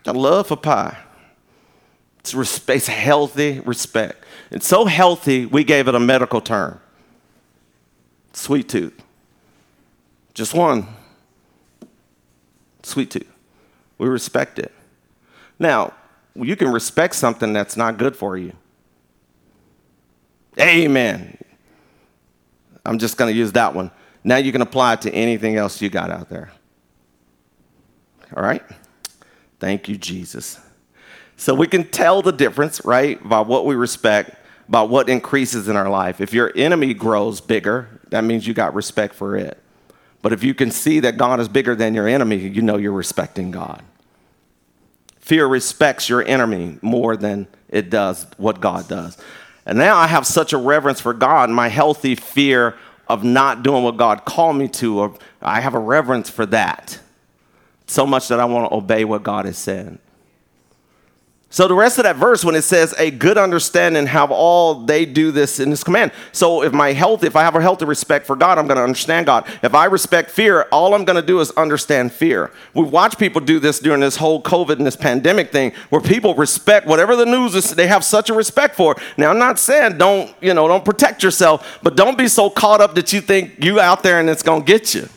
I 0.07 0.13
love 0.13 0.47
for 0.49 0.57
pie. 0.57 0.97
It's, 2.25 2.33
respect, 2.33 2.77
it's 2.79 2.87
healthy 2.87 3.61
respect. 3.61 4.25
It's 4.51 4.67
so 4.67 4.87
healthy, 4.87 5.45
we 5.45 5.63
gave 5.63 5.89
it 5.89 5.95
a 5.95 6.01
medical 6.01 6.41
term 6.41 6.81
sweet 8.33 8.67
tooth. 8.67 8.99
Just 10.33 10.55
one. 10.55 10.89
Sweet 12.83 13.11
tooth. 13.11 13.31
We 13.99 14.09
respect 14.09 14.59
it. 14.59 14.73
Now, 15.59 15.93
you 16.35 16.57
can 16.57 16.73
respect 16.73 17.15
something 17.15 17.53
that's 17.53 17.77
not 17.77 17.99
good 17.99 18.17
for 18.17 18.39
you. 18.39 18.55
Amen. 20.59 21.37
I'm 22.87 22.99
just 22.99 23.19
going 23.19 23.33
to 23.33 23.39
use 23.39 23.53
that 23.53 23.75
one. 23.75 23.91
Now 24.25 24.37
you 24.37 24.51
can 24.51 24.63
apply 24.63 24.95
it 24.95 25.03
to 25.03 25.13
anything 25.13 25.57
else 25.57 25.83
you 25.83 25.91
got 25.91 26.11
out 26.11 26.31
there. 26.31 26.51
All 28.35 28.43
right? 28.43 28.63
Thank 29.61 29.89
you, 29.89 29.99
Jesus. 29.99 30.59
So 31.37 31.55
we 31.55 31.67
can 31.67 31.85
tell 31.85 32.23
the 32.23 32.33
difference, 32.33 32.85
right, 32.85 33.23
by 33.29 33.41
what 33.41 33.67
we 33.67 33.75
respect, 33.75 34.37
by 34.69 34.83
what 34.83 35.09
increases 35.09 35.69
in 35.69 35.77
our 35.77 35.91
life. 35.91 36.21
If 36.21 36.33
your 36.33 36.53
enemy 36.55 36.95
grows 36.95 37.41
bigger, 37.41 38.01
that 38.11 38.25
means 38.25 38.47
you 38.47 38.55
got 38.55 38.75
respect 38.75 39.15
for 39.15 39.37
it. 39.37 39.59
But 40.23 40.33
if 40.33 40.43
you 40.43 40.55
can 40.55 40.71
see 40.71 41.01
that 41.01 41.19
God 41.19 41.41
is 41.41 41.49
bigger 41.49 41.75
than 41.75 41.93
your 41.93 42.09
enemy, 42.09 42.37
you 42.37 42.63
know 42.63 42.77
you're 42.77 42.93
respecting 42.93 43.51
God. 43.51 43.83
Fear 45.19 45.47
respects 45.47 46.09
your 46.09 46.23
enemy 46.23 46.79
more 46.81 47.17
than 47.17 47.47
it 47.69 47.91
does 47.91 48.27
what 48.37 48.61
God 48.61 48.89
does. 48.89 49.19
And 49.67 49.79
now 49.79 49.97
I 49.97 50.07
have 50.07 50.27
such 50.27 50.53
a 50.53 50.59
reverence 50.59 51.01
for 51.01 51.13
God, 51.13 51.51
my 51.51 51.69
healthy 51.69 52.15
fear 52.15 52.77
of 53.09 53.25
not 53.25 53.63
doing 53.63 53.85
what 53.85 53.97
God 53.97 54.25
called 54.25 54.57
me 54.57 54.69
to, 54.69 55.17
I 55.43 55.61
have 55.61 55.75
a 55.75 55.79
reverence 55.79 56.31
for 56.31 56.47
that. 56.47 57.01
So 57.87 58.07
much 58.07 58.29
that 58.29 58.41
I 58.41 58.47
want 58.47 58.71
to 58.71 58.77
obey 58.77 59.05
what 59.05 59.23
God 59.23 59.45
has 59.45 59.59
said. 59.59 59.99
So 61.55 61.69
the 61.69 61.75
rest 61.75 61.99
of 61.99 62.03
that 62.03 62.17
verse, 62.17 62.45
when 62.45 62.57
it 62.57 62.63
says 62.63 62.97
a 62.99 63.13
good 63.13 63.39
understanding, 63.39 64.07
have 64.07 64.33
all 64.33 64.75
they 64.75 65.07
do 65.07 65.31
this 65.31 65.61
in 65.61 65.71
this 65.71 65.85
command. 65.85 66.11
So 66.33 66.65
if 66.65 66.73
my 66.73 66.93
health, 66.93 67.23
if 67.23 67.37
I 67.37 67.43
have 67.43 67.55
a 67.55 67.63
healthy 67.63 67.85
respect 67.85 68.27
for 68.27 68.35
God, 68.35 68.59
I'm 68.59 68.67
going 68.67 68.77
to 68.77 68.83
understand 68.83 69.27
God. 69.27 69.47
If 69.63 69.73
I 69.73 69.85
respect 69.85 70.33
fear, 70.33 70.63
all 70.73 70.95
I'm 70.95 71.05
going 71.05 71.15
to 71.15 71.25
do 71.25 71.39
is 71.39 71.53
understand 71.53 72.13
fear. 72.13 72.51
We 72.75 72.83
watch 72.83 73.19
people 73.19 73.41
do 73.41 73.61
this 73.61 73.79
during 73.79 74.01
this 74.01 74.17
whole 74.17 74.43
COVID 74.43 74.79
and 74.79 74.85
this 74.85 74.97
pandemic 74.97 75.53
thing, 75.53 75.71
where 75.91 76.01
people 76.01 76.35
respect 76.35 76.89
whatever 76.89 77.15
the 77.15 77.25
news 77.25 77.55
is. 77.55 77.71
They 77.71 77.87
have 77.87 78.03
such 78.03 78.31
a 78.31 78.35
respect 78.35 78.75
for. 78.75 78.97
Now 79.17 79.31
I'm 79.31 79.39
not 79.39 79.61
saying 79.61 79.97
don't 79.97 80.35
you 80.41 80.55
know 80.55 80.67
don't 80.67 80.85
protect 80.85 81.23
yourself, 81.23 81.79
but 81.85 81.95
don't 81.95 82.19
be 82.19 82.27
so 82.27 82.51
caught 82.51 82.81
up 82.81 82.97
that 82.97 83.13
you 83.13 83.21
think 83.21 83.63
you 83.63 83.79
out 83.79 84.03
there 84.03 84.19
and 84.19 84.29
it's 84.29 84.43
going 84.43 84.63
to 84.63 84.67
get 84.67 84.93
you. 84.93 85.09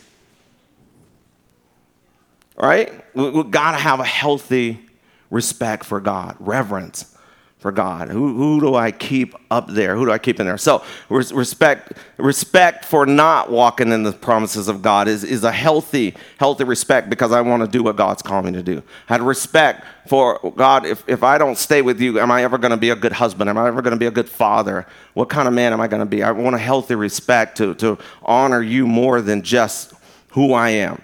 Right? 2.56 2.92
We, 3.16 3.28
we 3.28 3.42
got 3.42 3.72
to 3.72 3.78
have 3.78 3.98
a 3.98 4.04
healthy 4.04 4.87
respect 5.30 5.84
for 5.84 6.00
God, 6.00 6.36
reverence 6.38 7.14
for 7.58 7.72
God. 7.72 8.08
Who, 8.08 8.36
who 8.36 8.60
do 8.60 8.76
I 8.76 8.92
keep 8.92 9.34
up 9.50 9.66
there? 9.68 9.96
Who 9.96 10.06
do 10.06 10.12
I 10.12 10.18
keep 10.18 10.38
in 10.38 10.46
there? 10.46 10.58
So 10.58 10.84
respect, 11.08 11.92
respect 12.16 12.84
for 12.84 13.04
not 13.04 13.50
walking 13.50 13.90
in 13.90 14.04
the 14.04 14.12
promises 14.12 14.68
of 14.68 14.80
God 14.80 15.08
is, 15.08 15.24
is 15.24 15.42
a 15.42 15.50
healthy, 15.50 16.14
healthy 16.38 16.62
respect 16.62 17.10
because 17.10 17.32
I 17.32 17.40
want 17.40 17.64
to 17.64 17.68
do 17.68 17.82
what 17.82 17.96
God's 17.96 18.22
called 18.22 18.44
me 18.44 18.52
to 18.52 18.62
do. 18.62 18.80
I 19.08 19.14
had 19.14 19.22
respect 19.22 19.84
for 20.06 20.38
God. 20.54 20.86
If, 20.86 21.02
if 21.08 21.24
I 21.24 21.36
don't 21.36 21.58
stay 21.58 21.82
with 21.82 22.00
you, 22.00 22.20
am 22.20 22.30
I 22.30 22.44
ever 22.44 22.58
going 22.58 22.70
to 22.70 22.76
be 22.76 22.90
a 22.90 22.96
good 22.96 23.12
husband? 23.12 23.50
Am 23.50 23.58
I 23.58 23.66
ever 23.66 23.82
going 23.82 23.94
to 23.94 23.98
be 23.98 24.06
a 24.06 24.12
good 24.12 24.28
father? 24.28 24.86
What 25.14 25.28
kind 25.28 25.48
of 25.48 25.54
man 25.54 25.72
am 25.72 25.80
I 25.80 25.88
going 25.88 26.00
to 26.00 26.06
be? 26.06 26.22
I 26.22 26.30
want 26.30 26.54
a 26.54 26.60
healthy 26.60 26.94
respect 26.94 27.56
to, 27.56 27.74
to 27.76 27.98
honor 28.22 28.62
you 28.62 28.86
more 28.86 29.20
than 29.20 29.42
just 29.42 29.94
who 30.28 30.52
I 30.52 30.70
am. 30.70 31.02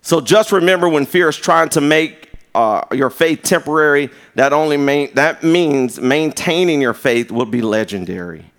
So 0.00 0.22
just 0.22 0.50
remember 0.50 0.88
when 0.88 1.04
fear 1.04 1.28
is 1.28 1.36
trying 1.36 1.68
to 1.70 1.82
make 1.82 2.23
uh, 2.54 2.84
your 2.92 3.10
faith 3.10 3.42
temporary, 3.42 4.10
that 4.34 4.52
only 4.52 4.76
main, 4.76 5.12
that 5.14 5.42
means 5.42 6.00
maintaining 6.00 6.80
your 6.80 6.94
faith 6.94 7.30
will 7.30 7.46
be 7.46 7.62
legendary. 7.62 8.50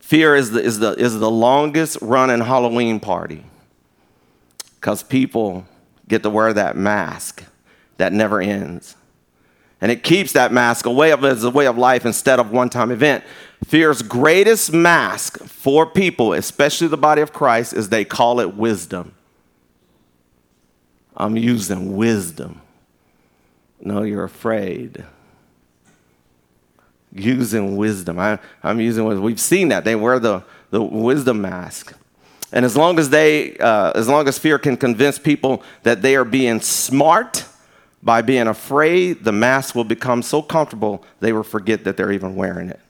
Fear 0.00 0.36
is 0.36 0.50
the, 0.50 0.62
is 0.62 0.78
the, 0.78 0.92
is 0.92 1.18
the 1.18 1.30
longest 1.30 1.98
running 2.00 2.40
Halloween 2.40 3.00
party 3.00 3.44
because 4.76 5.02
people 5.02 5.66
get 6.06 6.22
to 6.22 6.30
wear 6.30 6.52
that 6.52 6.76
mask 6.76 7.44
that 7.96 8.12
never 8.12 8.40
ends. 8.40 8.96
And 9.80 9.92
it 9.92 10.02
keeps 10.02 10.32
that 10.32 10.52
mask 10.52 10.86
away 10.86 11.12
of 11.12 11.24
as 11.24 11.44
a 11.44 11.50
way 11.50 11.66
of 11.66 11.78
life 11.78 12.04
instead 12.04 12.40
of 12.40 12.50
one 12.50 12.68
time 12.68 12.90
event. 12.90 13.24
Fear's 13.64 14.02
greatest 14.02 14.72
mask 14.72 15.38
for 15.44 15.86
people, 15.86 16.32
especially 16.32 16.88
the 16.88 16.96
body 16.96 17.22
of 17.22 17.32
Christ, 17.32 17.72
is 17.72 17.88
they 17.88 18.04
call 18.04 18.40
it 18.40 18.54
wisdom. 18.54 19.14
I'm 21.16 21.36
using 21.36 21.96
wisdom. 21.96 22.60
No, 23.80 24.02
you're 24.02 24.24
afraid. 24.24 25.04
Using 27.12 27.76
wisdom. 27.76 28.18
I, 28.18 28.38
am 28.62 28.80
using 28.80 29.04
wisdom. 29.04 29.24
We've 29.24 29.40
seen 29.40 29.68
that. 29.68 29.84
They 29.84 29.94
wear 29.94 30.18
the, 30.18 30.42
the 30.70 30.82
wisdom 30.82 31.40
mask. 31.40 31.94
And 32.52 32.64
as 32.64 32.76
long 32.76 32.98
as 32.98 33.10
they, 33.10 33.56
uh, 33.58 33.92
as 33.94 34.08
long 34.08 34.26
as 34.26 34.38
fear 34.38 34.58
can 34.58 34.76
convince 34.76 35.18
people 35.18 35.62
that 35.82 36.02
they 36.02 36.16
are 36.16 36.24
being 36.24 36.60
smart 36.60 37.44
by 38.02 38.22
being 38.22 38.46
afraid, 38.46 39.24
the 39.24 39.32
mask 39.32 39.74
will 39.74 39.84
become 39.84 40.22
so 40.22 40.40
comfortable 40.40 41.04
they 41.20 41.32
will 41.32 41.42
forget 41.42 41.84
that 41.84 41.96
they're 41.96 42.12
even 42.12 42.36
wearing 42.36 42.70
it. 42.70 42.80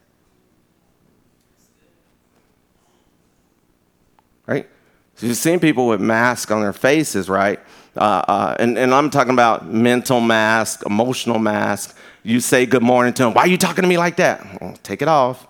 Right? 4.46 4.68
So 5.16 5.26
you've 5.26 5.36
seen 5.36 5.58
people 5.58 5.88
with 5.88 6.00
masks 6.00 6.50
on 6.50 6.62
their 6.62 6.72
faces, 6.72 7.28
right? 7.28 7.58
Uh, 7.98 8.22
uh, 8.28 8.56
and, 8.60 8.78
and 8.78 8.94
I'm 8.94 9.10
talking 9.10 9.32
about 9.32 9.66
mental 9.66 10.20
mask, 10.20 10.84
emotional 10.86 11.40
mask. 11.40 11.96
You 12.22 12.38
say 12.38 12.64
good 12.64 12.82
morning 12.82 13.12
to 13.14 13.24
them. 13.24 13.34
Why 13.34 13.42
are 13.42 13.48
you 13.48 13.58
talking 13.58 13.82
to 13.82 13.88
me 13.88 13.98
like 13.98 14.16
that? 14.16 14.62
Well, 14.62 14.78
take 14.84 15.02
it 15.02 15.08
off. 15.08 15.48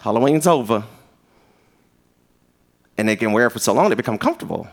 Halloween's 0.00 0.46
over. 0.46 0.84
And 2.96 3.06
they 3.06 3.16
can 3.16 3.32
wear 3.32 3.48
it 3.48 3.50
for 3.50 3.58
so 3.58 3.74
long 3.74 3.90
they 3.90 3.94
become 3.94 4.16
comfortable. 4.16 4.66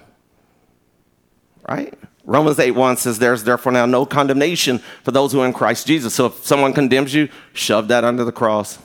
Right? 1.67 1.93
Romans 2.24 2.57
8 2.57 2.72
1 2.72 2.97
says, 2.97 3.20
There's 3.20 3.43
therefore 3.43 3.74
now 3.74 3.86
no 3.86 4.05
condemnation 4.05 4.80
for 5.03 5.11
those 5.11 5.34
who 5.34 5.41
are 5.41 5.45
in 5.45 5.53
Christ 5.53 5.88
Jesus. 5.88 6.13
So 6.13 6.28
if 6.28 6.45
someone 6.45 6.72
condemns 6.72 7.13
you, 7.13 7.28
shove 7.51 7.89
that 7.89 8.05
under 8.05 8.24
the 8.24 8.32
cross. 8.32 8.80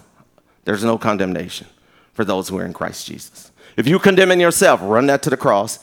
There's 0.64 0.82
no 0.82 0.98
condemnation 0.98 1.68
for 2.14 2.24
those 2.24 2.48
who 2.48 2.58
are 2.58 2.64
in 2.64 2.72
Christ 2.72 3.06
Jesus. 3.06 3.52
If 3.76 3.86
you're 3.86 4.00
condemning 4.00 4.40
yourself, 4.40 4.80
run 4.82 5.06
that 5.06 5.22
to 5.22 5.30
the 5.30 5.36
cross 5.36 5.78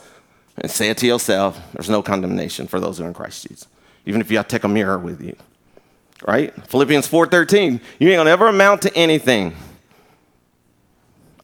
and 0.57 0.69
say 0.69 0.89
it 0.89 0.97
to 0.97 1.07
yourself 1.07 1.59
there's 1.73 1.89
no 1.89 2.01
condemnation 2.01 2.67
for 2.67 2.79
those 2.79 2.97
who 2.97 3.05
are 3.05 3.07
in 3.07 3.13
Christ 3.13 3.47
Jesus. 3.47 3.67
Even 4.05 4.21
if 4.21 4.31
you 4.31 4.37
have 4.37 4.47
to 4.47 4.55
take 4.55 4.63
a 4.63 4.67
mirror 4.67 4.97
with 4.97 5.21
you. 5.21 5.35
Right? 6.25 6.53
Philippians 6.67 7.07
4:13. 7.07 7.79
You 7.99 8.09
ain't 8.09 8.19
gonna 8.19 8.29
ever 8.29 8.47
amount 8.47 8.83
to 8.83 8.95
anything. 8.95 9.55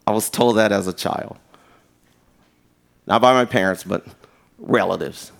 I 0.05 0.11
was 0.11 0.29
told 0.29 0.57
that 0.57 0.71
as 0.71 0.87
a 0.87 0.93
child. 0.93 1.37
Not 3.05 3.21
by 3.21 3.33
my 3.33 3.45
parents, 3.45 3.83
but 3.83 4.05
relatives. 4.57 5.31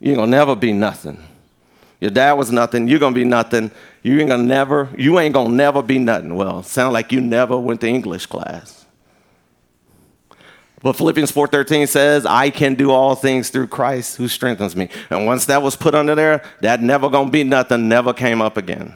You 0.00 0.10
ain't 0.10 0.18
gonna 0.18 0.30
never 0.30 0.54
be 0.54 0.72
nothing. 0.72 1.22
Your 2.00 2.10
dad 2.10 2.34
was 2.34 2.52
nothing, 2.52 2.88
you're 2.88 2.98
gonna 2.98 3.14
be 3.14 3.24
nothing. 3.24 3.70
You 4.02 4.20
ain't 4.20 4.28
gonna 4.28 4.42
never, 4.42 4.88
you 4.96 5.18
ain't 5.18 5.34
gonna 5.34 5.54
never 5.54 5.82
be 5.82 5.98
nothing. 5.98 6.34
Well, 6.36 6.62
sound 6.62 6.92
like 6.92 7.10
you 7.10 7.20
never 7.20 7.58
went 7.58 7.80
to 7.80 7.88
English 7.88 8.26
class. 8.26 8.85
But 10.82 10.94
Philippians 10.96 11.30
4:13 11.30 11.86
says, 11.86 12.26
"I 12.26 12.50
can 12.50 12.74
do 12.74 12.90
all 12.90 13.14
things 13.14 13.48
through 13.48 13.68
Christ 13.68 14.16
who 14.16 14.28
strengthens 14.28 14.76
me." 14.76 14.88
And 15.10 15.26
once 15.26 15.46
that 15.46 15.62
was 15.62 15.74
put 15.74 15.94
under 15.94 16.14
there, 16.14 16.42
that 16.60 16.82
never 16.82 17.08
gonna 17.08 17.30
be 17.30 17.44
nothing. 17.44 17.88
Never 17.88 18.12
came 18.12 18.42
up 18.42 18.56
again. 18.56 18.94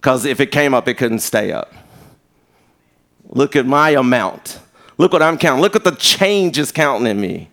Because 0.00 0.24
if 0.24 0.40
it 0.40 0.50
came 0.50 0.72
up, 0.72 0.88
it 0.88 0.94
couldn't 0.94 1.18
stay 1.18 1.52
up. 1.52 1.72
Look 3.28 3.56
at 3.56 3.66
my 3.66 3.90
amount. 3.90 4.58
Look 4.96 5.12
what 5.12 5.22
I'm 5.22 5.38
counting. 5.38 5.62
Look 5.62 5.76
at 5.76 5.84
the 5.84 5.92
changes 5.92 6.72
counting 6.72 7.06
in 7.06 7.20
me. 7.20 7.48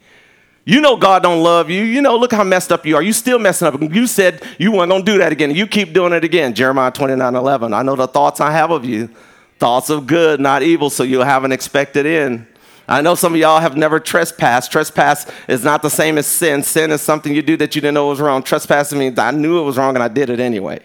You 0.65 0.81
know 0.81 0.97
God 0.97 1.23
don't 1.23 1.41
love 1.43 1.69
you. 1.69 1.81
You 1.83 2.01
know, 2.01 2.17
look 2.17 2.33
how 2.33 2.43
messed 2.43 2.73
up 2.73 2.85
you 2.85 2.97
are. 2.97 3.01
You 3.01 3.13
still 3.13 3.39
messing 3.39 3.67
up. 3.67 3.81
You 3.81 4.05
said 4.05 4.41
you 4.57 4.71
weren't 4.71 4.91
gonna 4.91 5.03
do 5.03 5.17
that 5.17 5.31
again. 5.31 5.55
You 5.55 5.65
keep 5.65 5.93
doing 5.93 6.11
it 6.11 6.25
again. 6.25 6.53
Jeremiah 6.53 6.91
29, 6.91 7.35
11. 7.35 7.73
I 7.73 7.83
know 7.83 7.95
the 7.95 8.07
thoughts 8.07 8.41
I 8.41 8.51
have 8.51 8.69
of 8.69 8.83
you. 8.83 9.09
Thoughts 9.59 9.89
of 9.89 10.05
good, 10.05 10.39
not 10.39 10.61
evil, 10.63 10.89
so 10.89 11.03
you'll 11.03 11.23
have 11.23 11.45
an 11.45 11.51
expected 11.51 12.05
end. 12.05 12.47
I 12.87 13.01
know 13.01 13.15
some 13.15 13.33
of 13.33 13.39
y'all 13.39 13.59
have 13.59 13.75
never 13.75 13.99
trespassed. 13.99 14.71
Trespass 14.71 15.29
is 15.47 15.63
not 15.63 15.81
the 15.81 15.89
same 15.89 16.17
as 16.17 16.25
sin. 16.25 16.63
Sin 16.63 16.91
is 16.91 17.01
something 17.01 17.35
you 17.35 17.41
do 17.41 17.57
that 17.57 17.75
you 17.75 17.81
didn't 17.81 17.95
know 17.95 18.07
was 18.07 18.21
wrong. 18.21 18.41
Trespassing 18.41 18.97
means 18.97 19.19
I 19.19 19.31
knew 19.31 19.59
it 19.59 19.63
was 19.63 19.77
wrong 19.77 19.95
and 19.95 20.03
I 20.03 20.07
did 20.07 20.29
it 20.29 20.39
anyway. 20.39 20.79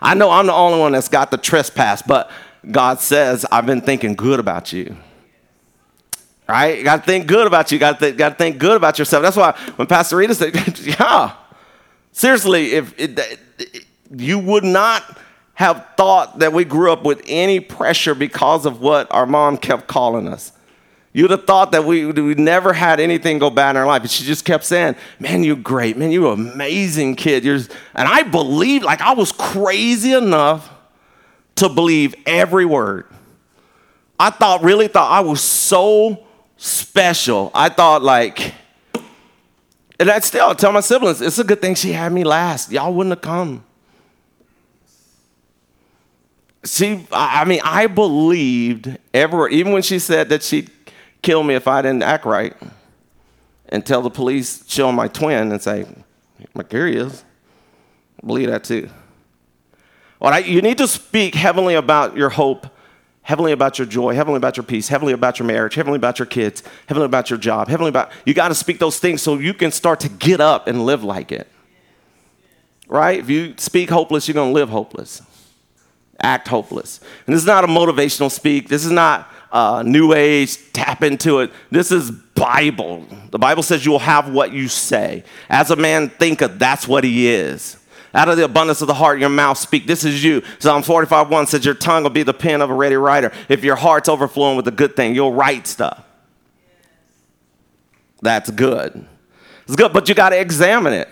I 0.00 0.14
know 0.14 0.30
I'm 0.30 0.46
the 0.46 0.52
only 0.52 0.78
one 0.78 0.92
that's 0.92 1.08
got 1.08 1.30
the 1.30 1.38
trespass, 1.38 2.02
but 2.02 2.30
God 2.70 3.00
says, 3.00 3.44
I've 3.50 3.66
been 3.66 3.80
thinking 3.80 4.14
good 4.14 4.38
about 4.38 4.72
you. 4.72 4.96
Right? 6.48 6.78
You 6.78 6.84
got 6.84 7.00
to 7.00 7.02
think 7.02 7.26
good 7.26 7.46
about 7.46 7.72
you. 7.72 7.78
Got 7.78 7.98
to 7.98 8.12
th- 8.12 8.34
think 8.34 8.58
good 8.58 8.76
about 8.76 8.98
yourself. 8.98 9.22
That's 9.22 9.36
why 9.36 9.52
when 9.76 9.88
Pastor 9.88 10.16
Rita 10.16 10.34
said, 10.34 10.54
yeah, 10.80 11.32
seriously, 12.12 12.72
if 12.72 12.98
it, 13.00 13.18
it, 13.58 13.86
you 14.14 14.38
would 14.38 14.64
not 14.64 15.18
have 15.54 15.86
thought 15.96 16.40
that 16.40 16.52
we 16.52 16.64
grew 16.64 16.92
up 16.92 17.04
with 17.04 17.22
any 17.26 17.60
pressure 17.60 18.14
because 18.14 18.66
of 18.66 18.80
what 18.80 19.10
our 19.10 19.26
mom 19.26 19.56
kept 19.56 19.86
calling 19.86 20.28
us. 20.28 20.52
You'd 21.16 21.30
have 21.30 21.46
thought 21.46 21.70
that 21.72 21.84
we, 21.84 22.06
we 22.06 22.34
never 22.34 22.72
had 22.72 22.98
anything 22.98 23.38
go 23.38 23.48
bad 23.48 23.70
in 23.70 23.76
our 23.76 23.86
life. 23.86 24.02
But 24.02 24.10
she 24.10 24.24
just 24.24 24.44
kept 24.44 24.64
saying, 24.64 24.96
Man, 25.20 25.44
you're 25.44 25.54
great. 25.54 25.96
Man, 25.96 26.10
you're 26.10 26.32
an 26.32 26.50
amazing 26.50 27.14
kid. 27.14 27.44
You're, 27.44 27.60
and 27.94 28.08
I 28.08 28.24
believed, 28.24 28.84
like, 28.84 29.00
I 29.00 29.14
was 29.14 29.30
crazy 29.30 30.12
enough 30.12 30.68
to 31.54 31.68
believe 31.68 32.16
every 32.26 32.64
word. 32.64 33.06
I 34.18 34.30
thought, 34.30 34.64
really 34.64 34.88
thought 34.88 35.08
I 35.08 35.20
was 35.20 35.40
so 35.40 36.26
special. 36.56 37.52
I 37.54 37.68
thought, 37.68 38.02
like, 38.02 38.52
and 40.00 40.10
I 40.10 40.18
still 40.18 40.52
tell 40.56 40.72
my 40.72 40.80
siblings, 40.80 41.22
it's 41.22 41.38
a 41.38 41.44
good 41.44 41.62
thing 41.62 41.76
she 41.76 41.92
had 41.92 42.12
me 42.12 42.24
last. 42.24 42.72
Y'all 42.72 42.92
wouldn't 42.92 43.12
have 43.12 43.22
come. 43.22 43.64
See, 46.64 47.06
I 47.12 47.44
mean, 47.44 47.60
I 47.62 47.86
believed 47.86 48.98
every 49.12 49.54
even 49.54 49.72
when 49.72 49.82
she 49.82 50.00
said 50.00 50.30
that 50.30 50.42
she'd 50.42 50.70
kill 51.24 51.42
me 51.42 51.54
if 51.54 51.66
I 51.66 51.82
didn't 51.82 52.04
act 52.04 52.24
right 52.24 52.54
and 53.70 53.84
tell 53.84 54.02
the 54.02 54.10
police, 54.10 54.62
show 54.68 54.92
my 54.92 55.08
twin, 55.08 55.50
and 55.50 55.60
say, 55.60 55.86
he 56.38 56.66
is. 56.76 57.24
Believe 58.24 58.50
that 58.50 58.62
too. 58.62 58.88
All 60.20 60.30
right, 60.30 60.46
you 60.46 60.62
need 60.62 60.78
to 60.78 60.86
speak 60.86 61.34
heavenly 61.34 61.74
about 61.74 62.16
your 62.16 62.30
hope, 62.30 62.66
heavenly 63.22 63.52
about 63.52 63.78
your 63.78 63.86
joy, 63.86 64.14
heavenly 64.14 64.36
about 64.36 64.56
your 64.56 64.64
peace, 64.64 64.88
heavenly 64.88 65.12
about 65.12 65.38
your 65.38 65.46
marriage, 65.46 65.74
heavenly 65.74 65.96
about 65.96 66.18
your 66.18 66.26
kids, 66.26 66.62
heavenly 66.86 67.06
about 67.06 67.30
your 67.30 67.38
job, 67.38 67.68
heavenly 67.68 67.88
about, 67.88 68.12
you 68.24 68.34
got 68.34 68.48
to 68.48 68.54
speak 68.54 68.78
those 68.78 68.98
things 68.98 69.20
so 69.20 69.38
you 69.38 69.54
can 69.54 69.72
start 69.72 70.00
to 70.00 70.08
get 70.08 70.40
up 70.40 70.68
and 70.68 70.86
live 70.86 71.02
like 71.02 71.32
it. 71.32 71.48
Right? 72.86 73.18
If 73.18 73.30
you 73.30 73.54
speak 73.56 73.90
hopeless, 73.90 74.28
you're 74.28 74.34
going 74.34 74.50
to 74.50 74.54
live 74.54 74.68
hopeless, 74.68 75.22
act 76.20 76.48
hopeless. 76.48 77.00
And 77.26 77.34
this 77.34 77.40
is 77.40 77.46
not 77.46 77.64
a 77.64 77.66
motivational 77.66 78.30
speak. 78.30 78.68
This 78.68 78.84
is 78.84 78.92
not 78.92 79.28
uh, 79.54 79.84
new 79.86 80.12
age, 80.12 80.58
tap 80.72 81.04
into 81.04 81.38
it. 81.38 81.52
This 81.70 81.92
is 81.92 82.10
Bible. 82.10 83.06
The 83.30 83.38
Bible 83.38 83.62
says 83.62 83.86
you 83.86 83.92
will 83.92 84.00
have 84.00 84.28
what 84.28 84.52
you 84.52 84.66
say. 84.66 85.22
As 85.48 85.70
a 85.70 85.76
man 85.76 86.10
thinketh, 86.10 86.58
that's 86.58 86.88
what 86.88 87.04
he 87.04 87.28
is. 87.28 87.78
Out 88.12 88.28
of 88.28 88.36
the 88.36 88.44
abundance 88.44 88.80
of 88.80 88.88
the 88.88 88.94
heart, 88.94 89.20
your 89.20 89.28
mouth 89.28 89.56
speak. 89.56 89.86
This 89.86 90.04
is 90.04 90.24
you. 90.24 90.42
Psalm 90.58 90.82
45 90.82 91.30
1 91.30 91.46
says, 91.46 91.64
Your 91.64 91.74
tongue 91.74 92.02
will 92.02 92.10
be 92.10 92.24
the 92.24 92.34
pen 92.34 92.62
of 92.62 92.70
a 92.70 92.74
ready 92.74 92.96
writer. 92.96 93.32
If 93.48 93.62
your 93.62 93.76
heart's 93.76 94.08
overflowing 94.08 94.56
with 94.56 94.66
a 94.66 94.72
good 94.72 94.96
thing, 94.96 95.14
you'll 95.14 95.32
write 95.32 95.68
stuff. 95.68 96.04
That's 98.20 98.50
good. 98.50 99.06
It's 99.64 99.76
good, 99.76 99.92
but 99.92 100.08
you 100.08 100.16
got 100.16 100.30
to 100.30 100.40
examine 100.40 100.92
it. 100.94 101.08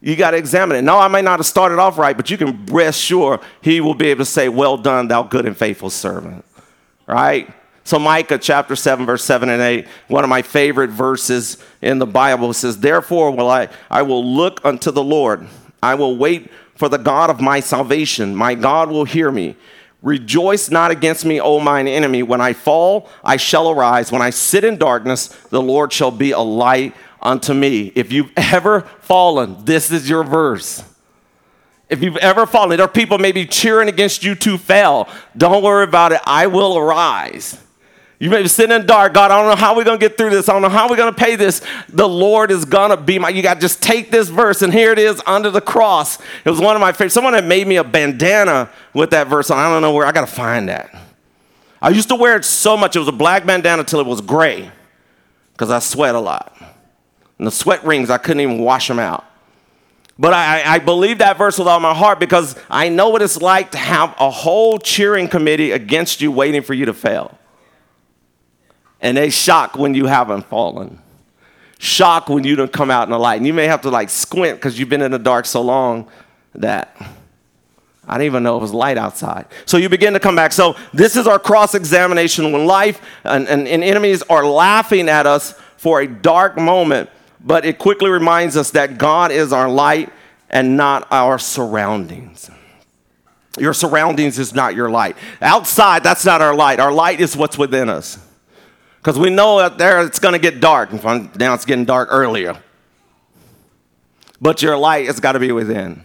You 0.00 0.14
got 0.14 0.30
to 0.30 0.36
examine 0.36 0.76
it. 0.76 0.82
No, 0.82 0.96
I 0.98 1.08
may 1.08 1.22
not 1.22 1.40
have 1.40 1.46
started 1.46 1.78
off 1.78 1.98
right, 1.98 2.16
but 2.16 2.30
you 2.30 2.38
can 2.38 2.66
rest 2.66 3.00
sure 3.00 3.40
he 3.62 3.80
will 3.80 3.94
be 3.94 4.08
able 4.08 4.24
to 4.24 4.30
say, 4.30 4.48
Well 4.48 4.76
done, 4.76 5.08
thou 5.08 5.24
good 5.24 5.44
and 5.44 5.56
faithful 5.56 5.90
servant. 5.90 6.44
Right? 7.06 7.52
So, 7.90 7.98
Micah 7.98 8.38
chapter 8.38 8.76
7, 8.76 9.04
verse 9.04 9.24
7 9.24 9.48
and 9.48 9.60
8, 9.60 9.88
one 10.06 10.22
of 10.22 10.30
my 10.30 10.42
favorite 10.42 10.90
verses 10.90 11.56
in 11.82 11.98
the 11.98 12.06
Bible 12.06 12.52
says, 12.52 12.78
Therefore 12.78 13.32
will 13.32 13.50
I, 13.50 13.68
I 13.90 14.02
will 14.02 14.24
look 14.24 14.64
unto 14.64 14.92
the 14.92 15.02
Lord. 15.02 15.48
I 15.82 15.96
will 15.96 16.16
wait 16.16 16.52
for 16.76 16.88
the 16.88 16.98
God 16.98 17.30
of 17.30 17.40
my 17.40 17.58
salvation. 17.58 18.36
My 18.36 18.54
God 18.54 18.90
will 18.90 19.06
hear 19.06 19.32
me. 19.32 19.56
Rejoice 20.02 20.70
not 20.70 20.92
against 20.92 21.24
me, 21.24 21.40
O 21.40 21.58
mine 21.58 21.88
enemy. 21.88 22.22
When 22.22 22.40
I 22.40 22.52
fall, 22.52 23.08
I 23.24 23.36
shall 23.36 23.68
arise. 23.68 24.12
When 24.12 24.22
I 24.22 24.30
sit 24.30 24.62
in 24.62 24.76
darkness, 24.76 25.26
the 25.48 25.60
Lord 25.60 25.92
shall 25.92 26.12
be 26.12 26.30
a 26.30 26.38
light 26.38 26.94
unto 27.20 27.52
me. 27.54 27.90
If 27.96 28.12
you've 28.12 28.30
ever 28.36 28.82
fallen, 29.00 29.64
this 29.64 29.90
is 29.90 30.08
your 30.08 30.22
verse. 30.22 30.84
If 31.88 32.04
you've 32.04 32.18
ever 32.18 32.46
fallen, 32.46 32.76
there 32.76 32.86
are 32.86 32.88
people 32.88 33.18
maybe 33.18 33.46
cheering 33.46 33.88
against 33.88 34.22
you 34.22 34.36
to 34.36 34.58
fail. 34.58 35.08
Don't 35.36 35.64
worry 35.64 35.82
about 35.82 36.12
it. 36.12 36.20
I 36.24 36.46
will 36.46 36.78
arise. 36.78 37.58
You 38.20 38.28
may 38.28 38.42
be 38.42 38.48
sitting 38.48 38.76
in 38.76 38.84
dark. 38.84 39.14
God, 39.14 39.30
I 39.30 39.40
don't 39.40 39.48
know 39.48 39.56
how 39.56 39.74
we're 39.74 39.84
to 39.84 39.96
get 39.96 40.18
through 40.18 40.28
this. 40.28 40.46
I 40.50 40.52
don't 40.52 40.60
know 40.60 40.68
how 40.68 40.90
we're 40.90 40.96
to 40.96 41.12
pay 41.12 41.36
this. 41.36 41.62
The 41.88 42.06
Lord 42.06 42.50
is 42.50 42.66
to 42.66 43.02
be 43.02 43.18
my. 43.18 43.30
You 43.30 43.42
got 43.42 43.60
just 43.60 43.82
take 43.82 44.10
this 44.10 44.28
verse, 44.28 44.60
and 44.60 44.74
here 44.74 44.92
it 44.92 44.98
is 44.98 45.22
under 45.26 45.50
the 45.50 45.62
cross. 45.62 46.18
It 46.44 46.50
was 46.50 46.60
one 46.60 46.76
of 46.76 46.80
my 46.80 46.92
favorites. 46.92 47.14
Someone 47.14 47.32
had 47.32 47.46
made 47.46 47.66
me 47.66 47.76
a 47.76 47.84
bandana 47.84 48.68
with 48.92 49.10
that 49.10 49.28
verse 49.28 49.50
on. 49.50 49.58
I 49.58 49.70
don't 49.70 49.80
know 49.80 49.94
where. 49.94 50.06
I 50.06 50.12
got 50.12 50.28
to 50.28 50.32
find 50.32 50.68
that. 50.68 50.94
I 51.80 51.88
used 51.88 52.10
to 52.10 52.14
wear 52.14 52.36
it 52.36 52.44
so 52.44 52.76
much. 52.76 52.94
It 52.94 52.98
was 52.98 53.08
a 53.08 53.12
black 53.12 53.46
bandana 53.46 53.84
till 53.84 54.00
it 54.00 54.06
was 54.06 54.20
gray 54.20 54.70
because 55.54 55.70
I 55.70 55.78
sweat 55.78 56.14
a 56.14 56.20
lot. 56.20 56.54
And 57.38 57.46
the 57.46 57.50
sweat 57.50 57.82
rings, 57.84 58.10
I 58.10 58.18
couldn't 58.18 58.42
even 58.42 58.58
wash 58.58 58.86
them 58.88 58.98
out. 58.98 59.24
But 60.18 60.34
I, 60.34 60.74
I, 60.74 60.78
believe 60.78 61.18
that 61.18 61.38
verse 61.38 61.58
with 61.58 61.66
all 61.66 61.80
my 61.80 61.94
heart 61.94 62.20
because 62.20 62.54
I 62.68 62.90
know 62.90 63.08
what 63.08 63.22
it's 63.22 63.40
like 63.40 63.70
to 63.70 63.78
have 63.78 64.14
a 64.20 64.28
whole 64.28 64.78
cheering 64.78 65.28
committee 65.28 65.70
against 65.70 66.20
you 66.20 66.30
waiting 66.30 66.60
for 66.60 66.74
you 66.74 66.84
to 66.84 66.92
fail 66.92 67.38
and 69.00 69.16
they 69.16 69.30
shock 69.30 69.76
when 69.76 69.94
you 69.94 70.06
haven't 70.06 70.46
fallen. 70.46 70.98
Shock 71.78 72.28
when 72.28 72.44
you 72.44 72.56
don't 72.56 72.72
come 72.72 72.90
out 72.90 73.04
in 73.04 73.10
the 73.10 73.18
light. 73.18 73.36
And 73.36 73.46
you 73.46 73.54
may 73.54 73.66
have 73.66 73.82
to 73.82 73.90
like 73.90 74.10
squint 74.10 74.58
because 74.58 74.78
you've 74.78 74.90
been 74.90 75.02
in 75.02 75.12
the 75.12 75.18
dark 75.18 75.46
so 75.46 75.62
long 75.62 76.08
that 76.54 76.94
I 78.06 78.14
didn't 78.14 78.26
even 78.26 78.42
know 78.42 78.56
it 78.56 78.60
was 78.60 78.74
light 78.74 78.98
outside. 78.98 79.46
So 79.66 79.76
you 79.76 79.88
begin 79.88 80.12
to 80.14 80.20
come 80.20 80.36
back. 80.36 80.52
So 80.52 80.76
this 80.92 81.16
is 81.16 81.26
our 81.26 81.38
cross 81.38 81.74
examination 81.74 82.52
when 82.52 82.66
life 82.66 83.00
and, 83.24 83.48
and, 83.48 83.68
and 83.68 83.82
enemies 83.84 84.22
are 84.28 84.44
laughing 84.44 85.08
at 85.08 85.26
us 85.26 85.54
for 85.76 86.00
a 86.00 86.06
dark 86.06 86.58
moment, 86.58 87.08
but 87.40 87.64
it 87.64 87.78
quickly 87.78 88.10
reminds 88.10 88.56
us 88.56 88.72
that 88.72 88.98
God 88.98 89.30
is 89.30 89.52
our 89.52 89.70
light 89.70 90.12
and 90.50 90.76
not 90.76 91.06
our 91.10 91.38
surroundings. 91.38 92.50
Your 93.58 93.72
surroundings 93.72 94.38
is 94.38 94.54
not 94.54 94.74
your 94.74 94.90
light. 94.90 95.16
Outside, 95.40 96.02
that's 96.02 96.24
not 96.24 96.42
our 96.42 96.54
light. 96.54 96.80
Our 96.80 96.92
light 96.92 97.20
is 97.20 97.36
what's 97.36 97.56
within 97.56 97.88
us. 97.88 98.18
Because 99.00 99.18
we 99.18 99.30
know 99.30 99.58
out 99.58 99.78
there 99.78 100.04
it's 100.04 100.18
going 100.18 100.34
to 100.34 100.38
get 100.38 100.60
dark. 100.60 100.92
Now 100.92 101.54
it's 101.54 101.64
getting 101.64 101.86
dark 101.86 102.08
earlier. 102.10 102.60
But 104.40 104.62
your 104.62 104.76
light 104.76 105.06
has 105.06 105.20
got 105.20 105.32
to 105.32 105.38
be 105.38 105.52
within. 105.52 106.04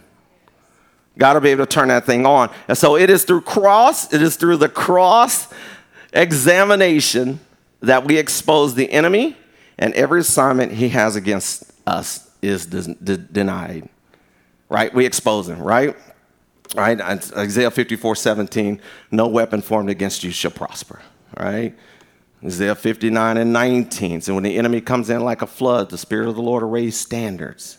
Got 1.18 1.34
to 1.34 1.40
be 1.40 1.50
able 1.50 1.66
to 1.66 1.70
turn 1.70 1.88
that 1.88 2.04
thing 2.04 2.26
on. 2.26 2.50
And 2.68 2.76
so 2.76 2.96
it 2.96 3.08
is 3.08 3.24
through 3.24 3.42
cross, 3.42 4.12
it 4.12 4.20
is 4.20 4.36
through 4.36 4.58
the 4.58 4.68
cross 4.68 5.48
examination 6.12 7.40
that 7.80 8.04
we 8.04 8.18
expose 8.18 8.74
the 8.74 8.90
enemy, 8.90 9.36
and 9.78 9.92
every 9.94 10.20
assignment 10.20 10.72
he 10.72 10.88
has 10.90 11.16
against 11.16 11.70
us 11.86 12.30
is 12.42 12.66
denied. 12.66 13.88
Right? 14.68 14.92
We 14.92 15.06
expose 15.06 15.48
him, 15.48 15.60
right? 15.60 15.96
Right? 16.74 17.00
Isaiah 17.00 17.70
54 17.70 18.16
17, 18.16 18.80
no 19.10 19.28
weapon 19.28 19.62
formed 19.62 19.90
against 19.90 20.24
you 20.24 20.30
shall 20.30 20.50
prosper. 20.50 21.00
Right? 21.38 21.74
Isaiah 22.46 22.76
59 22.76 23.36
and 23.36 23.52
19. 23.52 24.20
So 24.20 24.34
when 24.34 24.44
the 24.44 24.56
enemy 24.56 24.80
comes 24.80 25.10
in 25.10 25.24
like 25.24 25.42
a 25.42 25.46
flood, 25.46 25.90
the 25.90 25.98
Spirit 25.98 26.28
of 26.28 26.36
the 26.36 26.42
Lord 26.42 26.62
will 26.62 26.70
raise 26.70 26.96
standards. 26.98 27.78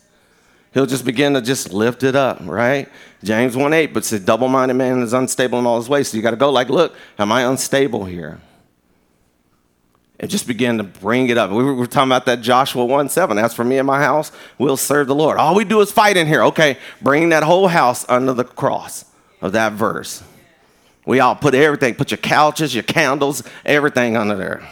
He'll 0.73 0.85
just 0.85 1.05
begin 1.05 1.33
to 1.35 1.41
just 1.41 1.71
lift 1.71 2.03
it 2.03 2.15
up, 2.15 2.39
right? 2.41 2.89
James 3.23 3.55
1 3.55 3.73
8, 3.73 3.93
but 3.93 4.03
says, 4.03 4.19
double 4.25 4.49
minded 4.49 4.73
man 4.73 5.01
is 5.01 5.13
unstable 5.13 5.57
in 5.59 5.65
all 5.65 5.77
his 5.77 5.87
ways. 5.87 6.09
So 6.09 6.17
you 6.17 6.23
got 6.23 6.31
to 6.31 6.37
go, 6.37 6.51
like, 6.51 6.69
look, 6.69 6.93
am 7.17 7.31
I 7.31 7.43
unstable 7.43 8.03
here? 8.03 8.41
And 10.19 10.29
just 10.29 10.47
begin 10.47 10.79
to 10.79 10.83
bring 10.83 11.29
it 11.29 11.37
up. 11.37 11.51
We 11.51 11.63
were 11.63 11.87
talking 11.87 12.09
about 12.09 12.25
that 12.25 12.41
Joshua 12.41 12.83
1 12.83 13.09
7. 13.09 13.37
As 13.37 13.53
for 13.53 13.63
me 13.63 13.77
and 13.77 13.87
my 13.87 13.99
house, 13.99 14.31
we'll 14.57 14.77
serve 14.77 15.07
the 15.07 15.15
Lord. 15.15 15.37
All 15.37 15.55
we 15.55 15.63
do 15.63 15.79
is 15.79 15.91
fight 15.91 16.17
in 16.17 16.27
here. 16.27 16.43
Okay, 16.43 16.77
bring 17.01 17.29
that 17.29 17.43
whole 17.43 17.69
house 17.69 18.05
under 18.09 18.33
the 18.33 18.43
cross 18.43 19.05
of 19.41 19.53
that 19.53 19.73
verse. 19.73 20.23
We 21.07 21.21
all 21.21 21.35
put 21.35 21.55
everything, 21.55 21.95
put 21.95 22.11
your 22.11 22.17
couches, 22.17 22.75
your 22.75 22.83
candles, 22.83 23.41
everything 23.65 24.17
under 24.17 24.35
there. 24.35 24.69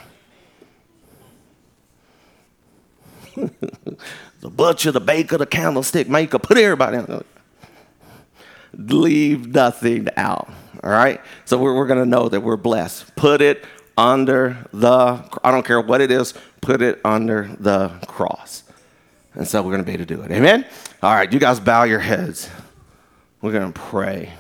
the 4.42 4.50
butcher, 4.50 4.92
the 4.92 5.00
baker, 5.00 5.38
the 5.38 5.46
candlestick 5.46 6.10
maker, 6.10 6.38
put 6.38 6.58
everybody 6.58 6.98
under 6.98 7.24
there. 7.24 7.24
Leave 8.74 9.48
nothing 9.48 10.10
out. 10.18 10.50
All 10.84 10.90
right? 10.90 11.22
So 11.46 11.58
we're, 11.58 11.74
we're 11.74 11.88
going 11.88 12.00
to 12.00 12.06
know 12.06 12.28
that 12.28 12.42
we're 12.42 12.58
blessed. 12.58 13.16
Put 13.16 13.42
it 13.42 13.64
under 13.98 14.58
the, 14.74 15.24
I 15.42 15.52
don't 15.52 15.66
care 15.66 15.80
what 15.80 16.02
it 16.02 16.12
is, 16.12 16.34
put 16.60 16.82
it 16.82 17.00
under 17.06 17.50
the 17.62 17.88
cross. 18.08 18.64
And 19.36 19.48
so 19.48 19.62
we're 19.64 19.72
going 19.72 19.84
to 19.84 19.86
be 19.86 19.94
able 19.94 20.06
to 20.06 20.16
do 20.16 20.22
it. 20.22 20.32
Amen? 20.32 20.66
All 21.02 21.16
right, 21.16 21.32
you 21.32 21.40
guys 21.40 21.62
bow 21.62 21.84
your 21.84 22.00
heads. 22.00 22.50
We're 23.42 23.54
going 23.54 23.72
to 23.72 23.80
pray. 23.80 24.34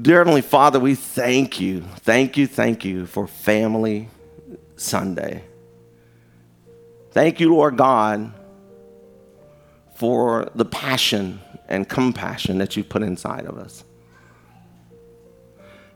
Dear 0.00 0.18
Heavenly 0.18 0.42
Father, 0.42 0.78
we 0.78 0.94
thank 0.94 1.60
you, 1.60 1.80
thank 1.80 2.36
you, 2.36 2.46
thank 2.46 2.84
you 2.84 3.04
for 3.04 3.26
Family 3.26 4.08
Sunday. 4.76 5.42
Thank 7.10 7.40
you, 7.40 7.52
Lord 7.52 7.76
God, 7.76 8.32
for 9.96 10.52
the 10.54 10.64
passion 10.64 11.40
and 11.68 11.88
compassion 11.88 12.58
that 12.58 12.76
you 12.76 12.84
put 12.84 13.02
inside 13.02 13.46
of 13.46 13.58
us. 13.58 13.82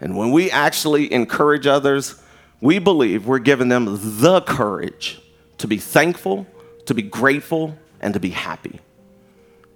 And 0.00 0.16
when 0.16 0.32
we 0.32 0.50
actually 0.50 1.12
encourage 1.12 1.68
others, 1.68 2.20
we 2.61 2.80
believe 2.80 3.26
we're 3.28 3.38
giving 3.38 3.68
them 3.68 4.00
the 4.00 4.40
courage 4.40 5.22
to 5.59 5.68
be 5.68 5.76
thankful, 5.76 6.48
to 6.86 6.94
be 6.94 7.03
grateful, 7.03 7.78
and 8.00 8.14
to 8.14 8.18
be 8.20 8.30
happy. 8.30 8.80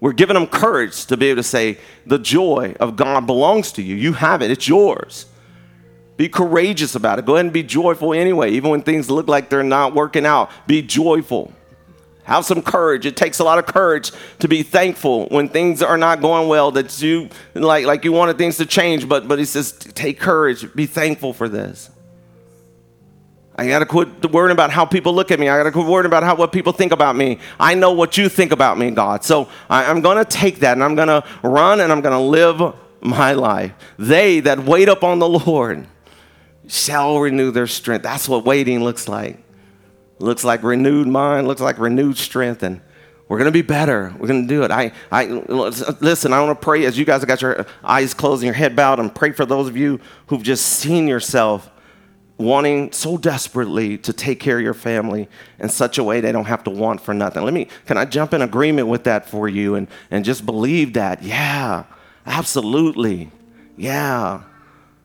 We're 0.07 0.13
giving 0.13 0.35
them 0.35 0.47
courage 0.47 1.07
to 1.07 1.17
be 1.17 1.31
able 1.31 1.43
to 1.43 1.49
say, 1.49 1.79
the 2.07 2.21
joy 2.21 2.77
of 2.79 2.95
God 2.95 3.27
belongs 3.27 3.73
to 3.73 3.83
you. 3.83 3.97
You 3.97 4.13
have 4.13 4.41
it, 4.41 4.53
it's 4.53 4.69
yours. 4.69 5.27
Be 6.17 6.29
courageous 6.29 6.95
about 6.95 7.19
it. 7.19 7.25
Go 7.25 7.35
ahead 7.35 7.47
and 7.47 7.53
be 7.53 7.65
joyful 7.65 8.15
anyway, 8.15 8.53
even 8.53 8.71
when 8.71 8.83
things 8.83 9.11
look 9.11 9.27
like 9.27 9.51
they're 9.51 9.65
not 9.65 9.97
working 9.97 10.25
out. 10.25 10.49
Be 10.69 10.81
joyful. 10.81 11.53
Have 12.23 12.45
some 12.45 12.63
courage. 12.63 13.05
It 13.05 13.17
takes 13.17 13.41
a 13.41 13.45
lot 13.45 13.59
of 13.59 13.67
courage 13.67 14.13
to 14.39 14.47
be 14.47 14.63
thankful 14.63 15.27
when 15.27 15.49
things 15.49 15.83
are 15.83 15.99
not 15.99 16.21
going 16.21 16.47
well, 16.47 16.71
that 16.71 17.03
you 17.03 17.29
like, 17.55 17.85
like 17.85 18.05
you 18.05 18.13
wanted 18.13 18.39
things 18.39 18.59
to 18.59 18.65
change, 18.65 19.09
but, 19.09 19.27
but 19.27 19.41
he 19.41 19.45
says, 19.45 19.73
take 19.73 20.21
courage, 20.21 20.73
be 20.77 20.87
thankful 20.87 21.33
for 21.33 21.49
this. 21.49 21.91
I 23.59 23.67
got 23.69 23.79
to 23.79 23.87
quit 23.87 24.31
worrying 24.31 24.53
about 24.53 24.71
how 24.71 24.85
people 24.85 25.15
look 25.15 25.31
at 25.31 25.41
me. 25.41 25.49
I 25.49 25.57
got 25.57 25.65
to 25.65 25.73
quit 25.73 25.87
worrying 25.87 26.07
about 26.07 26.23
how 26.23 26.37
what 26.37 26.53
people 26.53 26.75
think 26.75 26.93
about 26.93 27.17
me. 27.17 27.39
I 27.59 27.75
know 27.75 27.93
what 27.93 28.19
you 28.19 28.29
think 28.29 28.53
about 28.53 28.77
me, 28.77 28.91
God. 28.91 29.25
So 29.25 29.49
I, 29.71 29.85
am 29.85 30.03
going 30.03 30.19
to 30.19 30.27
take 30.27 30.61
that 30.61 30.73
and 30.73 30.85
I'm 30.85 30.95
going 30.95 31.09
to 31.09 31.25
run 31.43 31.81
and 31.81 31.91
I'm 31.91 32.03
going 32.03 32.13
to 32.13 32.21
live 32.21 32.75
my 33.01 33.33
life. 33.33 33.73
They 33.99 34.41
that 34.41 34.61
wait 34.61 34.91
upon 34.91 35.21
the 35.21 35.29
Lord 35.29 35.87
shall 36.69 37.19
renew 37.19 37.51
their 37.51 37.67
strength. 37.67 38.03
That's 38.03 38.29
what 38.29 38.45
waiting 38.45 38.85
looks 38.85 39.09
like. 39.09 39.43
Looks 40.19 40.45
like 40.45 40.63
renewed 40.63 41.07
mind, 41.07 41.47
looks 41.47 41.61
like 41.61 41.79
renewed 41.79 42.19
strength, 42.19 42.63
and 42.63 42.81
we're 43.29 43.39
going 43.39 43.47
to 43.47 43.53
be 43.53 43.63
better. 43.63 44.15
We're 44.19 44.29
going 44.29 44.47
to 44.47 44.49
do 44.49 44.65
it. 44.65 44.71
I, 44.71 44.93
I, 45.11 45.25
listen, 45.27 46.33
I 46.33 46.41
want 46.43 46.59
to 46.59 46.65
pray 46.65 46.85
as 46.85 46.99
you 46.99 47.05
guys 47.05 47.21
have 47.21 47.29
got 47.29 47.43
your 47.43 47.67
eyes 47.83 48.15
closed 48.15 48.43
and 48.43 48.47
your 48.47 48.55
head 48.55 48.77
bowed 48.77 48.99
and 48.99 49.15
pray 49.15 49.33
for 49.33 49.47
those 49.47 49.67
of 49.67 49.77
you 49.77 50.01
who've 50.27 50.43
just 50.43 50.67
seen 50.67 51.09
yourself 51.09 51.71
wanting 52.39 52.93
so 52.93 53.17
desperately 53.17 53.97
to 53.99 54.13
take 54.13 54.41
care 54.41 54.59
of 54.59 54.63
your 54.63 54.75
family 54.75 55.29
in 55.59 55.69
such 55.69 55.99
a 55.99 56.05
way 56.05 56.21
they 56.21 56.33
don't 56.33 56.45
have 56.47 56.63
to 56.65 56.71
want 56.71 57.01
for 57.01 57.15
nothing. 57.15 57.43
Let 57.43 57.55
me, 57.55 57.69
can 57.87 57.97
I 57.97 58.05
jump 58.05 58.35
in 58.35 58.43
agreement 58.43 58.89
with 58.89 59.05
that 59.05 59.29
for 59.29 59.49
you 59.49 59.75
and, 59.75 59.89
and 60.11 60.25
just 60.25 60.45
believe 60.45 60.93
that? 60.95 61.23
Yeah, 61.23 61.85
absolutely. 62.27 63.31
Yeah. 63.77 64.43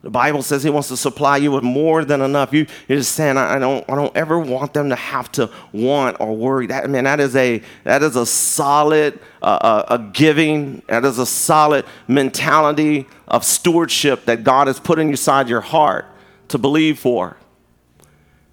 The 0.02 0.10
Bible 0.10 0.42
says 0.42 0.64
He 0.64 0.68
wants 0.68 0.88
to 0.88 0.96
supply 0.96 1.36
you 1.36 1.52
with 1.52 1.62
more 1.62 2.04
than 2.04 2.20
enough. 2.20 2.52
You, 2.52 2.66
you're 2.88 2.98
just 2.98 3.12
saying, 3.12 3.36
I, 3.36 3.54
I 3.54 3.58
don't, 3.60 3.88
I 3.88 3.94
don't 3.94 4.14
ever 4.16 4.38
want 4.38 4.74
them 4.74 4.88
to 4.88 4.96
have 4.96 5.30
to 5.32 5.48
want 5.72 6.16
or 6.20 6.36
worry. 6.36 6.66
That 6.66 6.90
man, 6.90 7.04
that 7.04 7.20
is 7.20 7.36
a 7.36 7.62
that 7.84 8.02
is 8.02 8.16
a 8.16 8.26
solid 8.26 9.20
uh, 9.40 9.44
uh, 9.46 9.84
a 9.90 9.98
giving. 9.98 10.82
That 10.88 11.04
is 11.04 11.20
a 11.20 11.26
solid 11.26 11.84
mentality 12.08 13.06
of 13.28 13.44
stewardship 13.44 14.24
that 14.24 14.42
God 14.42 14.66
has 14.66 14.80
put 14.80 14.98
inside 14.98 15.48
your 15.48 15.60
heart 15.60 16.06
to 16.52 16.58
believe 16.58 16.98
for, 16.98 17.36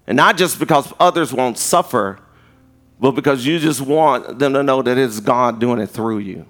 and 0.06 0.16
not 0.16 0.36
just 0.36 0.58
because 0.58 0.92
others 0.98 1.32
won't 1.32 1.56
suffer, 1.56 2.18
but 2.98 3.12
because 3.12 3.46
you 3.46 3.58
just 3.58 3.80
want 3.80 4.38
them 4.38 4.52
to 4.52 4.62
know 4.62 4.82
that 4.82 4.98
it's 4.98 5.20
God 5.20 5.60
doing 5.60 5.80
it 5.80 5.86
through 5.86 6.18
you. 6.18 6.46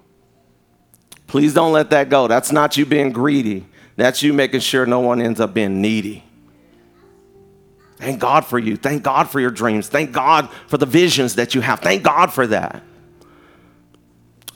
Please 1.27 1.55
don't 1.55 1.73
let 1.73 1.91
that 1.91 2.09
go. 2.09 2.27
That's 2.27 2.51
not 2.51 2.77
you 2.77 2.85
being 2.85 3.13
greedy. 3.13 3.67
That's 3.95 4.23
you 4.23 4.33
making 4.33 4.61
sure 4.61 4.85
no 4.87 4.99
one 4.99 5.21
ends 5.23 5.39
up 5.39 5.55
being 5.55 5.81
needy. 5.81 6.25
Thank 7.99 8.19
God 8.19 8.47
for 8.47 8.59
you. 8.59 8.77
Thank 8.77 9.03
God 9.03 9.29
for 9.29 9.39
your 9.39 9.51
dreams. 9.51 9.87
Thank 9.87 10.11
God 10.11 10.49
for 10.67 10.79
the 10.79 10.87
visions 10.87 11.35
that 11.35 11.55
you 11.55 11.61
have. 11.61 11.81
Thank 11.81 12.03
God 12.03 12.33
for 12.33 12.47
that. 12.47 12.83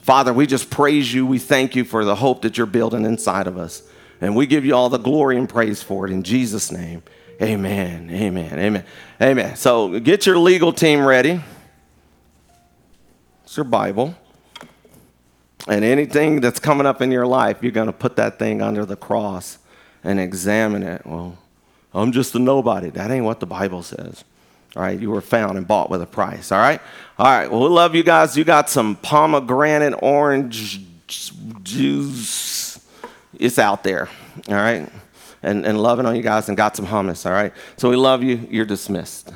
Father, 0.01 0.33
we 0.33 0.47
just 0.47 0.69
praise 0.69 1.13
you. 1.13 1.25
We 1.25 1.39
thank 1.39 1.75
you 1.75 1.83
for 1.83 2.03
the 2.03 2.15
hope 2.15 2.41
that 2.41 2.57
you're 2.57 2.67
building 2.67 3.05
inside 3.05 3.47
of 3.47 3.57
us. 3.57 3.83
And 4.25 4.35
we 4.35 4.47
give 4.47 4.65
you 4.65 4.75
all 4.75 4.89
the 4.89 4.97
glory 4.97 5.37
and 5.37 5.47
praise 5.47 5.83
for 5.83 6.07
it 6.07 6.11
in 6.11 6.23
Jesus' 6.23 6.71
name. 6.71 7.03
Amen. 7.39 8.09
Amen. 8.09 8.57
Amen. 8.57 8.83
Amen. 9.21 9.55
So 9.55 9.99
get 9.99 10.25
your 10.25 10.39
legal 10.39 10.73
team 10.73 11.05
ready. 11.05 11.41
It's 13.43 13.55
your 13.55 13.65
Bible. 13.65 14.15
And 15.67 15.85
anything 15.85 16.41
that's 16.41 16.59
coming 16.59 16.87
up 16.87 17.03
in 17.03 17.11
your 17.11 17.27
life, 17.27 17.59
you're 17.61 17.71
going 17.71 17.85
to 17.85 17.93
put 17.93 18.15
that 18.15 18.39
thing 18.39 18.63
under 18.63 18.83
the 18.83 18.95
cross 18.95 19.59
and 20.03 20.19
examine 20.19 20.81
it. 20.81 21.05
Well, 21.05 21.37
I'm 21.93 22.11
just 22.11 22.33
a 22.33 22.39
nobody. 22.39 22.89
That 22.89 23.11
ain't 23.11 23.25
what 23.25 23.39
the 23.39 23.45
Bible 23.45 23.83
says. 23.83 24.23
All 24.75 24.81
right, 24.81 24.99
you 24.99 25.11
were 25.11 25.21
found 25.21 25.57
and 25.59 25.67
bought 25.67 25.91
with 25.91 26.01
a 26.01 26.07
price. 26.07 26.51
All 26.51 26.59
right, 26.59 26.81
all 27.19 27.27
right. 27.27 27.49
Well, 27.49 27.61
we 27.61 27.69
love 27.69 27.93
you 27.93 28.03
guys. 28.03 28.35
You 28.35 28.43
got 28.43 28.71
some 28.71 28.95
pomegranate 28.97 29.93
orange 30.01 30.81
juice. 31.63 32.64
It's 33.39 33.59
out 33.59 33.83
there. 33.83 34.09
All 34.49 34.55
right, 34.55 34.89
and 35.43 35.65
and 35.65 35.81
loving 35.81 36.05
on 36.05 36.15
you 36.15 36.21
guys 36.21 36.47
and 36.47 36.57
got 36.57 36.75
some 36.75 36.85
hummus. 36.85 37.25
All 37.25 37.31
right. 37.31 37.53
So 37.77 37.89
we 37.89 37.95
love 37.95 38.23
you. 38.23 38.47
You're 38.49 38.65
dismissed. 38.65 39.31